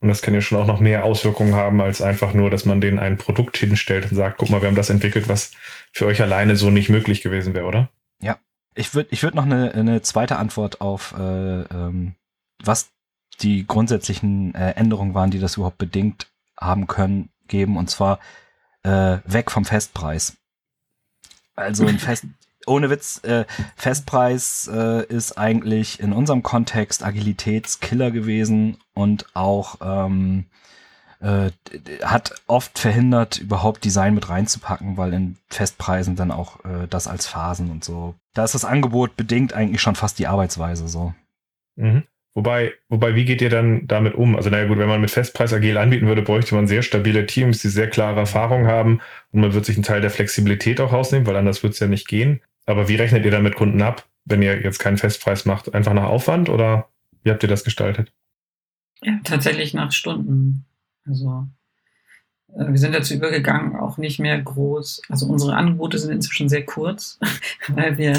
Und 0.00 0.08
das 0.08 0.20
kann 0.20 0.34
ja 0.34 0.42
schon 0.42 0.58
auch 0.58 0.66
noch 0.66 0.80
mehr 0.80 1.04
Auswirkungen 1.04 1.54
haben, 1.54 1.80
als 1.80 2.02
einfach 2.02 2.34
nur, 2.34 2.50
dass 2.50 2.66
man 2.66 2.82
denen 2.82 2.98
ein 2.98 3.16
Produkt 3.16 3.56
hinstellt 3.56 4.10
und 4.10 4.16
sagt, 4.16 4.36
guck 4.36 4.50
mal, 4.50 4.60
wir 4.60 4.68
haben 4.68 4.76
das 4.76 4.90
entwickelt, 4.90 5.28
was 5.28 5.52
für 5.90 6.04
euch 6.04 6.20
alleine 6.20 6.56
so 6.56 6.70
nicht 6.70 6.90
möglich 6.90 7.22
gewesen 7.22 7.54
wäre, 7.54 7.66
oder? 7.66 7.88
Ja. 8.20 8.38
Ich 8.74 8.94
würde 8.94 9.08
ich 9.12 9.22
würd 9.22 9.34
noch 9.34 9.46
eine, 9.46 9.74
eine 9.74 10.02
zweite 10.02 10.36
Antwort 10.36 10.82
auf, 10.82 11.14
äh, 11.18 11.62
ähm, 11.62 12.14
was 12.62 12.90
die 13.40 13.66
grundsätzlichen 13.66 14.54
äh, 14.54 14.72
Änderungen 14.72 15.14
waren, 15.14 15.30
die 15.30 15.40
das 15.40 15.56
überhaupt 15.56 15.78
bedingt 15.78 16.28
haben 16.58 16.86
können, 16.86 17.30
geben 17.50 17.76
und 17.76 17.90
zwar 17.90 18.18
äh, 18.82 19.18
weg 19.24 19.50
vom 19.50 19.66
Festpreis. 19.66 20.38
Also 21.54 21.86
ein 21.86 21.98
Fest, 21.98 22.24
ohne 22.66 22.88
Witz, 22.88 23.22
äh, 23.24 23.44
Festpreis 23.76 24.70
äh, 24.72 25.04
ist 25.06 25.36
eigentlich 25.36 26.00
in 26.00 26.12
unserem 26.12 26.42
Kontext 26.42 27.04
Agilitätskiller 27.04 28.10
gewesen 28.10 28.78
und 28.94 29.26
auch 29.34 29.76
ähm, 29.82 30.46
äh, 31.20 31.50
hat 32.02 32.34
oft 32.46 32.78
verhindert, 32.78 33.38
überhaupt 33.38 33.84
Design 33.84 34.14
mit 34.14 34.28
reinzupacken, 34.28 34.96
weil 34.96 35.12
in 35.12 35.36
Festpreisen 35.48 36.16
dann 36.16 36.30
auch 36.30 36.64
äh, 36.64 36.86
das 36.88 37.06
als 37.06 37.26
Phasen 37.26 37.70
und 37.70 37.84
so. 37.84 38.14
Da 38.32 38.44
ist 38.44 38.54
das 38.54 38.64
Angebot 38.64 39.16
bedingt 39.16 39.52
eigentlich 39.52 39.82
schon 39.82 39.96
fast 39.96 40.18
die 40.18 40.26
Arbeitsweise 40.26 40.88
so. 40.88 41.14
Mhm. 41.76 42.04
Wobei, 42.34 42.74
wobei, 42.88 43.16
wie 43.16 43.24
geht 43.24 43.42
ihr 43.42 43.50
dann 43.50 43.86
damit 43.88 44.14
um? 44.14 44.36
Also, 44.36 44.50
naja, 44.50 44.66
gut, 44.66 44.78
wenn 44.78 44.88
man 44.88 45.00
mit 45.00 45.10
Festpreis 45.10 45.52
agil 45.52 45.76
anbieten 45.76 46.06
würde, 46.06 46.22
bräuchte 46.22 46.54
man 46.54 46.68
sehr 46.68 46.82
stabile 46.82 47.26
Teams, 47.26 47.60
die 47.60 47.68
sehr 47.68 47.88
klare 47.88 48.20
Erfahrung 48.20 48.66
haben 48.66 49.00
und 49.32 49.40
man 49.40 49.52
wird 49.52 49.64
sich 49.64 49.76
einen 49.76 49.82
Teil 49.82 50.00
der 50.00 50.10
Flexibilität 50.10 50.80
auch 50.80 50.92
rausnehmen, 50.92 51.26
weil 51.26 51.36
anders 51.36 51.62
wird 51.62 51.74
es 51.74 51.80
ja 51.80 51.88
nicht 51.88 52.06
gehen. 52.06 52.40
Aber 52.66 52.88
wie 52.88 52.94
rechnet 52.94 53.24
ihr 53.24 53.32
dann 53.32 53.42
mit 53.42 53.56
Kunden 53.56 53.82
ab, 53.82 54.06
wenn 54.24 54.42
ihr 54.42 54.62
jetzt 54.62 54.78
keinen 54.78 54.98
Festpreis 54.98 55.44
macht? 55.44 55.74
Einfach 55.74 55.92
nach 55.92 56.04
Aufwand 56.04 56.48
oder 56.48 56.88
wie 57.24 57.30
habt 57.30 57.42
ihr 57.42 57.48
das 57.48 57.64
gestaltet? 57.64 58.12
Ja, 59.02 59.18
tatsächlich 59.24 59.74
nach 59.74 59.90
Stunden. 59.90 60.66
Also 61.04 61.48
wir 62.56 62.78
sind 62.78 62.94
dazu 62.94 63.14
übergegangen, 63.14 63.76
auch 63.76 63.96
nicht 63.96 64.18
mehr 64.18 64.40
groß, 64.40 65.02
also 65.08 65.26
unsere 65.26 65.54
Angebote 65.54 65.98
sind 65.98 66.12
inzwischen 66.12 66.48
sehr 66.48 66.64
kurz, 66.64 67.18
weil 67.68 67.96
wir 67.96 68.18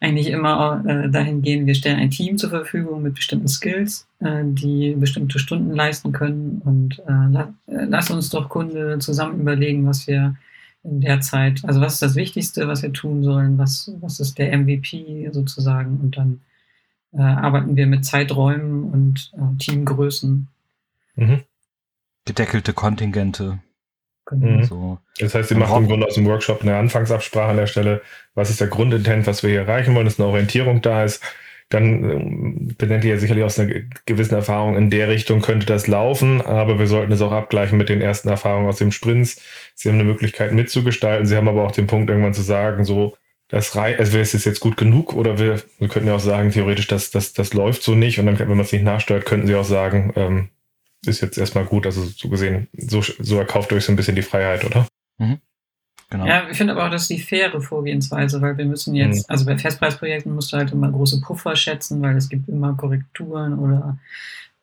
eigentlich 0.00 0.28
immer 0.28 0.82
äh, 0.86 1.10
dahin 1.10 1.42
gehen, 1.42 1.66
wir 1.66 1.74
stellen 1.74 1.98
ein 1.98 2.10
Team 2.10 2.38
zur 2.38 2.50
Verfügung 2.50 3.02
mit 3.02 3.14
bestimmten 3.14 3.48
Skills, 3.48 4.06
äh, 4.20 4.42
die 4.44 4.94
bestimmte 4.94 5.38
Stunden 5.38 5.74
leisten 5.74 6.12
können. 6.12 6.62
Und 6.64 7.00
äh, 7.00 7.30
la 7.30 7.54
äh, 7.66 7.84
lass 7.84 8.10
uns 8.10 8.30
doch 8.30 8.48
Kunde 8.48 8.98
zusammen 8.98 9.40
überlegen, 9.40 9.86
was 9.86 10.06
wir 10.06 10.36
in 10.84 11.00
der 11.00 11.20
Zeit, 11.20 11.62
also 11.64 11.80
was 11.80 11.94
ist 11.94 12.02
das 12.02 12.16
Wichtigste, 12.16 12.66
was 12.68 12.82
wir 12.82 12.92
tun 12.92 13.22
sollen, 13.22 13.58
was, 13.58 13.92
was 14.00 14.18
ist 14.18 14.38
der 14.38 14.56
MVP 14.56 15.30
sozusagen? 15.30 16.00
Und 16.02 16.16
dann 16.16 16.40
äh, 17.12 17.20
arbeiten 17.20 17.76
wir 17.76 17.86
mit 17.86 18.04
Zeiträumen 18.04 18.84
und 18.84 19.32
Teamgrößen. 19.58 20.48
Mhm 21.16 21.42
gedeckelte 22.24 22.72
Kontingente. 22.72 23.58
Mhm. 24.30 24.64
So. 24.64 24.98
Das 25.18 25.34
heißt, 25.34 25.48
sie 25.48 25.54
macht 25.54 25.76
im 25.76 25.88
Grunde 25.88 26.06
aus 26.06 26.14
dem 26.14 26.26
Workshop 26.26 26.62
eine 26.62 26.76
Anfangsabsprache 26.76 27.50
an 27.50 27.56
der 27.56 27.66
Stelle. 27.66 28.02
Was 28.34 28.50
ist 28.50 28.60
der 28.60 28.68
Grundintent, 28.68 29.26
was 29.26 29.42
wir 29.42 29.50
hier 29.50 29.60
erreichen 29.60 29.94
wollen, 29.94 30.06
dass 30.06 30.18
eine 30.18 30.28
Orientierung 30.28 30.80
da 30.82 31.04
ist. 31.04 31.22
Dann 31.68 32.10
ähm, 32.10 32.74
benennt 32.76 33.04
ihr 33.04 33.14
ja 33.14 33.18
sicherlich 33.18 33.44
aus 33.44 33.58
einer 33.58 33.72
gewissen 34.04 34.34
Erfahrung, 34.34 34.76
in 34.76 34.90
der 34.90 35.08
Richtung 35.08 35.40
könnte 35.40 35.64
das 35.64 35.86
laufen, 35.86 36.42
aber 36.42 36.78
wir 36.78 36.86
sollten 36.86 37.12
es 37.12 37.22
auch 37.22 37.32
abgleichen 37.32 37.78
mit 37.78 37.88
den 37.88 38.02
ersten 38.02 38.28
Erfahrungen 38.28 38.68
aus 38.68 38.76
dem 38.76 38.92
Sprints. 38.92 39.40
Sie 39.74 39.88
haben 39.88 39.96
eine 39.96 40.04
Möglichkeit 40.04 40.52
mitzugestalten. 40.52 41.26
Sie 41.26 41.34
haben 41.34 41.48
aber 41.48 41.64
auch 41.64 41.72
den 41.72 41.86
Punkt, 41.86 42.10
irgendwann 42.10 42.34
zu 42.34 42.42
sagen, 42.42 42.84
so, 42.84 43.16
das 43.48 43.74
rei 43.74 43.98
also 43.98 44.18
ist 44.18 44.34
es 44.34 44.44
jetzt 44.44 44.60
gut 44.60 44.76
genug 44.76 45.14
oder 45.14 45.38
wir, 45.38 45.62
wir 45.78 45.88
könnten 45.88 46.08
ja 46.08 46.14
auch 46.14 46.20
sagen, 46.20 46.50
theoretisch, 46.50 46.88
dass 46.88 47.10
das, 47.10 47.32
das 47.32 47.54
läuft 47.54 47.82
so 47.82 47.94
nicht 47.94 48.18
und 48.18 48.26
dann, 48.26 48.38
wenn 48.38 48.48
man 48.48 48.60
es 48.60 48.72
nicht 48.72 48.84
nachsteuert, 48.84 49.24
könnten 49.24 49.46
sie 49.46 49.54
auch 49.54 49.64
sagen, 49.64 50.12
ähm, 50.16 50.48
ist 51.06 51.20
jetzt 51.20 51.38
erstmal 51.38 51.64
gut. 51.64 51.86
Also 51.86 52.04
so 52.04 52.28
gesehen, 52.28 52.68
so, 52.76 53.02
so 53.02 53.38
erkauft 53.38 53.72
euch 53.72 53.84
so 53.84 53.92
ein 53.92 53.96
bisschen 53.96 54.16
die 54.16 54.22
Freiheit, 54.22 54.64
oder? 54.64 54.86
Mhm. 55.18 55.38
Genau. 56.10 56.26
Ja, 56.26 56.46
ich 56.50 56.58
finde 56.58 56.74
aber 56.74 56.86
auch, 56.86 56.90
das 56.90 57.02
ist 57.02 57.10
die 57.10 57.18
faire 57.18 57.58
Vorgehensweise, 57.60 58.42
weil 58.42 58.58
wir 58.58 58.66
müssen 58.66 58.94
jetzt, 58.94 59.28
mhm. 59.28 59.32
also 59.32 59.46
bei 59.46 59.56
Festpreisprojekten 59.56 60.34
musst 60.34 60.52
du 60.52 60.58
halt 60.58 60.70
immer 60.70 60.92
große 60.92 61.22
Puffer 61.22 61.56
schätzen, 61.56 62.02
weil 62.02 62.16
es 62.16 62.28
gibt 62.28 62.48
immer 62.48 62.74
Korrekturen 62.74 63.58
oder 63.58 63.98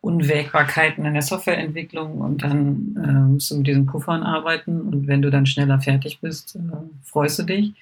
Unwägbarkeiten 0.02 1.06
in 1.06 1.14
der 1.14 1.24
Softwareentwicklung 1.24 2.22
und 2.22 2.44
dann 2.44 2.96
äh, 3.04 3.32
musst 3.34 3.50
du 3.50 3.58
mit 3.58 3.68
diesen 3.68 3.88
Puffern 3.88 4.24
arbeiten 4.24 4.80
und 4.80 5.08
wenn 5.08 5.24
du 5.24 5.32
dann 5.32 5.46
schneller 5.46 5.80
fertig 5.82 6.22
bist, 6.22 6.56
äh, 6.56 6.60
freust 7.04 7.40
du 7.40 7.44
dich. 7.44 7.74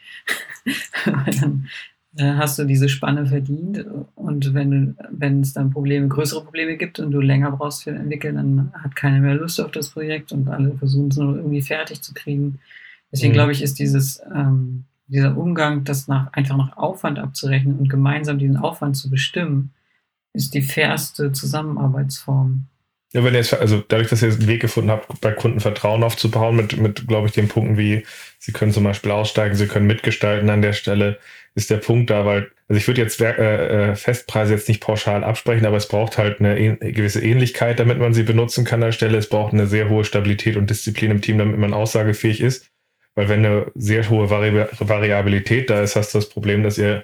dann 1.06 1.68
hast 2.24 2.58
du 2.58 2.66
diese 2.66 2.90
Spanne 2.90 3.26
verdient 3.28 3.86
und 4.16 4.54
wenn 4.54 4.98
wenn 5.12 5.42
es 5.42 5.54
dann 5.54 5.72
Probleme, 5.72 6.08
größere 6.08 6.44
Probleme 6.44 6.78
gibt 6.78 7.00
und 7.00 7.12
du 7.12 7.20
länger 7.20 7.52
brauchst 7.52 7.84
für 7.84 7.92
Entwickeln, 7.92 8.36
dann 8.36 8.72
hat 8.74 8.96
keiner 8.96 9.20
mehr 9.20 9.36
Lust 9.36 9.62
auf 9.62 9.72
das 9.72 9.90
Projekt 9.90 10.32
und 10.32 10.48
alle 10.50 10.76
versuchen 10.78 11.10
es 11.10 11.18
nur 11.18 11.36
irgendwie 11.36 11.62
fertig 11.62 12.02
zu 12.02 12.14
kriegen. 12.14 12.60
Deswegen 13.12 13.32
mhm. 13.32 13.36
glaube 13.36 13.52
ich, 13.52 13.62
ist 13.62 13.80
dieses 13.80 14.22
ähm, 14.34 14.86
dieser 15.08 15.38
Umgang, 15.38 15.84
das 15.84 16.08
nach, 16.08 16.32
einfach 16.34 16.58
nach 16.58 16.78
Aufwand 16.78 17.20
abzurechnen 17.20 17.80
und 17.80 17.90
gemeinsam 17.90 18.40
diesen 18.40 18.58
Aufwand 18.58 18.98
zu 18.98 19.10
bestimmen, 19.10 19.74
ist 20.34 20.54
die 20.54 20.62
fairste 20.62 21.32
Zusammenarbeitsform. 21.32 22.68
Ja, 23.14 23.24
wenn 23.24 23.34
ihr 23.34 23.40
jetzt, 23.40 23.54
also 23.54 23.82
dadurch, 23.88 24.10
dass 24.10 24.22
ihr 24.22 24.30
einen 24.30 24.48
Weg 24.48 24.62
gefunden 24.62 24.92
habt, 24.92 25.22
bei 25.22 25.32
Kunden 25.32 25.62
Vertrauen 25.62 26.04
aufzubauen, 26.04 26.58
mit, 26.58 26.78
mit 26.78 27.08
glaube 27.08 27.28
ich, 27.28 27.34
den 27.34 27.48
Punkten 27.48 27.78
wie, 27.78 28.06
sie 28.38 28.52
können 28.52 28.74
zum 28.74 28.84
Beispiel 28.84 29.12
aussteigen, 29.12 29.56
sie 29.56 29.68
können 29.68 29.88
mitgestalten 29.88 30.50
an 30.50 30.62
der 30.62 30.74
Stelle, 30.74 31.18
ist 31.58 31.72
der 31.72 31.78
Punkt 31.78 32.12
da, 32.12 32.24
weil, 32.24 32.52
also 32.68 32.78
ich 32.78 32.88
würde 32.88 33.02
jetzt 33.02 33.20
äh, 33.20 33.92
äh, 33.92 33.96
Festpreise 33.96 34.54
jetzt 34.54 34.68
nicht 34.68 34.80
pauschal 34.80 35.24
absprechen, 35.24 35.66
aber 35.66 35.78
es 35.78 35.88
braucht 35.88 36.20
halt 36.20 36.40
eine, 36.40 36.78
gewisse 36.78 37.20
Ähnlichkeit, 37.20 37.80
damit 37.80 37.98
man 37.98 38.14
sie 38.14 38.22
benutzen 38.22 38.64
kann 38.64 38.84
an 38.84 38.90
der 38.90 38.92
Stelle. 38.92 39.18
Es 39.18 39.28
braucht 39.28 39.54
eine 39.54 39.66
sehr 39.66 39.90
hohe 39.90 40.06
Stabilität 40.06 40.56
und 40.56 40.70
Disziplin 40.70 41.10
im 41.10 41.22
Team, 41.22 41.40
damit 41.40 41.58
man 41.58 41.74
aussagefähig 41.74 42.42
ist. 42.42 42.70
Weil 43.16 43.28
wenn 43.28 43.44
eine 43.44 43.72
sehr 43.74 44.08
hohe 44.08 44.30
Vari 44.30 44.68
Variabilität 44.80 45.72
da 45.72 45.82
ist, 45.82 45.96
hast 45.96 46.14
du 46.14 46.20
das 46.20 46.30
Problem, 46.30 46.62
dass 46.62 46.78
ihr 46.78 47.04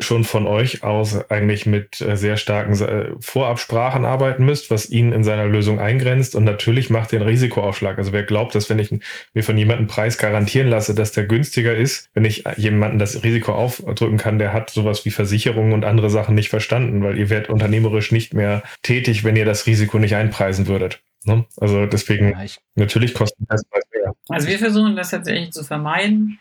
schon 0.00 0.24
von 0.24 0.46
euch 0.46 0.82
aus 0.82 1.30
eigentlich 1.30 1.66
mit 1.66 2.00
äh, 2.00 2.16
sehr 2.16 2.36
starken 2.36 2.72
äh, 2.80 3.12
Vorabsprachen 3.20 4.04
arbeiten 4.04 4.44
müsst, 4.44 4.70
was 4.70 4.90
ihn 4.90 5.12
in 5.12 5.22
seiner 5.22 5.46
Lösung 5.46 5.78
eingrenzt. 5.78 6.34
Und 6.34 6.44
natürlich 6.44 6.90
macht 6.90 7.12
den 7.12 7.22
Risikoaufschlag. 7.22 7.98
Also 7.98 8.12
wer 8.12 8.24
glaubt, 8.24 8.54
dass 8.54 8.68
wenn 8.68 8.80
ich 8.80 8.92
mir 9.34 9.44
von 9.44 9.56
jemandem 9.56 9.86
Preis 9.86 10.18
garantieren 10.18 10.68
lasse, 10.68 10.94
dass 10.94 11.12
der 11.12 11.26
günstiger 11.26 11.74
ist, 11.74 12.10
wenn 12.12 12.24
ich 12.24 12.44
jemanden 12.56 12.98
das 12.98 13.22
Risiko 13.22 13.52
aufdrücken 13.52 14.18
kann, 14.18 14.38
der 14.38 14.52
hat 14.52 14.70
sowas 14.70 15.04
wie 15.04 15.10
Versicherungen 15.10 15.72
und 15.72 15.84
andere 15.84 16.10
Sachen 16.10 16.34
nicht 16.34 16.48
verstanden, 16.48 17.02
weil 17.04 17.16
ihr 17.16 17.30
werdet 17.30 17.48
unternehmerisch 17.48 18.10
nicht 18.10 18.34
mehr 18.34 18.62
tätig, 18.82 19.22
wenn 19.22 19.36
ihr 19.36 19.44
das 19.44 19.66
Risiko 19.66 19.98
nicht 19.98 20.16
einpreisen 20.16 20.66
würdet. 20.66 21.00
Ne? 21.24 21.46
Also 21.58 21.86
deswegen 21.86 22.30
ja, 22.30 22.46
natürlich 22.74 23.14
kosten 23.14 23.46
das 23.48 23.62
mehr. 23.92 24.12
Also 24.28 24.48
wir 24.48 24.58
versuchen 24.58 24.96
das 24.96 25.10
tatsächlich 25.10 25.52
zu 25.52 25.62
vermeiden 25.62 26.38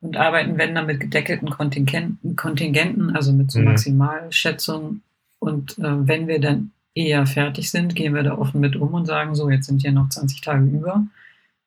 und 0.00 0.16
arbeiten, 0.16 0.58
wenn 0.58 0.74
dann 0.74 0.86
mit 0.86 1.00
gedeckelten 1.00 1.50
Kontingenten, 1.50 2.36
Kontingenten 2.36 3.14
also 3.14 3.32
mit 3.32 3.50
so 3.50 3.58
mhm. 3.58 3.66
Maximalschätzungen. 3.66 5.02
Und 5.38 5.78
äh, 5.78 6.08
wenn 6.08 6.26
wir 6.26 6.40
dann 6.40 6.72
eher 6.94 7.26
fertig 7.26 7.70
sind, 7.70 7.94
gehen 7.94 8.14
wir 8.14 8.22
da 8.22 8.36
offen 8.36 8.60
mit 8.60 8.76
um 8.76 8.94
und 8.94 9.06
sagen, 9.06 9.34
so, 9.34 9.50
jetzt 9.50 9.66
sind 9.66 9.82
hier 9.82 9.92
noch 9.92 10.08
20 10.08 10.40
Tage 10.40 10.64
über. 10.64 11.04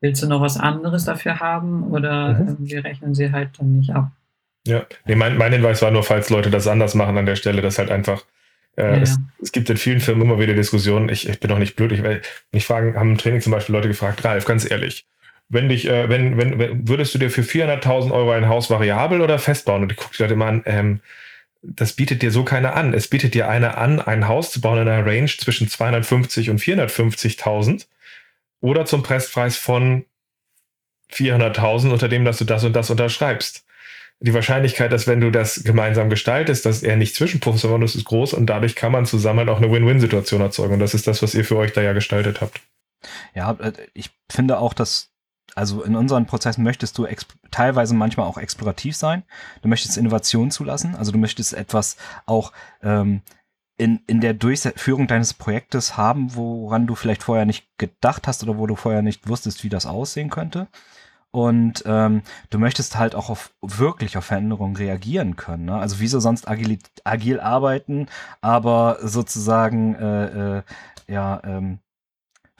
Willst 0.02 0.22
du 0.22 0.28
noch 0.28 0.41
was 0.41 0.58
anderes 0.58 1.06
dafür 1.06 1.39
haben 1.39 1.84
oder 1.84 2.34
mhm. 2.34 2.48
äh, 2.48 2.56
wir 2.69 2.84
rechnen 2.84 3.15
sie 3.15 3.32
halt 3.32 3.52
dann 3.58 3.72
nicht 3.78 3.91
ab? 3.91 4.12
Ja, 4.65 4.86
nee, 5.06 5.15
mein, 5.15 5.38
mein 5.38 5.52
Hinweis 5.52 5.82
war 5.82 5.91
nur, 5.91 6.04
falls 6.04 6.30
Leute 6.30 6.50
das 6.50 6.67
anders 6.67 6.96
machen 6.96 7.17
an 7.17 7.26
der 7.26 7.36
Stelle, 7.36 7.62
dass 7.62 7.80
halt 7.80 7.91
einfach 7.91 8.24
äh, 8.76 8.84
ja. 8.84 9.02
es, 9.02 9.19
es, 9.41 9.52
gibt 9.52 9.69
in 9.69 9.78
vielen 9.78 10.00
Firmen 10.00 10.24
immer 10.24 10.39
wieder 10.39 10.54
Diskussionen. 10.54 11.10
Ich, 11.10 11.28
ich 11.30 11.39
bin 11.39 11.50
doch 11.50 11.60
nicht 11.60 11.76
blöd. 11.76 11.91
Ich, 11.91 12.02
ich 12.52 12.65
fragen, 12.65 12.96
haben 12.96 13.12
im 13.12 13.17
Training 13.17 13.41
zum 13.41 13.52
Beispiel 13.52 13.76
Leute 13.76 13.88
gefragt, 13.88 14.24
Ralf, 14.26 14.46
ganz 14.46 14.69
ehrlich, 14.69 15.06
wenn 15.54 15.70
dich, 15.70 15.88
äh, 15.88 16.10
wenn, 16.10 16.38
wenn, 16.38 16.60
wenn, 16.60 16.88
würdest 16.88 17.13
du 17.13 17.20
dir 17.20 17.30
für 17.30 17.42
400.000 17.42 18.12
Euro 18.12 18.32
ein 18.32 18.48
Haus 18.48 18.70
variabel 18.70 19.22
oder 19.22 19.39
festbauen? 19.39 19.84
Und 19.84 19.92
ich 19.92 19.98
gucke 19.98 20.16
dir 20.18 20.24
halt 20.24 20.32
immer 20.32 20.48
an, 20.48 20.63
ähm, 20.66 21.00
das 21.62 21.94
bietet 21.94 22.22
dir 22.22 22.32
so 22.32 22.44
keiner 22.44 22.76
an. 22.76 22.94
Es 22.94 23.08
bietet 23.08 23.34
dir 23.34 23.48
einer 23.48 23.78
an, 23.78 24.02
ein 24.02 24.28
Haus 24.28 24.52
zu 24.52 24.60
bauen 24.60 24.82
in 24.82 24.88
einer 24.88 25.06
Range 25.06 25.30
zwischen 25.30 25.70
250 25.70 26.50
und 26.50 26.60
450.000 26.60 27.86
oder 28.60 28.86
zum 28.86 29.02
Presspreis 29.02 29.58
von 29.58 30.06
400.000, 31.12 31.92
unter 31.92 32.10
dem, 32.10 32.26
dass 32.26 32.39
du 32.39 32.46
das 32.46 32.63
und 32.63 32.74
das 32.74 32.89
unterschreibst. 32.89 33.66
Die 34.20 34.34
Wahrscheinlichkeit, 34.34 34.92
dass 34.92 35.08
wenn 35.08 35.22
du 35.22 35.32
das 35.32 35.63
gemeinsam 35.63 36.10
gestaltest, 36.10 36.66
dass 36.66 36.82
er 36.82 36.96
nicht 36.96 37.16
zwischenpuffst, 37.16 37.62
sondern 37.62 37.82
das 37.82 37.96
ist 37.96 38.06
groß 38.06 38.34
und 38.34 38.46
dadurch 38.46 38.76
kann 38.76 38.92
man 38.92 39.06
zusammen 39.06 39.39
halt 39.39 39.50
auch 39.50 39.58
eine 39.58 39.72
Win-Win-Situation 39.72 40.42
erzeugen. 40.42 40.74
Und 40.74 40.80
das 40.80 40.94
ist 40.94 41.08
das, 41.08 41.22
was 41.22 41.36
ihr 41.36 41.46
für 41.46 41.58
euch 41.58 41.74
da 41.74 41.82
ja 41.82 41.94
gestaltet 41.94 42.42
habt. 42.42 42.62
Ja, 43.36 43.52
äh, 43.60 43.74
ich 43.94 44.10
finde 44.30 44.60
auch, 44.60 44.74
dass 44.74 45.12
also 45.56 45.84
in 45.84 45.96
unseren 45.96 46.26
Prozessen 46.26 46.63
möchtest 46.63 46.98
du 46.98 47.08
teilweise 47.52 47.94
manchmal 47.94 48.28
auch 48.28 48.38
explorativ 48.38 48.96
sein. 48.96 49.24
Du 49.62 49.70
möchtest 49.70 49.98
Innovation 49.98 50.52
zulassen. 50.52 50.96
Also 50.96 51.12
du 51.12 51.18
möchtest 51.18 51.54
etwas 51.54 51.98
auch 52.26 52.52
ähm, 52.82 53.22
in, 53.78 54.02
in 54.08 54.22
der 54.22 54.34
Durchführung 54.34 55.08
deines 55.08 55.34
Projektes 55.34 55.98
haben, 55.98 56.36
woran 56.36 56.88
du 56.88 56.96
vielleicht 56.96 57.24
vorher 57.24 57.46
nicht 57.46 57.68
gedacht 57.78 58.28
hast 58.28 58.44
oder 58.44 58.58
wo 58.58 58.68
du 58.68 58.76
vorher 58.76 59.02
nicht 59.02 59.28
wusstest, 59.28 59.63
wie 59.63 59.70
das 59.70 59.86
aussehen 59.86 60.30
könnte. 60.30 60.68
Und 61.32 61.84
ähm, 61.88 62.22
du 62.52 62.60
möchtest 62.60 62.98
halt 62.98 63.16
auch 63.16 63.32
auf 63.32 63.52
wirklich 63.62 64.18
auf 64.18 64.26
Veränderungen 64.26 64.76
reagieren 64.76 65.36
können. 65.36 65.66
Ne? 65.66 65.76
Also 65.76 66.00
wieso 66.00 66.20
sonst 66.20 66.48
agil, 66.48 66.78
agil 67.04 67.39
arbeiten, 67.39 68.08
aber 68.42 69.00
sozusagen 69.02 69.96
äh, 69.96 70.58
äh, 70.58 70.63
ja 71.08 71.42
ähm, 71.44 71.80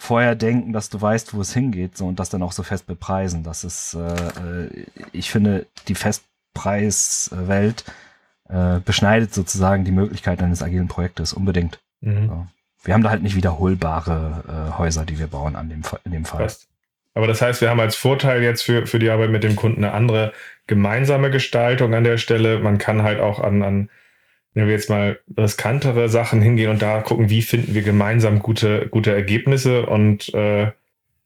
vorher 0.04 0.36
denken, 0.36 0.74
dass 0.74 0.90
du 0.90 1.02
weißt, 1.02 1.34
wo 1.34 1.40
es 1.40 1.54
hingeht, 1.54 1.96
so 1.96 2.08
und 2.08 2.20
das 2.20 2.30
dann 2.30 2.44
auch 2.44 2.52
so 2.52 2.62
fest 2.62 2.86
bepreisen. 2.88 3.44
Das 3.44 3.64
ist, 3.64 3.94
äh, 3.94 4.66
äh, 4.66 4.86
ich 5.14 5.32
finde, 5.32 5.66
die 5.88 5.96
Festpreiswelt 5.96 7.86
äh, 8.50 8.80
beschneidet 8.84 9.34
sozusagen 9.34 9.86
die 9.86 9.94
Möglichkeit 9.94 10.44
eines 10.44 10.62
agilen 10.62 10.90
Projektes 10.90 11.32
unbedingt. 11.32 11.80
Mhm. 12.02 12.28
So. 12.28 12.48
Wir 12.84 12.94
haben 12.94 13.04
da 13.04 13.12
halt 13.12 13.24
nicht 13.24 13.38
wiederholbare 13.38 14.44
äh, 14.74 14.78
Häuser, 14.78 15.06
die 15.06 15.20
wir 15.20 15.28
bauen 15.28 15.56
an 15.56 15.70
dem, 15.70 15.84
in 16.04 16.12
dem 16.12 16.26
Fall. 16.26 16.42
Fast. 16.42 16.68
Aber 17.14 17.28
das 17.28 17.42
heißt, 17.42 17.62
wir 17.62 17.70
haben 17.70 17.80
als 17.80 17.96
Vorteil 17.96 18.44
jetzt 18.44 18.64
für, 18.64 18.86
für 18.86 19.00
die 19.00 19.10
Arbeit 19.10 19.30
mit 19.30 19.46
dem 19.46 19.56
Kunden 19.56 19.86
eine 19.86 19.94
andere 19.94 20.34
gemeinsame 20.68 21.32
Gestaltung 21.32 21.94
an 21.94 22.04
der 22.04 22.18
Stelle. 22.18 22.60
Man 22.60 22.78
kann 22.78 23.04
halt 23.04 23.22
auch 23.22 23.40
an, 23.40 23.64
an 23.64 23.90
wenn 24.54 24.68
wir 24.68 24.74
jetzt 24.74 24.90
mal 24.90 25.20
riskantere 25.38 26.10
Sachen 26.10 26.42
hingehen 26.42 26.70
und 26.70 26.82
da 26.82 27.02
gucken, 27.02 27.30
wie 27.30 27.42
finden 27.42 27.74
wir 27.74 27.82
gemeinsam 27.82 28.40
gute, 28.40 28.88
gute 28.90 29.14
Ergebnisse 29.14 29.86
und 29.86 30.34
äh, 30.34 30.72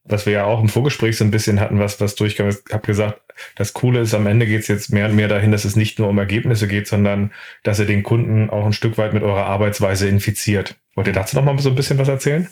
was 0.05 0.25
wir 0.25 0.33
ja 0.33 0.45
auch 0.45 0.61
im 0.61 0.69
Vorgespräch 0.69 1.17
so 1.17 1.25
ein 1.25 1.31
bisschen 1.31 1.59
hatten, 1.59 1.79
was, 1.79 1.99
was 1.99 2.15
durchkam. 2.15 2.47
Ich 2.47 2.57
habe 2.71 2.87
gesagt, 2.87 3.21
das 3.55 3.73
Coole 3.73 3.99
ist, 3.99 4.13
am 4.13 4.25
Ende 4.27 4.45
geht 4.45 4.61
es 4.61 4.67
jetzt 4.67 4.91
mehr 4.91 5.07
und 5.07 5.15
mehr 5.15 5.27
dahin, 5.27 5.51
dass 5.51 5.65
es 5.65 5.75
nicht 5.75 5.99
nur 5.99 6.07
um 6.07 6.17
Ergebnisse 6.17 6.67
geht, 6.67 6.87
sondern 6.87 7.31
dass 7.63 7.79
ihr 7.79 7.85
den 7.85 8.03
Kunden 8.03 8.49
auch 8.49 8.65
ein 8.65 8.73
Stück 8.73 8.97
weit 8.97 9.13
mit 9.13 9.23
eurer 9.23 9.45
Arbeitsweise 9.45 10.07
infiziert. 10.07 10.75
Wollt 10.95 11.07
ihr 11.07 11.13
dazu 11.13 11.35
noch 11.35 11.43
mal 11.43 11.57
so 11.59 11.69
ein 11.69 11.75
bisschen 11.75 11.97
was 11.97 12.07
erzählen? 12.07 12.47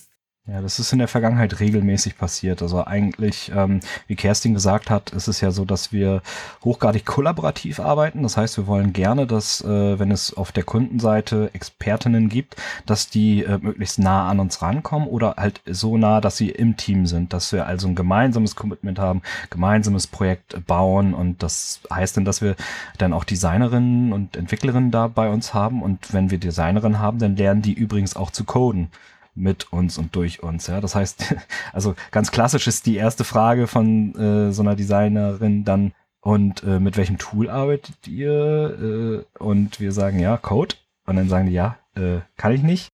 Ja, 0.47 0.61
das 0.61 0.77
ist 0.77 0.93
in 0.93 0.99
der 0.99 1.07
Vergangenheit 1.07 1.59
regelmäßig 1.59 2.19
passiert. 2.19 2.61
Also 2.61 2.85
eigentlich, 2.85 3.51
ähm, 3.55 3.79
wie 4.05 4.15
Kerstin 4.15 4.53
gesagt 4.53 4.91
hat, 4.91 5.09
ist 5.09 5.27
es 5.27 5.41
ja 5.41 5.49
so, 5.49 5.65
dass 5.65 5.91
wir 5.91 6.21
hochgradig 6.63 7.03
kollaborativ 7.03 7.79
arbeiten. 7.79 8.21
Das 8.21 8.37
heißt, 8.37 8.57
wir 8.57 8.67
wollen 8.67 8.93
gerne, 8.93 9.25
dass, 9.25 9.61
äh, 9.61 9.97
wenn 9.97 10.11
es 10.11 10.37
auf 10.37 10.51
der 10.51 10.61
Kundenseite 10.61 11.49
Expertinnen 11.53 12.29
gibt, 12.29 12.57
dass 12.85 13.09
die 13.09 13.43
äh, 13.43 13.57
möglichst 13.57 13.97
nah 13.97 14.29
an 14.29 14.39
uns 14.39 14.61
rankommen 14.61 15.07
oder 15.07 15.33
halt 15.35 15.61
so 15.65 15.97
nah, 15.97 16.21
dass 16.21 16.37
sie 16.37 16.51
im 16.51 16.77
Team 16.77 17.07
sind, 17.07 17.33
dass 17.33 17.51
wir 17.51 17.65
also 17.65 17.87
ein 17.87 17.95
gemeinsames 17.95 18.55
Commitment 18.55 18.99
haben, 18.99 19.23
gemeinsames 19.49 20.05
Projekt 20.05 20.63
bauen 20.67 21.15
und 21.15 21.41
das 21.41 21.81
heißt 21.91 22.17
dann, 22.17 22.25
dass 22.25 22.43
wir 22.43 22.55
dann 22.99 23.13
auch 23.13 23.23
Designerinnen 23.23 24.13
und 24.13 24.37
Entwicklerinnen 24.37 24.91
da 24.91 25.07
bei 25.07 25.27
uns 25.27 25.55
haben 25.55 25.81
und 25.81 26.13
wenn 26.13 26.29
wir 26.29 26.37
Designerinnen 26.37 26.99
haben, 26.99 27.17
dann 27.17 27.35
lernen 27.35 27.63
die 27.63 27.73
übrigens 27.73 28.15
auch 28.15 28.29
zu 28.29 28.43
coden 28.43 28.91
mit 29.35 29.71
uns 29.71 29.97
und 29.97 30.15
durch 30.15 30.41
uns. 30.41 30.67
Ja, 30.67 30.81
das 30.81 30.95
heißt, 30.95 31.35
also 31.73 31.95
ganz 32.11 32.31
klassisch 32.31 32.67
ist 32.67 32.85
die 32.85 32.95
erste 32.95 33.23
Frage 33.23 33.67
von 33.67 34.15
äh, 34.15 34.51
so 34.51 34.61
einer 34.61 34.75
Designerin 34.75 35.65
dann 35.65 35.93
und 36.21 36.63
äh, 36.63 36.79
mit 36.79 36.97
welchem 36.97 37.19
Tool 37.19 37.49
arbeitet 37.49 38.07
ihr? 38.07 39.25
Äh, 39.37 39.43
und 39.43 39.79
wir 39.79 39.91
sagen 39.91 40.19
ja 40.19 40.37
Code 40.37 40.75
und 41.05 41.17
dann 41.17 41.29
sagen 41.29 41.45
die 41.45 41.53
ja, 41.53 41.77
äh, 41.95 42.21
kann 42.35 42.53
ich 42.53 42.63
nicht. 42.63 42.89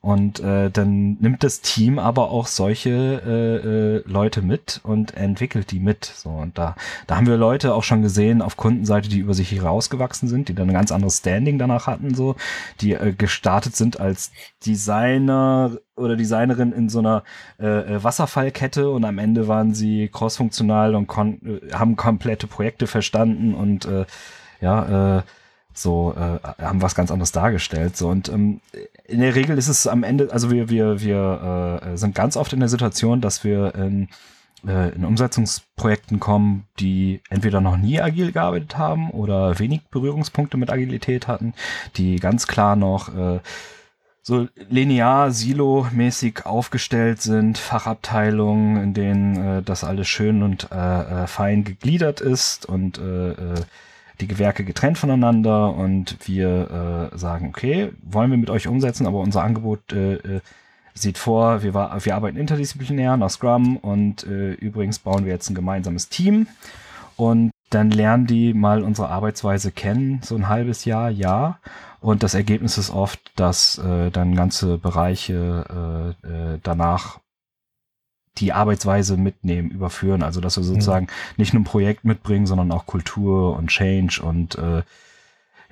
Und 0.00 0.38
äh, 0.38 0.70
dann 0.70 1.16
nimmt 1.20 1.42
das 1.42 1.60
Team 1.60 1.98
aber 1.98 2.30
auch 2.30 2.46
solche 2.46 2.90
äh, 2.90 3.68
äh, 3.98 4.02
Leute 4.06 4.42
mit 4.42 4.80
und 4.84 5.16
entwickelt 5.16 5.72
die 5.72 5.80
mit. 5.80 6.04
So 6.04 6.30
und 6.30 6.56
da, 6.56 6.76
da 7.08 7.16
haben 7.16 7.26
wir 7.26 7.36
Leute 7.36 7.74
auch 7.74 7.82
schon 7.82 8.02
gesehen 8.02 8.40
auf 8.40 8.56
Kundenseite, 8.56 9.08
die 9.08 9.18
über 9.18 9.34
sich 9.34 9.50
herausgewachsen 9.50 10.28
sind, 10.28 10.48
die 10.48 10.54
dann 10.54 10.68
ein 10.68 10.74
ganz 10.74 10.92
anderes 10.92 11.18
Standing 11.18 11.58
danach 11.58 11.88
hatten, 11.88 12.14
so, 12.14 12.36
die 12.80 12.92
äh, 12.92 13.12
gestartet 13.12 13.74
sind 13.74 13.98
als 13.98 14.30
Designer 14.64 15.72
oder 15.96 16.14
Designerin 16.14 16.70
in 16.70 16.88
so 16.88 17.00
einer 17.00 17.24
äh, 17.58 17.66
äh 17.66 18.04
Wasserfallkette 18.04 18.90
und 18.90 19.04
am 19.04 19.18
Ende 19.18 19.48
waren 19.48 19.74
sie 19.74 20.08
crossfunktional 20.08 20.94
und 20.94 21.08
kon 21.08 21.40
äh, 21.44 21.72
haben 21.72 21.96
komplette 21.96 22.46
Projekte 22.46 22.86
verstanden 22.86 23.52
und 23.52 23.84
äh, 23.86 24.06
ja, 24.60 25.18
äh, 25.18 25.22
so 25.78 26.14
äh, 26.16 26.62
haben 26.62 26.82
was 26.82 26.94
ganz 26.94 27.10
anderes 27.10 27.32
dargestellt. 27.32 27.96
So 27.96 28.08
und 28.08 28.28
ähm, 28.28 28.60
in 29.04 29.20
der 29.20 29.34
Regel 29.34 29.56
ist 29.58 29.68
es 29.68 29.86
am 29.86 30.02
Ende, 30.02 30.28
also 30.32 30.50
wir 30.50 30.68
wir 30.68 31.00
wir 31.00 31.80
äh, 31.82 31.96
sind 31.96 32.14
ganz 32.14 32.36
oft 32.36 32.52
in 32.52 32.60
der 32.60 32.68
Situation, 32.68 33.20
dass 33.20 33.44
wir 33.44 33.74
in, 33.74 34.08
äh, 34.66 34.94
in 34.94 35.04
Umsetzungsprojekten 35.04 36.20
kommen, 36.20 36.66
die 36.78 37.20
entweder 37.30 37.60
noch 37.60 37.76
nie 37.76 38.00
agil 38.00 38.32
gearbeitet 38.32 38.76
haben 38.76 39.10
oder 39.10 39.58
wenig 39.58 39.82
Berührungspunkte 39.90 40.56
mit 40.56 40.70
Agilität 40.70 41.28
hatten, 41.28 41.54
die 41.96 42.16
ganz 42.16 42.46
klar 42.46 42.76
noch 42.76 43.14
äh, 43.16 43.40
so 44.28 44.46
linear, 44.68 45.30
silo-mäßig 45.30 46.44
aufgestellt 46.44 47.22
sind, 47.22 47.56
Fachabteilungen, 47.56 48.76
in 48.76 48.92
denen 48.92 49.36
äh, 49.36 49.62
das 49.62 49.84
alles 49.84 50.06
schön 50.06 50.42
und 50.42 50.68
äh, 50.70 51.22
äh, 51.22 51.26
fein 51.26 51.64
gegliedert 51.64 52.20
ist 52.20 52.66
und 52.66 52.98
äh, 52.98 53.30
äh, 53.30 53.60
die 54.20 54.28
Gewerke 54.28 54.64
getrennt 54.64 54.98
voneinander 54.98 55.74
und 55.74 56.16
wir 56.26 57.10
äh, 57.12 57.18
sagen, 57.18 57.48
okay, 57.48 57.92
wollen 58.02 58.30
wir 58.30 58.38
mit 58.38 58.50
euch 58.50 58.66
umsetzen, 58.66 59.06
aber 59.06 59.20
unser 59.20 59.42
Angebot 59.42 59.92
äh, 59.92 60.14
äh, 60.14 60.40
sieht 60.94 61.18
vor, 61.18 61.62
wir, 61.62 61.74
wir 61.74 62.14
arbeiten 62.14 62.36
interdisziplinär 62.36 63.16
nach 63.16 63.30
Scrum 63.30 63.76
und 63.76 64.24
äh, 64.24 64.52
übrigens 64.52 64.98
bauen 64.98 65.24
wir 65.24 65.32
jetzt 65.32 65.48
ein 65.50 65.54
gemeinsames 65.54 66.08
Team 66.08 66.48
und 67.16 67.50
dann 67.70 67.90
lernen 67.90 68.26
die 68.26 68.54
mal 68.54 68.82
unsere 68.82 69.08
Arbeitsweise 69.08 69.70
kennen, 69.70 70.20
so 70.22 70.34
ein 70.34 70.48
halbes 70.48 70.84
Jahr, 70.84 71.10
ja. 71.10 71.58
Und 72.00 72.22
das 72.22 72.34
Ergebnis 72.34 72.78
ist 72.78 72.90
oft, 72.90 73.20
dass 73.36 73.78
äh, 73.78 74.10
dann 74.10 74.34
ganze 74.34 74.78
Bereiche 74.78 76.14
äh, 76.24 76.26
äh, 76.26 76.58
danach 76.62 77.18
die 78.40 78.52
Arbeitsweise 78.52 79.16
mitnehmen, 79.16 79.70
überführen. 79.70 80.22
Also 80.22 80.40
dass 80.40 80.56
wir 80.56 80.62
mhm. 80.62 80.68
sozusagen 80.68 81.06
mhm. 81.06 81.34
nicht 81.36 81.54
nur 81.54 81.62
ein 81.62 81.64
Projekt 81.64 82.04
mitbringen, 82.04 82.46
sondern 82.46 82.72
auch 82.72 82.86
Kultur 82.86 83.56
und 83.56 83.68
Change 83.68 84.20
und 84.22 84.56
äh, 84.56 84.82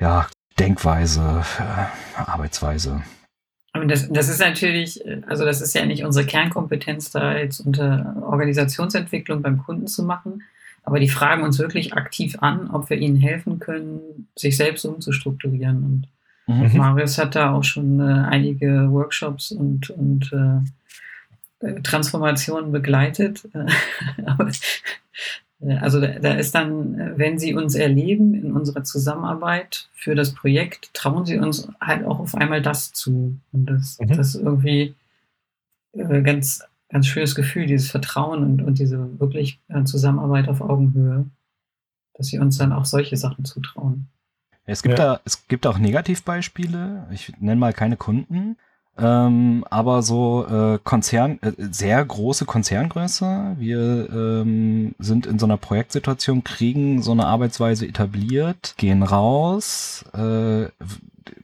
ja, 0.01 0.27
Denkweise, 0.59 1.45
äh, 1.59 2.21
Arbeitsweise. 2.21 3.03
Das, 3.87 4.09
das 4.11 4.29
ist 4.29 4.41
natürlich, 4.41 5.03
also 5.27 5.45
das 5.45 5.61
ist 5.61 5.75
ja 5.75 5.85
nicht 5.85 6.05
unsere 6.05 6.25
Kernkompetenz, 6.25 7.11
da 7.11 7.37
jetzt 7.37 7.61
unter 7.61 8.17
Organisationsentwicklung 8.23 9.43
beim 9.43 9.59
Kunden 9.59 9.87
zu 9.87 10.03
machen. 10.03 10.43
Aber 10.83 11.01
die 11.01 11.09
fragen 11.09 11.43
uns 11.43 11.59
wirklich 11.59 11.95
aktiv 11.95 12.37
an, 12.41 12.71
ob 12.71 12.91
wir 12.91 12.97
ihnen 12.97 13.17
helfen 13.17 13.59
können, 13.59 14.29
sich 14.37 14.57
selbst 14.57 14.85
umzustrukturieren. 14.85 16.07
Und 16.47 16.73
mhm. 16.73 16.79
Marius 16.79 17.19
hat 17.19 17.35
da 17.35 17.53
auch 17.53 17.65
schon 17.65 18.01
äh, 18.01 18.25
einige 18.29 18.91
Workshops 18.91 19.51
und, 19.51 19.91
und 19.91 20.33
äh, 20.33 20.65
Transformation 21.83 22.73
begleitet. 22.73 23.49
also 25.81 26.01
da, 26.01 26.19
da, 26.19 26.35
ist 26.35 26.55
dann, 26.55 27.19
wenn 27.19 27.39
Sie 27.39 27.55
uns 27.55 27.75
erleben 27.75 28.35
in 28.35 28.53
unserer 28.53 28.85
Zusammenarbeit 28.85 29.89
für 29.95 30.15
das 30.15 30.35
Projekt, 30.35 30.93
trauen 30.93 31.25
Sie 31.25 31.39
uns 31.39 31.69
halt 31.81 32.05
auch 32.05 32.21
auf 32.21 32.35
einmal 32.35 32.61
das 32.61 32.93
zu. 32.93 33.39
Und 33.53 33.67
das, 33.67 33.99
mhm. 33.99 34.09
das 34.09 34.35
ist 34.35 34.43
irgendwie 34.43 34.95
äh, 35.93 36.23
ganz, 36.23 36.63
ganz 36.91 37.07
schönes 37.07 37.35
Gefühl, 37.35 37.67
dieses 37.67 37.91
Vertrauen 37.91 38.43
und, 38.43 38.63
und 38.63 38.79
diese 38.79 39.19
wirklich 39.19 39.59
äh, 39.69 39.85
Zusammenarbeit 39.85 40.49
auf 40.49 40.61
Augenhöhe, 40.61 41.27
dass 42.15 42.27
Sie 42.29 42.39
uns 42.39 42.59
dann 42.59 42.73
auch 42.73 42.85
solche 42.85 43.17
Sachen 43.17 43.45
zutrauen. 43.45 44.09
Es 44.67 44.83
gibt, 44.83 44.99
ja. 44.99 45.15
da, 45.15 45.21
es 45.25 45.47
gibt 45.47 45.67
auch 45.67 45.79
Negativbeispiele. 45.79 47.07
Ich 47.13 47.33
nenne 47.39 47.61
mal 47.61 47.73
keine 47.73 47.97
Kunden. 47.97 48.57
Ähm, 48.99 49.65
aber 49.69 50.03
so 50.03 50.47
äh, 50.47 50.79
Konzern, 50.83 51.39
äh, 51.43 51.53
sehr 51.59 52.03
große 52.03 52.47
Konzerngröße. 52.47 53.57
Wir 53.59 54.09
ähm, 54.11 54.95
sind 54.99 55.27
in 55.27 55.39
so 55.39 55.45
einer 55.45 55.59
Projektsituation, 55.59 56.45
kriegen 56.45 57.03
so 57.03 57.13
eine 57.13 57.27
Arbeitsweise 57.27 57.87
etabliert, 57.87 58.75
gehen 58.79 59.03
raus. 59.03 60.05
Äh, 60.15 60.69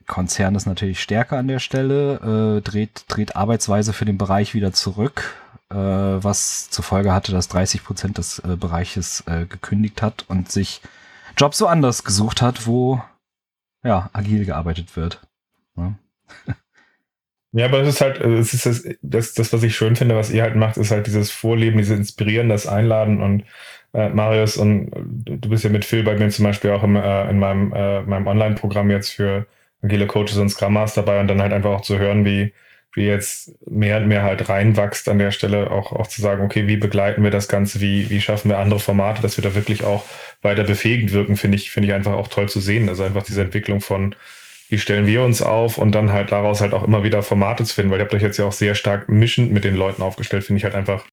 Konzern 0.07 0.55
ist 0.55 0.65
natürlich 0.65 1.01
stärker 1.01 1.37
an 1.37 1.47
der 1.47 1.59
Stelle, 1.59 2.57
äh, 2.57 2.61
dreht, 2.61 3.05
dreht 3.07 3.35
Arbeitsweise 3.35 3.93
für 3.93 4.05
den 4.05 4.17
Bereich 4.17 4.55
wieder 4.55 4.73
zurück, 4.73 5.35
äh, 5.69 5.75
was 5.75 6.71
zur 6.71 6.83
Folge 6.83 7.13
hatte, 7.13 7.31
dass 7.31 7.49
30 7.49 7.83
Prozent 7.83 8.17
des 8.17 8.39
äh, 8.39 8.55
Bereiches 8.55 9.23
äh, 9.27 9.45
gekündigt 9.45 10.01
hat 10.01 10.25
und 10.27 10.51
sich 10.51 10.81
Jobs 11.37 11.59
so 11.59 11.67
anders 11.67 12.03
gesucht 12.03 12.41
hat, 12.41 12.65
wo 12.65 13.01
ja 13.83 14.09
agil 14.13 14.45
gearbeitet 14.45 14.95
wird. 14.95 15.21
Ja. 15.75 15.93
Ja, 17.53 17.65
aber 17.65 17.81
es 17.81 17.87
ist 17.87 18.01
halt, 18.01 18.19
es 18.19 18.53
ist 18.53 18.65
das, 18.65 18.83
das, 19.03 19.33
das, 19.35 19.53
was 19.53 19.61
ich 19.63 19.75
schön 19.75 19.95
finde, 19.95 20.15
was 20.15 20.31
ihr 20.31 20.41
halt 20.41 20.55
macht, 20.55 20.77
ist 20.77 20.89
halt 20.91 21.05
dieses 21.05 21.29
Vorleben, 21.29 21.77
dieses 21.77 21.97
Inspirieren, 21.97 22.49
das 22.49 22.65
Einladen 22.65 23.21
und 23.21 23.43
äh, 23.93 24.09
Marius 24.09 24.57
und 24.57 24.89
du 25.25 25.49
bist 25.49 25.63
ja 25.63 25.69
mit 25.69 25.85
Phil 25.85 26.03
bei 26.03 26.15
mir 26.17 26.29
zum 26.29 26.45
Beispiel 26.45 26.71
auch 26.71 26.83
im, 26.83 26.95
äh, 26.95 27.29
in 27.29 27.37
meinem, 27.37 27.71
äh, 27.73 28.01
meinem 28.01 28.25
Online-Programm 28.25 28.89
jetzt 28.89 29.11
für 29.11 29.45
agile 29.83 30.07
Coaches 30.07 30.37
und 30.37 30.49
Scrum 30.49 30.73
Master 30.73 31.03
dabei 31.03 31.19
und 31.19 31.27
dann 31.27 31.41
halt 31.41 31.53
einfach 31.53 31.69
auch 31.71 31.81
zu 31.81 31.99
hören, 31.99 32.25
wie, 32.25 32.53
wie 32.93 33.05
jetzt 33.05 33.51
mehr 33.69 33.97
und 33.97 34.07
mehr 34.07 34.23
halt 34.23 34.49
reinwachst 34.49 35.07
an 35.07 35.19
der 35.19 35.29
Stelle, 35.31 35.69
auch, 35.69 35.91
auch 35.91 36.07
zu 36.07 36.21
sagen, 36.23 36.43
okay, 36.43 36.65
wie 36.67 36.77
begleiten 36.77 37.23
wir 37.23 37.31
das 37.31 37.47
Ganze, 37.47 37.81
wie, 37.81 38.09
wie 38.09 38.21
schaffen 38.21 38.49
wir 38.49 38.57
andere 38.57 38.79
Formate, 38.79 39.21
dass 39.21 39.37
wir 39.37 39.43
da 39.43 39.53
wirklich 39.53 39.83
auch 39.83 40.05
weiter 40.41 40.63
befähigend 40.63 41.11
wirken, 41.13 41.35
finde 41.37 41.57
ich, 41.57 41.69
finde 41.69 41.89
ich 41.89 41.93
einfach 41.93 42.13
auch 42.13 42.29
toll 42.29 42.49
zu 42.49 42.59
sehen. 42.59 42.89
Also 42.89 43.03
einfach 43.03 43.23
diese 43.23 43.41
Entwicklung 43.43 43.79
von 43.81 44.15
wie 44.73 44.79
stellen 44.79 45.05
wir 45.05 45.21
uns 45.21 45.43
auf? 45.43 45.77
Und 45.77 45.93
dann 45.93 46.11
halt 46.11 46.31
daraus 46.31 46.59
halt 46.59 46.73
auch 46.73 46.83
immer 46.83 47.03
wieder 47.03 47.21
Formate 47.21 47.63
zu 47.63 47.75
finden, 47.75 47.91
weil 47.91 47.99
ihr 47.99 48.05
habt 48.05 48.13
euch 48.15 48.23
jetzt 48.23 48.37
ja 48.37 48.45
auch 48.45 48.51
sehr 48.51 48.73
stark 48.73 49.07
mischend 49.07 49.51
mit 49.51 49.63
den 49.63 49.75
Leuten 49.75 50.01
aufgestellt, 50.01 50.45
finde 50.45 50.57
ich 50.57 50.63
halt 50.63 50.73
einfach 50.73 51.05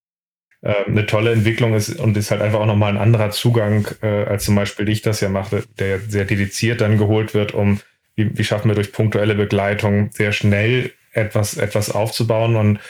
äh, 0.63 0.87
eine 0.87 1.05
tolle 1.05 1.33
Entwicklung 1.33 1.75
ist 1.75 2.01
und 2.01 2.17
ist 2.17 2.31
halt 2.31 2.41
einfach 2.41 2.61
auch 2.61 2.67
nochmal 2.67 2.91
ein 2.91 2.97
anderer 2.97 3.33
Zugang, 3.33 3.87
äh, 4.01 4.25
als 4.25 4.47
zum 4.47 4.55
Beispiel 4.55 4.89
ich 4.89 5.03
das 5.03 5.21
ja 5.21 5.29
machte, 5.29 5.65
der 5.79 6.01
sehr 6.01 6.25
dediziert 6.25 6.81
dann 6.81 6.97
geholt 6.97 7.35
wird, 7.35 7.53
um 7.53 7.81
wie, 8.17 8.31
wie 8.39 8.45
schaffen 8.45 8.69
wir 8.69 8.75
durch 8.75 8.93
punktuelle 8.93 9.35
Begleitung 9.35 10.09
sehr 10.11 10.33
schnell 10.33 10.93
etwas, 11.13 11.59
etwas 11.59 11.91
aufzubauen. 11.91 12.57
Und 12.57 12.81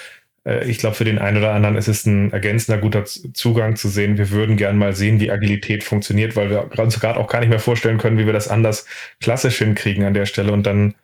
ich 0.44 0.78
glaube, 0.78 0.96
für 0.96 1.04
den 1.04 1.18
einen 1.18 1.36
oder 1.36 1.52
anderen 1.52 1.76
ist 1.76 1.88
es 1.88 2.06
ein 2.06 2.32
ergänzender 2.32 2.80
guter 2.80 3.04
Zugang 3.04 3.76
zu 3.76 3.88
sehen. 3.88 4.16
Wir 4.16 4.30
würden 4.30 4.56
gern 4.56 4.78
mal 4.78 4.94
sehen, 4.94 5.20
wie 5.20 5.30
Agilität 5.30 5.84
funktioniert, 5.84 6.34
weil 6.34 6.48
wir 6.50 6.78
uns 6.78 6.98
gerade 6.98 7.20
auch 7.20 7.28
gar 7.28 7.40
nicht 7.40 7.50
mehr 7.50 7.58
vorstellen 7.58 7.98
können, 7.98 8.16
wie 8.16 8.26
wir 8.26 8.32
das 8.32 8.48
anders 8.48 8.86
klassisch 9.20 9.58
hinkriegen 9.58 10.04
an 10.04 10.14
der 10.14 10.26
Stelle. 10.26 10.52
Und 10.52 10.64
dann 10.66 10.94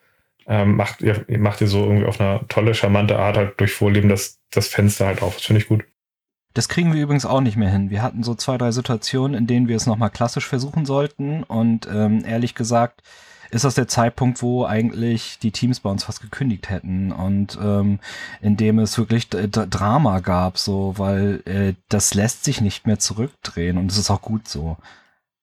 ähm, 0.46 0.76
macht, 0.76 1.02
ihr, 1.02 1.24
macht 1.38 1.60
ihr 1.60 1.66
so 1.66 1.84
irgendwie 1.84 2.06
auf 2.06 2.20
eine 2.20 2.40
tolle, 2.48 2.74
charmante 2.74 3.18
Art 3.18 3.36
halt 3.36 3.60
durch 3.60 3.72
Vorleben 3.72 4.08
das, 4.08 4.38
das 4.50 4.68
Fenster 4.68 5.06
halt 5.06 5.22
auf. 5.22 5.34
Das 5.36 5.44
finde 5.44 5.60
ich 5.60 5.68
gut. 5.68 5.84
Das 6.54 6.70
kriegen 6.70 6.94
wir 6.94 7.02
übrigens 7.02 7.26
auch 7.26 7.42
nicht 7.42 7.58
mehr 7.58 7.68
hin. 7.70 7.90
Wir 7.90 8.02
hatten 8.02 8.22
so 8.22 8.34
zwei, 8.34 8.56
drei 8.56 8.70
Situationen, 8.70 9.36
in 9.36 9.46
denen 9.46 9.68
wir 9.68 9.76
es 9.76 9.84
nochmal 9.84 10.08
klassisch 10.08 10.46
versuchen 10.46 10.86
sollten. 10.86 11.42
Und 11.42 11.86
ähm, 11.92 12.24
ehrlich 12.26 12.54
gesagt, 12.54 13.02
ist 13.50 13.64
das 13.64 13.74
der 13.74 13.88
Zeitpunkt, 13.88 14.42
wo 14.42 14.64
eigentlich 14.64 15.38
die 15.38 15.50
Teams 15.50 15.80
bei 15.80 15.90
uns 15.90 16.04
fast 16.04 16.20
gekündigt 16.20 16.70
hätten 16.70 17.12
und 17.12 17.58
ähm, 17.62 17.98
in 18.40 18.56
dem 18.56 18.78
es 18.78 18.98
wirklich 18.98 19.28
Drama 19.28 20.20
gab, 20.20 20.58
so, 20.58 20.94
weil 20.96 21.42
äh, 21.46 21.74
das 21.88 22.14
lässt 22.14 22.44
sich 22.44 22.60
nicht 22.60 22.86
mehr 22.86 22.98
zurückdrehen 22.98 23.78
und 23.78 23.90
es 23.90 23.98
ist 23.98 24.10
auch 24.10 24.22
gut 24.22 24.48
so. 24.48 24.76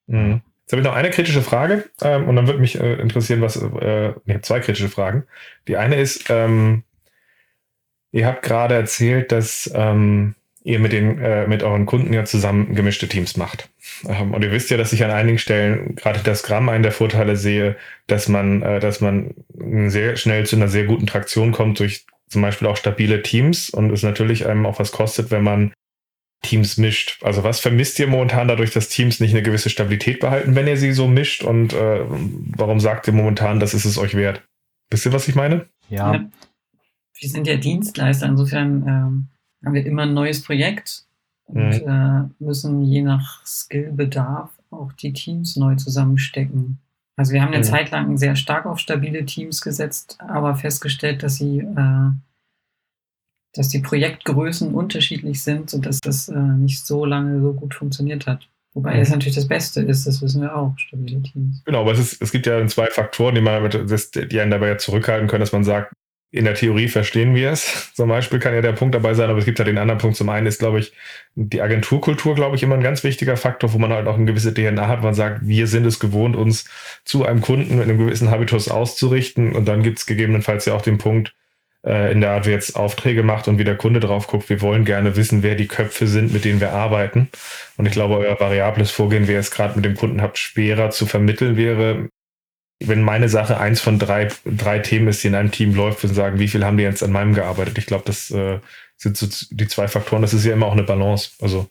Mhm. 0.07 0.41
Jetzt 0.61 0.71
habe 0.71 0.81
ich 0.81 0.87
noch 0.87 0.95
eine 0.95 1.09
kritische 1.09 1.41
Frage 1.41 1.89
ähm, 2.01 2.27
und 2.29 2.35
dann 2.35 2.47
würde 2.47 2.59
mich 2.59 2.79
äh, 2.79 2.93
interessieren, 2.95 3.41
was, 3.41 3.57
äh, 3.57 4.13
nee, 4.25 4.39
zwei 4.41 4.59
kritische 4.61 4.89
Fragen. 4.89 5.25
Die 5.67 5.75
eine 5.75 5.95
ist, 5.95 6.29
ähm, 6.29 6.83
ihr 8.11 8.27
habt 8.27 8.43
gerade 8.43 8.75
erzählt, 8.75 9.33
dass 9.33 9.69
ähm, 9.73 10.35
ihr 10.63 10.79
mit 10.79 10.93
den 10.93 11.19
äh, 11.19 11.47
mit 11.47 11.63
euren 11.63 11.85
Kunden 11.85 12.13
ja 12.13 12.25
zusammen 12.25 12.73
gemischte 12.75 13.07
Teams 13.07 13.37
macht. 13.37 13.69
Ähm, 14.07 14.33
und 14.33 14.43
ihr 14.43 14.51
wisst 14.51 14.69
ja, 14.69 14.77
dass 14.77 14.93
ich 14.93 15.03
an 15.03 15.11
einigen 15.11 15.37
Stellen 15.37 15.95
gerade 15.95 16.21
das 16.23 16.43
Gramm 16.43 16.69
einen 16.69 16.83
der 16.83 16.91
Vorteile 16.91 17.35
sehe, 17.35 17.75
dass 18.07 18.29
man, 18.29 18.61
äh, 18.61 18.79
dass 18.79 19.01
man 19.01 19.33
sehr 19.89 20.15
schnell 20.15 20.45
zu 20.45 20.55
einer 20.55 20.69
sehr 20.69 20.85
guten 20.85 21.07
Traktion 21.07 21.51
kommt 21.51 21.79
durch 21.79 22.05
zum 22.29 22.41
Beispiel 22.41 22.67
auch 22.67 22.77
stabile 22.77 23.21
Teams 23.21 23.69
und 23.69 23.91
es 23.91 24.03
natürlich 24.03 24.47
einem 24.47 24.65
auch 24.65 24.79
was 24.79 24.91
kostet, 24.91 25.29
wenn 25.29 25.43
man 25.43 25.73
Teams 26.41 26.77
mischt. 26.77 27.23
Also 27.23 27.43
was 27.43 27.59
vermisst 27.59 27.99
ihr 27.99 28.07
momentan 28.07 28.47
dadurch, 28.47 28.71
dass 28.71 28.89
Teams 28.89 29.19
nicht 29.19 29.31
eine 29.31 29.43
gewisse 29.43 29.69
Stabilität 29.69 30.19
behalten, 30.19 30.55
wenn 30.55 30.67
ihr 30.67 30.77
sie 30.77 30.91
so 30.91 31.07
mischt? 31.07 31.43
Und 31.43 31.73
äh, 31.73 32.01
warum 32.57 32.79
sagt 32.79 33.07
ihr 33.07 33.13
momentan, 33.13 33.59
das 33.59 33.73
ist 33.73 33.85
es 33.85 33.97
euch 33.97 34.15
wert? 34.15 34.43
Wisst 34.89 35.05
ihr, 35.05 35.13
was 35.13 35.27
ich 35.27 35.35
meine? 35.35 35.67
Ja. 35.89 36.13
ja 36.13 36.29
wir 37.19 37.29
sind 37.29 37.47
ja 37.47 37.55
Dienstleister, 37.55 38.25
insofern 38.25 38.87
ähm, 38.87 39.27
haben 39.65 39.73
wir 39.73 39.85
immer 39.85 40.03
ein 40.03 40.13
neues 40.13 40.43
Projekt 40.43 41.05
und 41.45 41.85
mhm. 41.85 42.31
äh, 42.39 42.43
müssen 42.43 42.81
je 42.83 43.01
nach 43.01 43.45
Skillbedarf 43.45 44.51
auch 44.69 44.91
die 44.93 45.13
Teams 45.13 45.55
neu 45.55 45.75
zusammenstecken. 45.75 46.79
Also 47.15 47.33
wir 47.33 47.41
haben 47.41 47.53
eine 47.53 47.59
mhm. 47.59 47.69
Zeit 47.69 47.91
lang 47.91 48.17
sehr 48.17 48.35
stark 48.35 48.65
auf 48.65 48.79
stabile 48.79 49.25
Teams 49.25 49.61
gesetzt, 49.61 50.17
aber 50.19 50.55
festgestellt, 50.55 51.21
dass 51.21 51.35
sie 51.35 51.59
äh, 51.59 52.11
dass 53.55 53.69
die 53.69 53.79
Projektgrößen 53.79 54.73
unterschiedlich 54.73 55.43
sind, 55.43 55.69
sodass 55.69 55.99
das 55.99 56.27
äh, 56.27 56.35
nicht 56.35 56.85
so 56.85 57.05
lange 57.05 57.39
so 57.39 57.53
gut 57.53 57.75
funktioniert 57.75 58.25
hat. 58.25 58.49
Wobei 58.73 58.97
es 58.97 59.09
mhm. 59.09 59.15
natürlich 59.15 59.35
das 59.35 59.47
Beste 59.47 59.81
ist, 59.81 60.07
das 60.07 60.21
wissen 60.21 60.41
wir 60.41 60.55
auch, 60.55 60.75
stabile 60.77 61.21
Teams. 61.21 61.61
Genau, 61.65 61.81
aber 61.81 61.91
es, 61.91 61.99
ist, 61.99 62.21
es 62.21 62.31
gibt 62.31 62.47
ja 62.47 62.65
zwei 62.67 62.87
Faktoren, 62.87 63.35
die, 63.35 63.41
man, 63.41 63.69
die 63.69 64.39
einen 64.39 64.51
dabei 64.51 64.75
zurückhalten 64.75 65.27
können, 65.27 65.41
dass 65.41 65.51
man 65.51 65.63
sagt, 65.63 65.93
in 66.33 66.45
der 66.45 66.55
Theorie 66.55 66.87
verstehen 66.87 67.35
wir 67.35 67.51
es. 67.51 67.93
Zum 67.93 68.09
Beispiel 68.09 68.39
kann 68.39 68.55
ja 68.55 68.61
der 68.61 68.71
Punkt 68.71 68.95
dabei 68.95 69.13
sein, 69.13 69.29
aber 69.29 69.37
es 69.37 69.45
gibt 69.45 69.59
ja 69.59 69.65
den 69.65 69.77
anderen 69.77 69.99
Punkt. 69.99 70.17
Zum 70.17 70.29
einen 70.29 70.47
ist, 70.47 70.57
glaube 70.57 70.79
ich, 70.79 70.91
die 71.35 71.61
Agenturkultur, 71.61 72.33
glaube 72.33 72.55
ich, 72.55 72.63
immer 72.63 72.73
ein 72.73 72.81
ganz 72.81 73.03
wichtiger 73.03 73.37
Faktor, 73.37 73.71
wo 73.71 73.77
man 73.77 73.93
halt 73.93 74.07
auch 74.07 74.15
eine 74.15 74.25
gewisse 74.25 74.51
DNA 74.51 74.87
hat. 74.87 75.03
Man 75.03 75.13
sagt, 75.13 75.47
wir 75.47 75.67
sind 75.67 75.85
es 75.85 75.99
gewohnt, 75.99 76.35
uns 76.35 76.65
zu 77.05 77.23
einem 77.23 77.41
Kunden 77.41 77.77
mit 77.77 77.87
einem 77.87 77.99
gewissen 77.99 78.31
Habitus 78.31 78.67
auszurichten. 78.67 79.53
Und 79.53 79.67
dann 79.67 79.83
gibt 79.83 79.99
es 79.99 80.07
gegebenenfalls 80.07 80.65
ja 80.65 80.73
auch 80.73 80.81
den 80.81 80.97
Punkt, 80.97 81.35
äh, 81.85 82.11
in 82.11 82.21
der 82.21 82.31
Art, 82.31 82.47
wie 82.47 82.51
jetzt 82.51 82.75
Aufträge 82.75 83.21
macht 83.21 83.47
und 83.47 83.59
wie 83.59 83.63
der 83.63 83.77
Kunde 83.77 83.99
drauf 83.99 84.25
guckt. 84.25 84.49
Wir 84.49 84.61
wollen 84.61 84.85
gerne 84.85 85.15
wissen, 85.15 85.43
wer 85.43 85.53
die 85.53 85.67
Köpfe 85.67 86.07
sind, 86.07 86.33
mit 86.33 86.45
denen 86.45 86.59
wir 86.59 86.71
arbeiten. 86.71 87.29
Und 87.77 87.85
ich 87.85 87.91
glaube, 87.91 88.17
euer 88.17 88.39
variables 88.39 88.89
Vorgehen, 88.89 89.27
wer 89.27 89.39
es 89.39 89.51
gerade 89.51 89.75
mit 89.75 89.85
dem 89.85 89.95
Kunden 89.95 90.23
habt, 90.23 90.39
schwerer 90.39 90.89
zu 90.89 91.05
vermitteln 91.05 91.57
wäre, 91.57 92.09
wenn 92.87 93.01
meine 93.01 93.29
Sache 93.29 93.59
eins 93.59 93.81
von 93.81 93.99
drei, 93.99 94.29
drei 94.45 94.79
Themen 94.79 95.07
ist, 95.07 95.23
die 95.23 95.27
in 95.27 95.35
einem 95.35 95.51
Team 95.51 95.73
läuft, 95.75 96.03
wir 96.03 96.09
sagen, 96.09 96.39
wie 96.39 96.47
viel 96.47 96.65
haben 96.65 96.77
die 96.77 96.83
jetzt 96.83 97.03
an 97.03 97.11
meinem 97.11 97.33
gearbeitet? 97.33 97.77
Ich 97.77 97.85
glaube, 97.85 98.03
das 98.05 98.31
äh, 98.31 98.59
sind 98.97 99.17
so 99.17 99.27
die 99.51 99.67
zwei 99.67 99.87
Faktoren. 99.87 100.21
Das 100.21 100.33
ist 100.33 100.45
ja 100.45 100.53
immer 100.53 100.67
auch 100.67 100.73
eine 100.73 100.83
Balance. 100.83 101.31
Also 101.41 101.67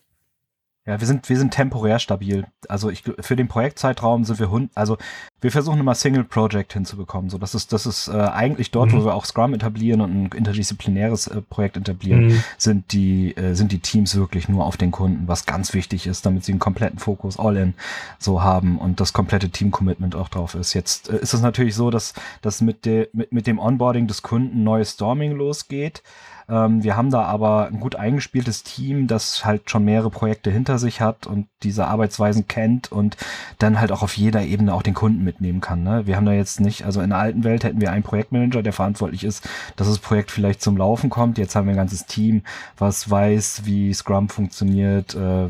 ja, 0.85 0.99
wir 0.99 1.07
sind, 1.07 1.29
wir 1.29 1.39
sind 1.39 1.55
temporär 1.55 2.01
stabil. 2.01 2.45
Also 2.69 2.91
ich, 2.91 3.05
für 3.21 3.37
den 3.37 3.47
Projektzeitraum 3.47 4.25
sind 4.25 4.41
wir 4.41 4.51
hund, 4.51 4.73
also 4.75 4.99
wir 5.41 5.53
versuchen 5.53 5.79
immer 5.79 5.95
Single 5.95 6.25
Project 6.25 6.73
hinzubekommen. 6.73 7.31
So, 7.31 7.39
das 7.39 7.55
ist, 7.55 7.73
das 7.73 7.87
ist 7.87 8.09
äh, 8.09 8.13
eigentlich 8.13 8.73
dort, 8.73 8.91
mhm. 8.91 8.99
wo 8.99 9.05
wir 9.05 9.15
auch 9.15 9.25
Scrum 9.25 9.55
etablieren 9.55 10.01
und 10.01 10.11
ein 10.13 10.31
interdisziplinäres 10.37 11.29
äh, 11.29 11.41
Projekt 11.41 11.77
etablieren, 11.77 12.27
mhm. 12.27 12.45
sind 12.59 12.93
die, 12.93 13.37
äh, 13.37 13.55
sind 13.55 13.71
die 13.71 13.79
Teams 13.79 14.17
wirklich 14.17 14.49
nur 14.49 14.65
auf 14.65 14.77
den 14.77 14.91
Kunden, 14.91 15.29
was 15.29 15.47
ganz 15.47 15.73
wichtig 15.73 16.09
ist, 16.09 16.27
damit 16.27 16.45
sie 16.45 16.51
einen 16.51 16.59
kompletten 16.59 16.99
Fokus 16.99 17.39
all-in 17.39 17.75
so 18.19 18.43
haben 18.43 18.79
und 18.79 18.99
das 18.99 19.13
komplette 19.13 19.51
Team-Commitment 19.51 20.17
auch 20.17 20.29
drauf 20.29 20.57
ist. 20.57 20.75
Jetzt 20.75 21.11
äh, 21.11 21.19
ist 21.19 21.33
es 21.33 21.43
natürlich 21.43 21.77
so, 21.77 21.91
dass, 21.91 22.13
dass 22.41 22.61
mit, 22.61 22.85
de, 22.87 23.09
mit, 23.13 23.33
mit 23.33 23.47
dem 23.47 23.61
Onboarding 23.61 24.09
des 24.09 24.23
Kunden 24.23 24.65
neues 24.65 24.93
Storming 24.93 25.31
losgeht. 25.31 26.03
Ähm, 26.53 26.83
wir 26.83 26.97
haben 26.97 27.11
da 27.11 27.23
aber 27.23 27.69
ein 27.69 27.81
gut 27.81 27.97
eingespieltes 27.97 28.63
Team, 28.63 29.07
das 29.07 29.45
halt 29.45 29.71
schon 29.71 29.87
mehrere 29.87 30.11
Projekte 30.11 30.51
hinter 30.51 30.79
sich 30.79 31.01
hat 31.01 31.27
und 31.27 31.47
diese 31.63 31.87
Arbeitsweisen 31.87 32.47
kennt 32.47 32.93
und 32.93 33.17
dann 33.59 33.81
halt 33.81 33.91
auch 33.91 34.03
auf 34.03 34.17
jeder 34.17 34.43
Ebene 34.43 34.75
auch 34.75 34.83
den 34.83 34.93
Kunden 34.93 35.25
mitnehmen 35.25 35.63
kann. 35.63 35.83
Ne? 35.83 36.07
Wir 36.07 36.17
haben 36.17 36.27
da 36.27 36.33
jetzt 36.33 36.61
nicht, 36.61 36.85
also 36.85 37.01
in 37.01 37.11
der 37.11 37.19
alten 37.19 37.43
Welt 37.45 37.65
hätten 37.65 37.81
wir 37.81 37.91
einen 37.91 38.03
Projektmanager, 38.03 38.63
der 38.63 38.75
verantwortlich 38.75 39.25
ist, 39.25 39.49
dass 39.77 39.89
das 39.89 39.99
Projekt 39.99 40.31
vielleicht 40.31 40.61
zum 40.61 40.77
Laufen 40.77 41.09
kommt. 41.09 41.39
Jetzt 41.39 41.57
haben 41.57 41.67
wir 41.67 41.73
ein 41.73 41.77
ganzes 41.77 42.05
Team, 42.05 42.43
was 42.77 43.09
weiß, 43.11 43.63
wie 43.65 43.95
Scrum 43.95 44.29
funktioniert, 44.29 45.15
äh, 45.15 45.49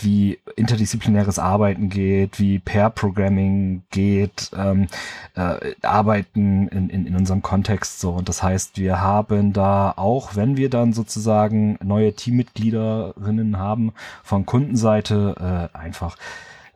wie 0.00 0.38
interdisziplinäres 0.56 1.38
Arbeiten 1.38 1.90
geht, 1.90 2.38
wie 2.38 2.58
Pair-Programming 2.58 3.82
geht, 3.90 4.50
ähm, 4.56 4.86
äh, 5.34 5.74
Arbeiten 5.82 6.68
in, 6.68 6.88
in, 6.88 7.06
in 7.06 7.16
unserem 7.16 7.42
Kontext 7.42 8.00
so. 8.00 8.12
Und 8.12 8.28
das 8.28 8.42
heißt, 8.42 8.78
wir 8.78 9.00
haben 9.00 9.52
da 9.52 9.92
auch 9.96 10.21
auch 10.22 10.36
wenn 10.36 10.56
wir 10.56 10.70
dann 10.70 10.92
sozusagen 10.92 11.78
neue 11.82 12.14
Teammitgliederinnen 12.14 13.58
haben 13.58 13.92
von 14.22 14.46
Kundenseite, 14.46 15.70
äh, 15.74 15.76
einfach 15.76 16.16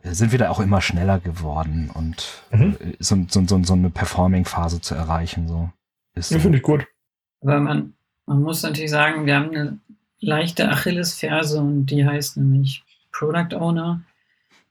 äh, 0.03 0.11
sind 0.11 0.33
wir 0.33 0.39
da 0.39 0.49
auch 0.49 0.59
immer 0.59 0.81
schneller 0.81 1.19
geworden 1.19 1.89
und 1.93 2.43
mhm. 2.51 2.75
Äh, 2.79 2.93
so, 2.99 3.15
so, 3.29 3.45
so, 3.47 3.63
so 3.63 3.73
eine 3.73 3.89
Performing-Phase 3.89 4.81
zu 4.81 4.95
erreichen. 4.95 5.47
So. 5.47 5.69
Ist 6.13 6.31
ja, 6.31 6.39
finde 6.39 6.57
ich 6.57 6.63
gut. 6.63 6.85
Aber 7.41 7.59
man, 7.59 7.93
man 8.25 8.41
muss 8.41 8.63
natürlich 8.63 8.91
sagen, 8.91 9.25
wir 9.25 9.35
haben 9.35 9.49
eine 9.51 9.79
leichte 10.19 10.69
Achillesferse 10.69 11.59
und 11.59 11.85
die 11.85 12.05
heißt 12.05 12.35
nämlich 12.37 12.83
Product 13.13 13.55
Owner. 13.55 14.01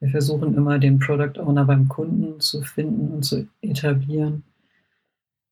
Wir 0.00 0.10
versuchen 0.10 0.54
immer 0.54 0.78
den 0.78 0.98
Product 0.98 1.40
Owner 1.40 1.64
beim 1.64 1.88
Kunden 1.88 2.40
zu 2.40 2.60
finden 2.60 3.14
und 3.14 3.22
zu 3.22 3.48
etablieren. 3.62 4.44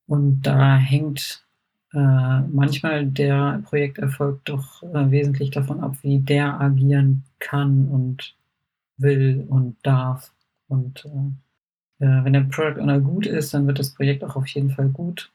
Und 0.07 0.43
da 0.43 0.77
hängt 0.77 1.44
äh, 1.95 2.41
manchmal 2.53 3.07
der 3.07 3.63
Projekterfolg 3.65 4.45
doch 4.45 4.83
äh, 4.83 5.11
wesentlich 5.11 5.51
davon 5.51 5.81
ab, 5.81 5.97
wie 6.03 6.19
der 6.19 6.61
agieren 6.61 7.23
kann 7.39 7.87
und 7.87 8.35
will 8.97 9.45
und 9.49 9.77
darf. 9.85 10.33
Und 10.67 11.05
äh, 11.05 12.05
äh, 12.05 12.25
wenn 12.25 12.33
der 12.33 12.41
Product 12.41 12.81
Owner 12.81 12.99
gut 12.99 13.27
ist, 13.27 13.55
dann 13.55 13.67
wird 13.69 13.79
das 13.79 13.91
Projekt 13.91 14.25
auch 14.25 14.35
auf 14.35 14.47
jeden 14.49 14.71
Fall 14.71 14.89
gut. 14.89 15.31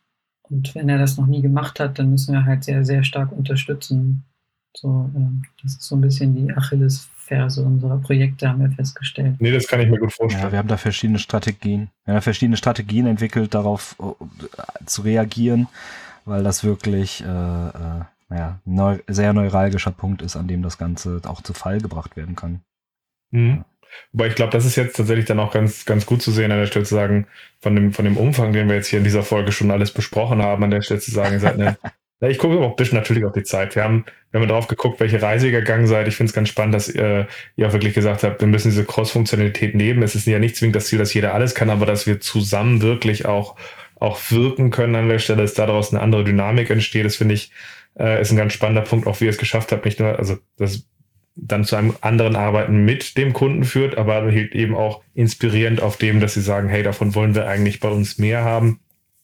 Und 0.50 0.76
wenn 0.76 0.90
er 0.90 0.98
das 0.98 1.18
noch 1.18 1.28
nie 1.28 1.42
gemacht 1.42 1.80
hat, 1.80 1.98
dann 1.98 2.10
müssen 2.10 2.34
wir 2.34 2.44
halt 2.44 2.66
sehr, 2.66 2.84
sehr 2.84 3.04
stark 3.06 3.32
unterstützen. 3.32 4.26
So, 4.76 5.10
äh, 5.16 5.48
das 5.64 5.74
ist 5.74 5.84
so 5.84 5.96
ein 5.96 6.02
bisschen 6.02 6.36
die 6.36 6.52
Achillesferse 6.52 7.64
unserer 7.64 8.00
Projekte, 8.00 8.50
haben 8.50 8.60
wir 8.60 8.72
festgestellt. 8.72 9.36
Nee, 9.40 9.52
das 9.52 9.66
kann 9.66 9.80
ich 9.80 9.90
mir 9.90 10.00
gut 10.00 10.12
vorstellen. 10.12 10.44
Ja, 10.44 10.52
wir 10.52 10.60
haben 10.60 10.68
da 10.68 10.76
verschiedene 10.76 11.20
Strategien. 11.20 11.90
Wir 12.04 12.16
haben 12.16 12.22
verschiedene 12.22 12.58
Strategien 12.58 13.06
entwickelt, 13.06 13.54
darauf 13.54 13.96
zu 14.86 15.02
reagieren 15.04 15.70
weil 16.26 16.44
das 16.44 16.64
wirklich 16.64 17.24
äh, 17.24 17.28
äh, 17.28 18.02
naja, 18.30 18.60
neu, 18.64 19.00
sehr 19.08 19.34
neuralgischer 19.34 19.92
Punkt 19.92 20.22
ist, 20.22 20.36
an 20.36 20.48
dem 20.48 20.62
das 20.62 20.78
Ganze 20.78 21.22
auch 21.26 21.42
zu 21.42 21.54
Fall 21.54 21.82
gebracht 21.82 22.16
werden 22.16 22.36
kann. 22.36 22.62
Mhm. 23.32 23.66
Wobei 24.12 24.28
ich 24.28 24.36
glaube, 24.36 24.52
das 24.52 24.66
ist 24.66 24.76
jetzt 24.76 24.96
tatsächlich 24.96 25.26
dann 25.26 25.40
auch 25.40 25.52
ganz, 25.52 25.86
ganz 25.86 26.06
gut 26.06 26.22
zu 26.22 26.32
sehen, 26.32 26.52
an 26.52 26.60
der 26.60 26.68
Stelle 26.68 26.86
zu 26.86 26.94
sagen, 26.94 27.26
von 27.60 27.76
dem, 27.76 27.92
von 27.92 28.06
dem 28.06 28.18
Umfang, 28.18 28.54
den 28.54 28.68
wir 28.70 28.76
jetzt 28.76 28.88
hier 28.88 29.00
in 29.00 29.04
dieser 29.04 29.24
Folge 29.24 29.52
schon 29.52 29.72
alles 29.72 29.92
besprochen 29.92 30.44
haben, 30.44 30.64
an 30.64 30.70
der 30.70 30.84
Stelle 30.84 31.00
zu 31.00 31.10
sagen, 31.10 31.34
ihr 31.34 31.40
seid 31.40 31.56
eine, 31.56 31.78
ich 32.30 32.38
gucke 32.38 32.60
auch 32.60 32.72
ein 32.72 32.76
bisschen 32.76 33.00
natürlich 33.00 33.26
auf 33.26 33.34
die 33.34 33.44
Zeit. 33.44 33.76
Wir 33.76 33.84
haben, 33.84 34.06
wir 34.30 34.40
haben 34.40 34.48
drauf 34.48 34.68
geguckt, 34.68 35.00
welche 35.00 35.22
Reise 35.22 35.48
ihr 35.48 35.60
gegangen 35.60 35.88
seid. 35.88 36.08
Ich 36.08 36.16
finde 36.16 36.30
es 36.30 36.36
ganz 36.36 36.50
spannend, 36.50 36.76
dass 36.76 36.88
äh, 36.90 37.26
ihr 37.56 37.68
auch 37.68 37.74
wirklich 37.74 37.96
gesagt 37.96 38.24
habt, 38.24 38.42
wir 38.42 38.48
müssen 38.48 38.70
diese 38.70 38.86
Cross-Funktionalität 38.86 39.74
nehmen. 39.74 40.04
Es 40.04 40.14
ist 40.14 40.28
ja 40.28 40.38
nicht 40.38 40.56
zwingend 40.56 40.76
das 40.76 40.86
Ziel, 40.86 41.00
dass 41.00 41.14
jeder 41.14 41.34
alles 41.34 41.56
kann, 41.56 41.72
aber 41.72 41.88
dass 41.88 42.06
wir 42.06 42.20
zusammen 42.20 42.84
wirklich 42.84 43.26
auch 43.26 43.56
auch 44.00 44.20
wirken 44.30 44.72
können 44.72 44.96
an 44.96 45.10
der 45.10 45.20
Stelle, 45.20 45.42
dass 45.42 45.54
daraus 45.54 45.92
eine 45.92 46.02
andere 46.02 46.24
Dynamik 46.24 46.70
entsteht. 46.70 47.06
Das 47.06 47.18
finde 47.18 47.36
ich, 47.36 47.52
äh, 48.00 48.22
ist 48.22 48.32
ein 48.32 48.38
ganz 48.38 48.54
spannender 48.54 48.82
Punkt, 48.82 49.08
auch 49.08 49.20
wie 49.20 49.26
ihr 49.26 49.30
es 49.30 49.38
geschafft 49.38 49.72
habt, 49.72 49.86
nicht 49.86 50.00
nur, 50.00 50.18
also 50.18 50.38
das 50.58 50.86
dann 51.42 51.64
zu 51.64 51.76
einem 51.76 51.96
anderen 52.02 52.36
Arbeiten 52.36 52.84
mit 52.84 53.18
dem 53.18 53.34
Kunden 53.34 53.64
führt, 53.64 53.98
aber 53.98 54.30
hielt 54.30 54.54
eben 54.56 54.76
auch 54.76 55.02
inspirierend 55.14 55.82
auf 55.82 55.98
dem, 55.98 56.20
dass 56.20 56.34
sie 56.34 56.42
sagen, 56.42 56.68
hey, 56.70 56.84
davon 56.84 57.16
wollen 57.16 57.36
wir 57.36 57.48
eigentlich 57.48 57.80
bei 57.80 57.90
uns 57.90 58.18
mehr 58.18 58.44
haben. 58.44 58.80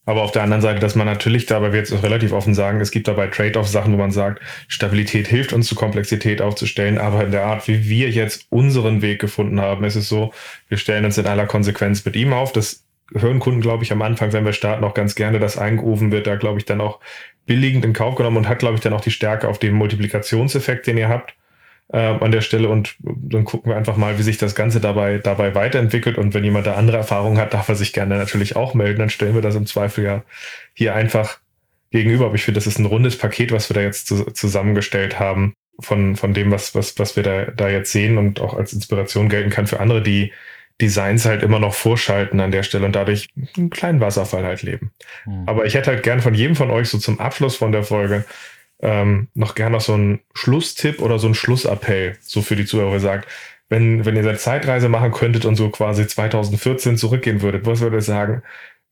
Aber 0.08 0.22
auf 0.22 0.32
der 0.32 0.44
anderen 0.44 0.62
Seite, 0.62 0.80
dass 0.80 0.96
man 0.96 1.08
natürlich 1.08 1.48
dabei, 1.48 1.72
wir 1.72 1.80
jetzt 1.80 1.92
auch 1.92 2.04
relativ 2.04 2.32
offen 2.32 2.54
sagen, 2.54 2.80
es 2.80 2.92
gibt 2.92 3.08
dabei 3.08 3.28
Trade-off-Sachen, 3.28 3.92
wo 3.92 3.98
man 3.98 4.12
sagt, 4.12 4.40
Stabilität 4.68 5.28
hilft 5.28 5.52
uns 5.52 5.68
zu 5.68 5.74
Komplexität 5.74 6.42
aufzustellen, 6.42 7.00
aber 7.00 7.26
in 7.26 7.32
der 7.32 7.46
Art, 7.46 7.68
wie 7.68 7.90
wir 7.90 8.12
jetzt 8.12 8.46
unseren 8.50 9.02
Weg 9.02 9.20
gefunden 9.20 9.60
haben, 9.60 9.84
ist 9.84 9.96
es 9.96 10.08
so, 10.08 10.32
wir 10.70 10.78
stellen 10.78 11.06
uns 11.06 11.18
in 11.18 11.26
aller 11.26 11.48
Konsequenz 11.48 12.06
mit 12.06 12.16
ihm 12.16 12.34
auf. 12.34 12.54
Das 12.54 12.85
hören 13.14 13.40
Kunden, 13.40 13.62
glaube 13.62 13.84
ich, 13.84 13.92
am 13.92 14.02
Anfang, 14.02 14.34
wenn 14.34 14.46
wir 14.46 14.54
starten, 14.54 14.84
auch 14.84 14.94
ganz 14.94 15.16
gerne, 15.16 15.40
dass 15.40 15.58
eingerufen 15.58 16.12
wird, 16.12 16.28
da 16.28 16.36
glaube 16.36 16.58
ich 16.58 16.66
dann 16.66 16.82
auch 16.82 17.00
billigend 17.46 17.86
in 17.86 17.94
Kauf 17.94 18.16
genommen 18.16 18.38
und 18.38 18.48
hat, 18.48 18.60
glaube 18.60 18.76
ich, 18.76 18.82
dann 18.82 18.94
auch 18.94 19.02
die 19.02 19.12
Stärke 19.12 19.48
auf 19.48 19.60
den 19.60 19.74
Multiplikationseffekt, 19.74 20.88
den 20.88 20.98
ihr 20.98 21.10
habt 21.10 21.36
äh, 21.94 21.98
an 21.98 22.32
der 22.32 22.42
Stelle. 22.42 22.70
Und 22.70 22.96
dann 23.00 23.46
gucken 23.46 23.72
wir 23.72 23.78
einfach 23.78 23.98
mal, 23.98 24.18
wie 24.18 24.24
sich 24.24 24.38
das 24.38 24.56
Ganze 24.56 24.80
dabei, 24.80 25.20
dabei 25.20 25.54
weiterentwickelt. 25.56 26.18
Und 26.18 26.34
wenn 26.34 26.44
jemand 26.44 26.66
da 26.66 26.76
andere 26.76 26.98
Erfahrungen 26.98 27.38
hat, 27.38 27.54
darf 27.54 27.70
er 27.70 27.76
sich 27.76 27.94
gerne 27.94 28.18
natürlich 28.18 28.56
auch 28.56 28.74
melden. 28.74 29.00
Dann 29.00 29.10
stellen 29.10 29.36
wir 29.36 29.42
das 29.42 29.56
im 29.56 29.66
Zweifel 29.66 30.04
ja 30.04 30.24
hier 30.74 30.96
einfach 30.96 31.40
gegenüber. 31.92 32.26
Aber 32.26 32.36
ich 32.36 32.44
finde, 32.44 32.60
das 32.60 32.68
ist 32.68 32.80
ein 32.80 32.86
rundes 32.86 33.18
Paket, 33.18 33.52
was 33.52 33.70
wir 33.70 33.76
da 33.76 33.82
jetzt 33.82 34.08
zu, 34.08 34.26
zusammengestellt 34.32 35.20
haben 35.20 35.54
von, 35.80 36.16
von 36.16 36.34
dem, 36.34 36.52
was, 36.52 36.74
was, 36.74 36.98
was 37.00 37.16
wir 37.16 37.24
da, 37.24 37.46
da 37.46 37.70
jetzt 37.70 37.92
sehen 37.92 38.18
und 38.18 38.40
auch 38.40 38.56
als 38.56 38.74
Inspiration 38.74 39.30
gelten 39.30 39.50
kann 39.50 39.68
für 39.68 39.80
andere, 39.80 40.02
die 40.02 40.32
Designs 40.82 41.26
halt 41.26 41.42
immer 41.42 41.60
noch 41.60 41.74
vorschalten 41.74 42.40
an 42.42 42.52
der 42.52 42.64
Stelle 42.64 42.86
und 42.86 42.96
dadurch 42.96 43.30
einen 43.56 43.70
kleinen 43.70 44.02
Wasserfall 44.02 44.44
halt 44.44 44.62
leben. 44.62 44.92
Mhm. 45.26 45.44
Aber 45.48 45.66
ich 45.66 45.74
hätte 45.74 45.92
halt 45.92 46.04
gern 46.04 46.20
von 46.20 46.34
jedem 46.34 46.56
von 46.56 46.70
euch 46.70 46.90
so 46.90 46.98
zum 46.98 47.20
Abschluss 47.20 47.56
von 47.56 47.72
der 47.72 47.84
Folge 47.84 48.26
ähm, 48.82 49.30
noch 49.34 49.56
gern 49.56 49.72
noch 49.72 49.82
so 49.82 49.94
einen 49.94 50.20
Schlusstipp 50.34 51.02
oder 51.02 51.18
so 51.18 51.28
einen 51.28 51.36
Schlussappell, 51.36 52.18
so 52.22 52.42
für 52.42 52.56
die 52.56 52.66
Zuhörer 52.66 53.00
sagt, 53.00 53.30
wenn, 53.70 54.06
wenn 54.06 54.16
ihr 54.16 54.22
eine 54.22 54.38
Zeitreise 54.38 54.90
machen 54.90 55.12
könntet 55.12 55.46
und 55.46 55.56
so 55.56 55.70
quasi 55.70 56.06
2014 56.06 56.98
zurückgehen 56.98 57.42
würdet, 57.42 57.66
was 57.66 57.80
würdet 57.80 58.00
ihr 58.00 58.02
sagen, 58.02 58.44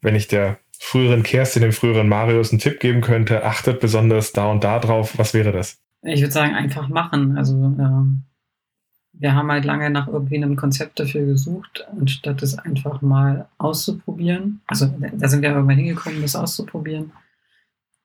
wenn 0.01 0.15
ich 0.15 0.27
der 0.27 0.57
früheren 0.79 1.23
Kerstin, 1.23 1.61
dem 1.61 1.71
früheren 1.71 2.09
Marius 2.09 2.51
einen 2.51 2.59
Tipp 2.59 2.79
geben 2.79 3.01
könnte, 3.01 3.43
achtet 3.43 3.79
besonders 3.79 4.31
da 4.31 4.47
und 4.47 4.63
da 4.63 4.79
drauf, 4.79 5.17
was 5.17 5.33
wäre 5.33 5.51
das? 5.51 5.79
Ich 6.01 6.21
würde 6.21 6.33
sagen, 6.33 6.53
einfach 6.53 6.89
machen. 6.89 7.37
Also 7.37 7.75
ja, 7.77 8.05
wir 9.23 9.35
haben 9.35 9.49
halt 9.49 9.63
lange 9.63 9.89
nach 9.89 10.09
irgendwie 10.09 10.35
einem 10.35 10.57
Konzept 10.57 10.99
dafür 10.99 11.25
gesucht, 11.25 11.87
anstatt 11.97 12.43
es 12.43 12.59
einfach 12.59 13.01
mal 13.01 13.47
auszuprobieren. 13.57 14.59
Also 14.67 14.93
da 15.13 15.29
sind 15.29 15.41
wir 15.41 15.51
irgendwann 15.51 15.77
hingekommen, 15.77 16.21
das 16.21 16.35
auszuprobieren. 16.35 17.13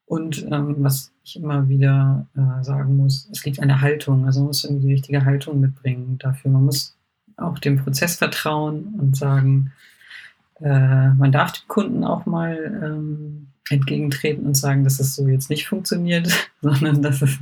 Und 0.07 0.47
ähm, 0.53 0.77
was 0.79 1.11
ich 1.25 1.35
immer 1.35 1.69
wieder 1.69 2.29
äh, 2.37 2.63
sagen 2.63 2.97
muss, 2.97 3.29
es 3.33 3.45
liegt 3.45 3.59
an 3.59 3.67
der 3.67 3.81
Haltung. 3.81 4.27
Also 4.27 4.39
man 4.39 4.47
muss 4.47 4.63
irgendwie 4.63 4.87
die 4.87 4.93
richtige 4.93 5.25
Haltung 5.25 5.59
mitbringen 5.59 6.19
dafür. 6.19 6.53
Man 6.53 6.67
muss 6.67 6.97
auch 7.37 7.59
dem 7.59 7.83
Prozess 7.83 8.15
vertrauen 8.15 8.95
und 8.97 9.17
sagen, 9.17 9.73
äh, 10.61 11.09
man 11.15 11.33
darf 11.33 11.51
dem 11.51 11.67
Kunden 11.67 12.05
auch 12.05 12.27
mal 12.27 12.81
ähm, 12.81 13.48
entgegentreten 13.71 14.47
und 14.47 14.57
sagen, 14.57 14.85
dass 14.85 15.01
es 15.01 15.15
so 15.15 15.27
jetzt 15.29 15.51
nicht 15.51 15.67
funktioniert, 15.67 16.51
sondern 16.61 17.03
dass 17.03 17.23
es, 17.23 17.39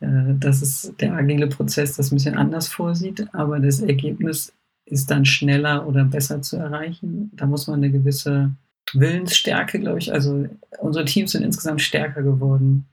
äh, 0.00 0.34
dass 0.38 0.62
es 0.62 0.92
der 1.00 1.14
agile 1.14 1.48
Prozess 1.48 1.96
das 1.96 2.10
ein 2.10 2.16
bisschen 2.16 2.36
anders 2.36 2.68
vorsieht, 2.68 3.32
aber 3.32 3.60
das 3.60 3.80
Ergebnis 3.80 4.52
ist 4.86 5.10
dann 5.10 5.24
schneller 5.24 5.86
oder 5.86 6.04
besser 6.04 6.42
zu 6.42 6.56
erreichen. 6.56 7.30
Da 7.34 7.46
muss 7.46 7.66
man 7.66 7.76
eine 7.76 7.90
gewisse 7.90 8.50
Willensstärke, 8.92 9.78
glaube 9.78 10.00
ich. 10.00 10.12
Also 10.12 10.48
unsere 10.80 11.04
Teams 11.04 11.32
sind 11.32 11.44
insgesamt 11.44 11.80
stärker 11.80 12.22
geworden 12.22 12.86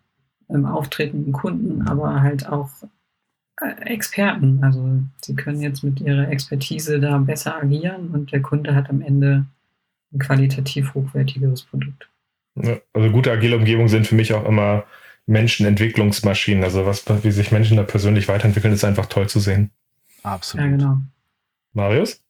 im 0.49 0.65
Auftreten 0.65 1.25
im 1.25 1.31
Kunden, 1.31 1.81
aber 1.87 2.21
halt 2.21 2.47
auch 2.47 2.69
äh, 3.61 3.81
Experten. 3.85 4.63
Also 4.63 5.01
sie 5.21 5.35
können 5.35 5.61
jetzt 5.61 5.83
mit 5.83 5.99
ihrer 5.99 6.29
Expertise 6.29 6.99
da 6.99 7.17
besser 7.17 7.55
agieren 7.55 8.09
und 8.09 8.31
der 8.31 8.41
Kunde 8.41 8.75
hat 8.75 8.89
am 8.89 9.01
Ende 9.01 9.45
ein 10.13 10.19
qualitativ 10.19 10.93
hochwertigeres 10.93 11.63
Produkt. 11.63 12.09
Also 12.93 13.11
gute 13.11 13.31
agile 13.31 13.55
Umgebungen 13.55 13.89
sind 13.89 14.07
für 14.07 14.15
mich 14.15 14.33
auch 14.33 14.45
immer 14.45 14.85
Menschenentwicklungsmaschinen. 15.27 16.63
Also 16.63 16.85
was, 16.85 17.05
wie 17.23 17.31
sich 17.31 17.51
Menschen 17.51 17.77
da 17.77 17.83
persönlich 17.83 18.27
weiterentwickeln, 18.27 18.73
ist 18.73 18.85
einfach 18.85 19.05
toll 19.05 19.29
zu 19.29 19.39
sehen. 19.39 19.71
Absolut. 20.23 20.65
Ja, 20.65 20.71
genau. 20.71 20.97
Marius? 21.73 22.23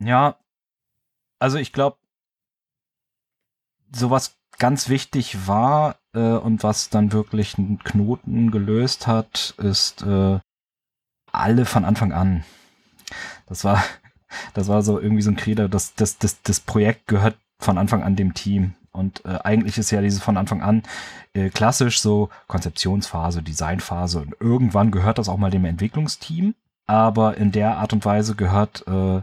Ja, 0.00 0.36
also 1.38 1.58
ich 1.58 1.72
glaube, 1.72 1.96
sowas 3.92 4.36
ganz 4.58 4.88
wichtig 4.88 5.46
war 5.46 5.98
äh, 6.14 6.18
und 6.18 6.62
was 6.62 6.90
dann 6.90 7.12
wirklich 7.12 7.58
einen 7.58 7.78
Knoten 7.78 8.50
gelöst 8.50 9.06
hat, 9.06 9.54
ist 9.58 10.02
äh, 10.02 10.38
alle 11.32 11.64
von 11.64 11.84
Anfang 11.84 12.12
an. 12.12 12.44
Das 13.46 13.64
war, 13.64 13.82
das 14.54 14.68
war 14.68 14.82
so 14.82 15.00
irgendwie 15.00 15.22
so 15.22 15.30
ein 15.30 15.36
Credo, 15.36 15.68
das, 15.68 15.94
das, 15.94 16.18
das, 16.18 16.42
das 16.42 16.60
Projekt 16.60 17.06
gehört 17.06 17.36
von 17.60 17.78
Anfang 17.78 18.02
an 18.02 18.16
dem 18.16 18.34
Team. 18.34 18.74
Und 18.92 19.24
äh, 19.24 19.38
eigentlich 19.44 19.78
ist 19.78 19.90
ja 19.90 20.00
dieses 20.00 20.22
von 20.22 20.36
Anfang 20.36 20.62
an 20.62 20.82
äh, 21.34 21.50
klassisch 21.50 22.00
so 22.00 22.30
Konzeptionsphase, 22.46 23.42
Designphase 23.42 24.20
und 24.20 24.34
irgendwann 24.40 24.90
gehört 24.90 25.18
das 25.18 25.28
auch 25.28 25.36
mal 25.36 25.50
dem 25.50 25.64
Entwicklungsteam. 25.64 26.54
Aber 26.86 27.36
in 27.36 27.52
der 27.52 27.76
Art 27.76 27.92
und 27.92 28.04
Weise 28.04 28.34
gehört 28.34 28.86
äh, 28.86 29.20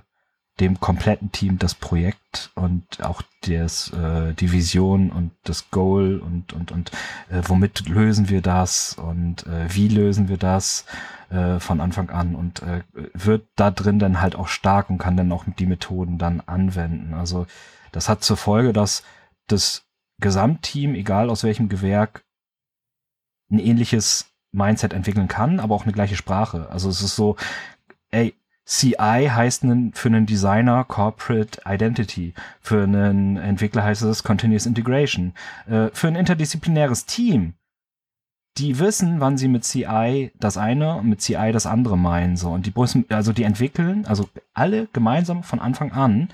dem 0.60 0.80
kompletten 0.80 1.32
Team 1.32 1.60
das 1.60 1.74
Projekt 1.74 2.52
und 2.56 3.04
auch 3.04 3.22
das, 3.42 3.92
äh, 3.92 4.34
die 4.34 4.52
Vision 4.52 5.12
und 5.12 5.32
das 5.44 5.70
Goal 5.70 6.20
und, 6.20 6.54
und, 6.54 6.72
und 6.72 6.92
äh, 7.30 7.42
womit 7.46 7.90
lösen 7.90 8.30
wir 8.30 8.42
das 8.42 8.94
und 8.94 9.46
äh, 9.48 9.66
wie 9.74 9.90
lösen 9.90 10.30
wir 10.30 10.38
das 10.38 10.86
äh, 11.30 11.60
von 11.60 11.82
Anfang 11.82 12.10
an 12.10 12.36
und 12.36 12.62
äh, 12.62 12.84
wird 13.14 13.46
da 13.58 13.70
drin 13.70 14.00
dann 14.00 14.22
halt 14.22 14.36
auch 14.36 14.48
stark 14.48 14.90
und 14.90 14.98
kann 14.98 15.18
dann 15.18 15.32
auch 15.32 15.44
die 15.60 15.66
Methoden 15.66 16.18
dann 16.18 16.42
anwenden. 16.46 17.14
Also 17.14 17.48
das 17.92 18.08
hat 18.08 18.24
zur 18.24 18.38
Folge, 18.38 18.72
dass 18.72 19.04
das 19.48 19.86
Gesamtteam, 20.22 20.96
egal 20.96 21.30
aus 21.30 21.44
welchem 21.44 21.70
Gewerk, 21.70 22.24
ein 23.52 23.60
ähnliches 23.60 24.32
Mindset 24.52 24.94
entwickeln 24.94 25.28
kann, 25.28 25.60
aber 25.60 25.76
auch 25.76 25.84
eine 25.84 25.94
gleiche 25.94 26.16
Sprache. 26.16 26.70
Also 26.70 26.90
es 26.90 27.02
ist 27.02 27.16
so, 27.16 27.36
ey, 28.12 28.34
CI 28.66 29.30
heißt 29.30 29.64
für 29.94 30.08
einen 30.10 30.26
Designer 30.26 30.84
Corporate 30.86 31.62
Identity. 31.66 32.34
Für 32.62 32.84
einen 32.84 33.38
Entwickler 33.38 33.84
heißt 33.84 34.02
es 34.02 34.24
Continuous 34.24 34.66
Integration. 34.66 35.34
Äh, 35.68 35.90
für 35.94 36.08
ein 36.08 36.16
interdisziplinäres 36.16 37.06
Team. 37.06 37.54
Die 38.58 38.80
wissen, 38.80 39.20
wann 39.20 39.38
sie 39.38 39.50
mit 39.50 39.66
CI 39.66 40.32
das 40.40 40.58
eine 40.58 40.96
und 40.96 41.10
mit 41.10 41.22
CI 41.22 41.52
das 41.52 41.66
andere 41.66 41.98
meinen. 41.98 42.38
So. 42.38 42.52
Und 42.52 42.66
die 42.66 42.74
müssen, 42.76 43.06
also 43.10 43.34
die 43.34 43.44
entwickeln, 43.44 44.06
also 44.06 44.30
alle 44.54 44.88
gemeinsam 44.94 45.44
von 45.44 45.60
Anfang 45.60 45.92
an, 45.92 46.30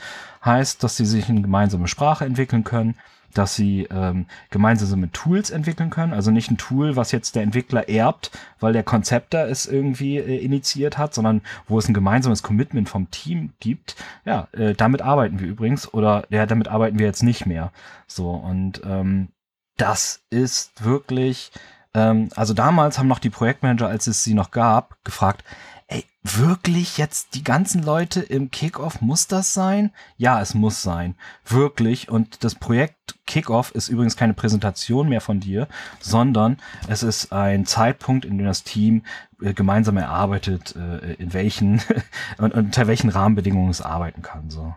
heißt, 0.46 0.84
dass 0.84 0.98
sie 0.98 1.06
sich 1.06 1.30
eine 1.30 1.42
gemeinsame 1.42 1.88
Sprache 1.88 2.26
entwickeln 2.26 2.64
können, 2.64 2.96
dass 3.34 3.56
sie 3.56 3.88
ähm, 3.92 4.26
gemeinsame 4.50 5.12
Tools 5.12 5.50
entwickeln 5.50 5.90
können. 5.90 6.14
Also 6.14 6.32
nicht 6.32 6.52
ein 6.52 6.58
Tool, 6.58 6.96
was 6.96 7.12
jetzt 7.12 7.36
der 7.36 7.44
Entwickler 7.44 7.90
erbt, 7.90 8.32
weil 8.60 8.74
der 8.74 8.84
Konzepter 8.84 9.48
es 9.48 9.66
irgendwie 9.66 10.18
äh, 10.18 10.44
initiiert 10.44 10.98
hat, 10.98 11.14
sondern 11.14 11.42
wo 11.68 11.80
es 11.80 11.88
ein 11.88 11.94
gemeinsames 11.94 12.44
Commitment 12.44 12.90
vom 12.90 13.10
Team 13.12 13.54
gibt. 13.60 13.96
Ja, 14.26 14.48
äh, 14.52 14.74
damit 14.74 15.02
arbeiten 15.02 15.40
wir 15.40 15.48
übrigens 15.48 15.92
oder 15.94 16.26
ja, 16.30 16.46
damit 16.46 16.68
arbeiten 16.68 17.00
wir 17.00 17.06
jetzt 17.06 17.24
nicht 17.24 17.46
mehr. 17.46 17.72
So 18.08 18.32
und 18.32 18.82
ähm, 18.86 19.30
das 19.78 20.22
ist 20.30 20.84
wirklich, 20.84 21.52
ähm, 21.94 22.30
also 22.36 22.54
damals 22.54 22.98
haben 22.98 23.08
noch 23.08 23.20
die 23.20 23.30
Projektmanager, 23.30 23.88
als 23.88 24.08
es 24.08 24.24
sie 24.24 24.34
noch 24.34 24.52
gab, 24.52 25.04
gefragt, 25.04 25.44
ey, 25.88 26.06
wirklich 26.24 26.98
jetzt 26.98 27.36
die 27.36 27.44
ganzen 27.44 27.84
Leute 27.84 28.22
im 28.22 28.50
Kickoff, 28.50 29.02
muss 29.02 29.28
das 29.28 29.54
sein? 29.54 29.92
Ja, 30.18 30.42
es 30.42 30.54
muss 30.54 30.82
sein. 30.82 31.16
Wirklich. 31.46 32.10
Und 32.10 32.44
das 32.44 32.56
Projekt 32.56 32.96
Kickoff 33.28 33.72
ist 33.72 33.90
übrigens 33.90 34.16
keine 34.16 34.34
Präsentation 34.34 35.10
mehr 35.10 35.22
von 35.22 35.40
dir, 35.40 35.68
sondern 36.00 36.58
es 36.88 37.04
ist 37.04 37.34
ein 37.34 37.66
Zeitpunkt, 37.66 38.26
in 38.26 38.38
dem 38.38 38.48
das 38.48 38.64
Team 38.64 39.04
äh, 39.42 39.54
gemeinsam 39.54 39.98
erarbeitet, 39.98 40.76
äh, 40.76 41.14
in 41.14 41.34
welchen 41.34 41.82
unter 42.38 42.88
welchen 42.88 43.10
Rahmenbedingungen 43.10 43.70
es 43.70 43.82
arbeiten 43.82 44.22
kann. 44.22 44.50
So. 44.50 44.76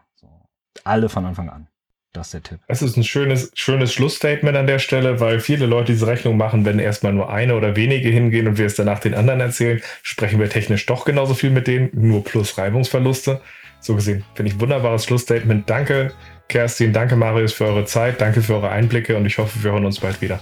Alle 0.83 1.09
von 1.09 1.25
Anfang 1.25 1.49
an. 1.49 1.69
Das 2.15 2.29
ist 2.29 2.35
der 2.35 2.43
Tipp. 2.45 2.61
Es 2.69 2.81
ist 2.81 2.97
ein 2.97 3.03
schönes, 3.03 3.51
schönes 3.55 3.93
Schlussstatement 3.93 4.57
an 4.57 4.69
der 4.69 4.79
Stelle, 4.79 5.19
weil 5.19 5.41
viele 5.41 5.67
Leute 5.67 5.93
diese 5.93 6.07
Rechnung 6.07 6.37
machen, 6.37 6.65
wenn 6.65 6.79
erstmal 6.79 7.13
nur 7.13 7.29
eine 7.29 7.57
oder 7.57 7.75
wenige 7.75 8.09
hingehen 8.09 8.47
und 8.47 8.57
wir 8.57 8.67
es 8.67 8.77
danach 8.77 9.01
den 9.01 9.15
anderen 9.15 9.41
erzählen, 9.41 9.83
sprechen 10.05 10.39
wir 10.39 10.49
technisch 10.49 10.87
doch 10.87 11.05
genauso 11.05 11.35
viel 11.35 11.51
mit 11.51 11.67
denen, 11.67 11.91
nur 11.93 12.23
plus 12.23 12.57
Reibungsverluste. 12.57 13.41
So 13.81 13.97
gesehen, 13.97 14.25
finde 14.35 14.51
ich 14.51 14.57
ein 14.57 14.61
wunderbares 14.61 15.05
Schlussstatement. 15.05 15.69
Danke, 15.69 16.13
Kerstin, 16.49 16.93
danke, 16.93 17.17
Marius, 17.17 17.53
für 17.53 17.65
eure 17.65 17.85
Zeit, 17.85 18.21
danke 18.21 18.43
für 18.43 18.55
eure 18.55 18.71
Einblicke 18.71 19.17
und 19.17 19.27
ich 19.27 19.37
hoffe, 19.39 19.65
wir 19.65 19.73
hören 19.73 19.85
uns 19.85 19.99
bald 19.99 20.23
wieder. 20.23 20.39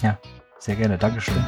Ja, 0.00 0.18
sehr 0.58 0.76
gerne. 0.76 0.96
Dankeschön. 0.96 1.44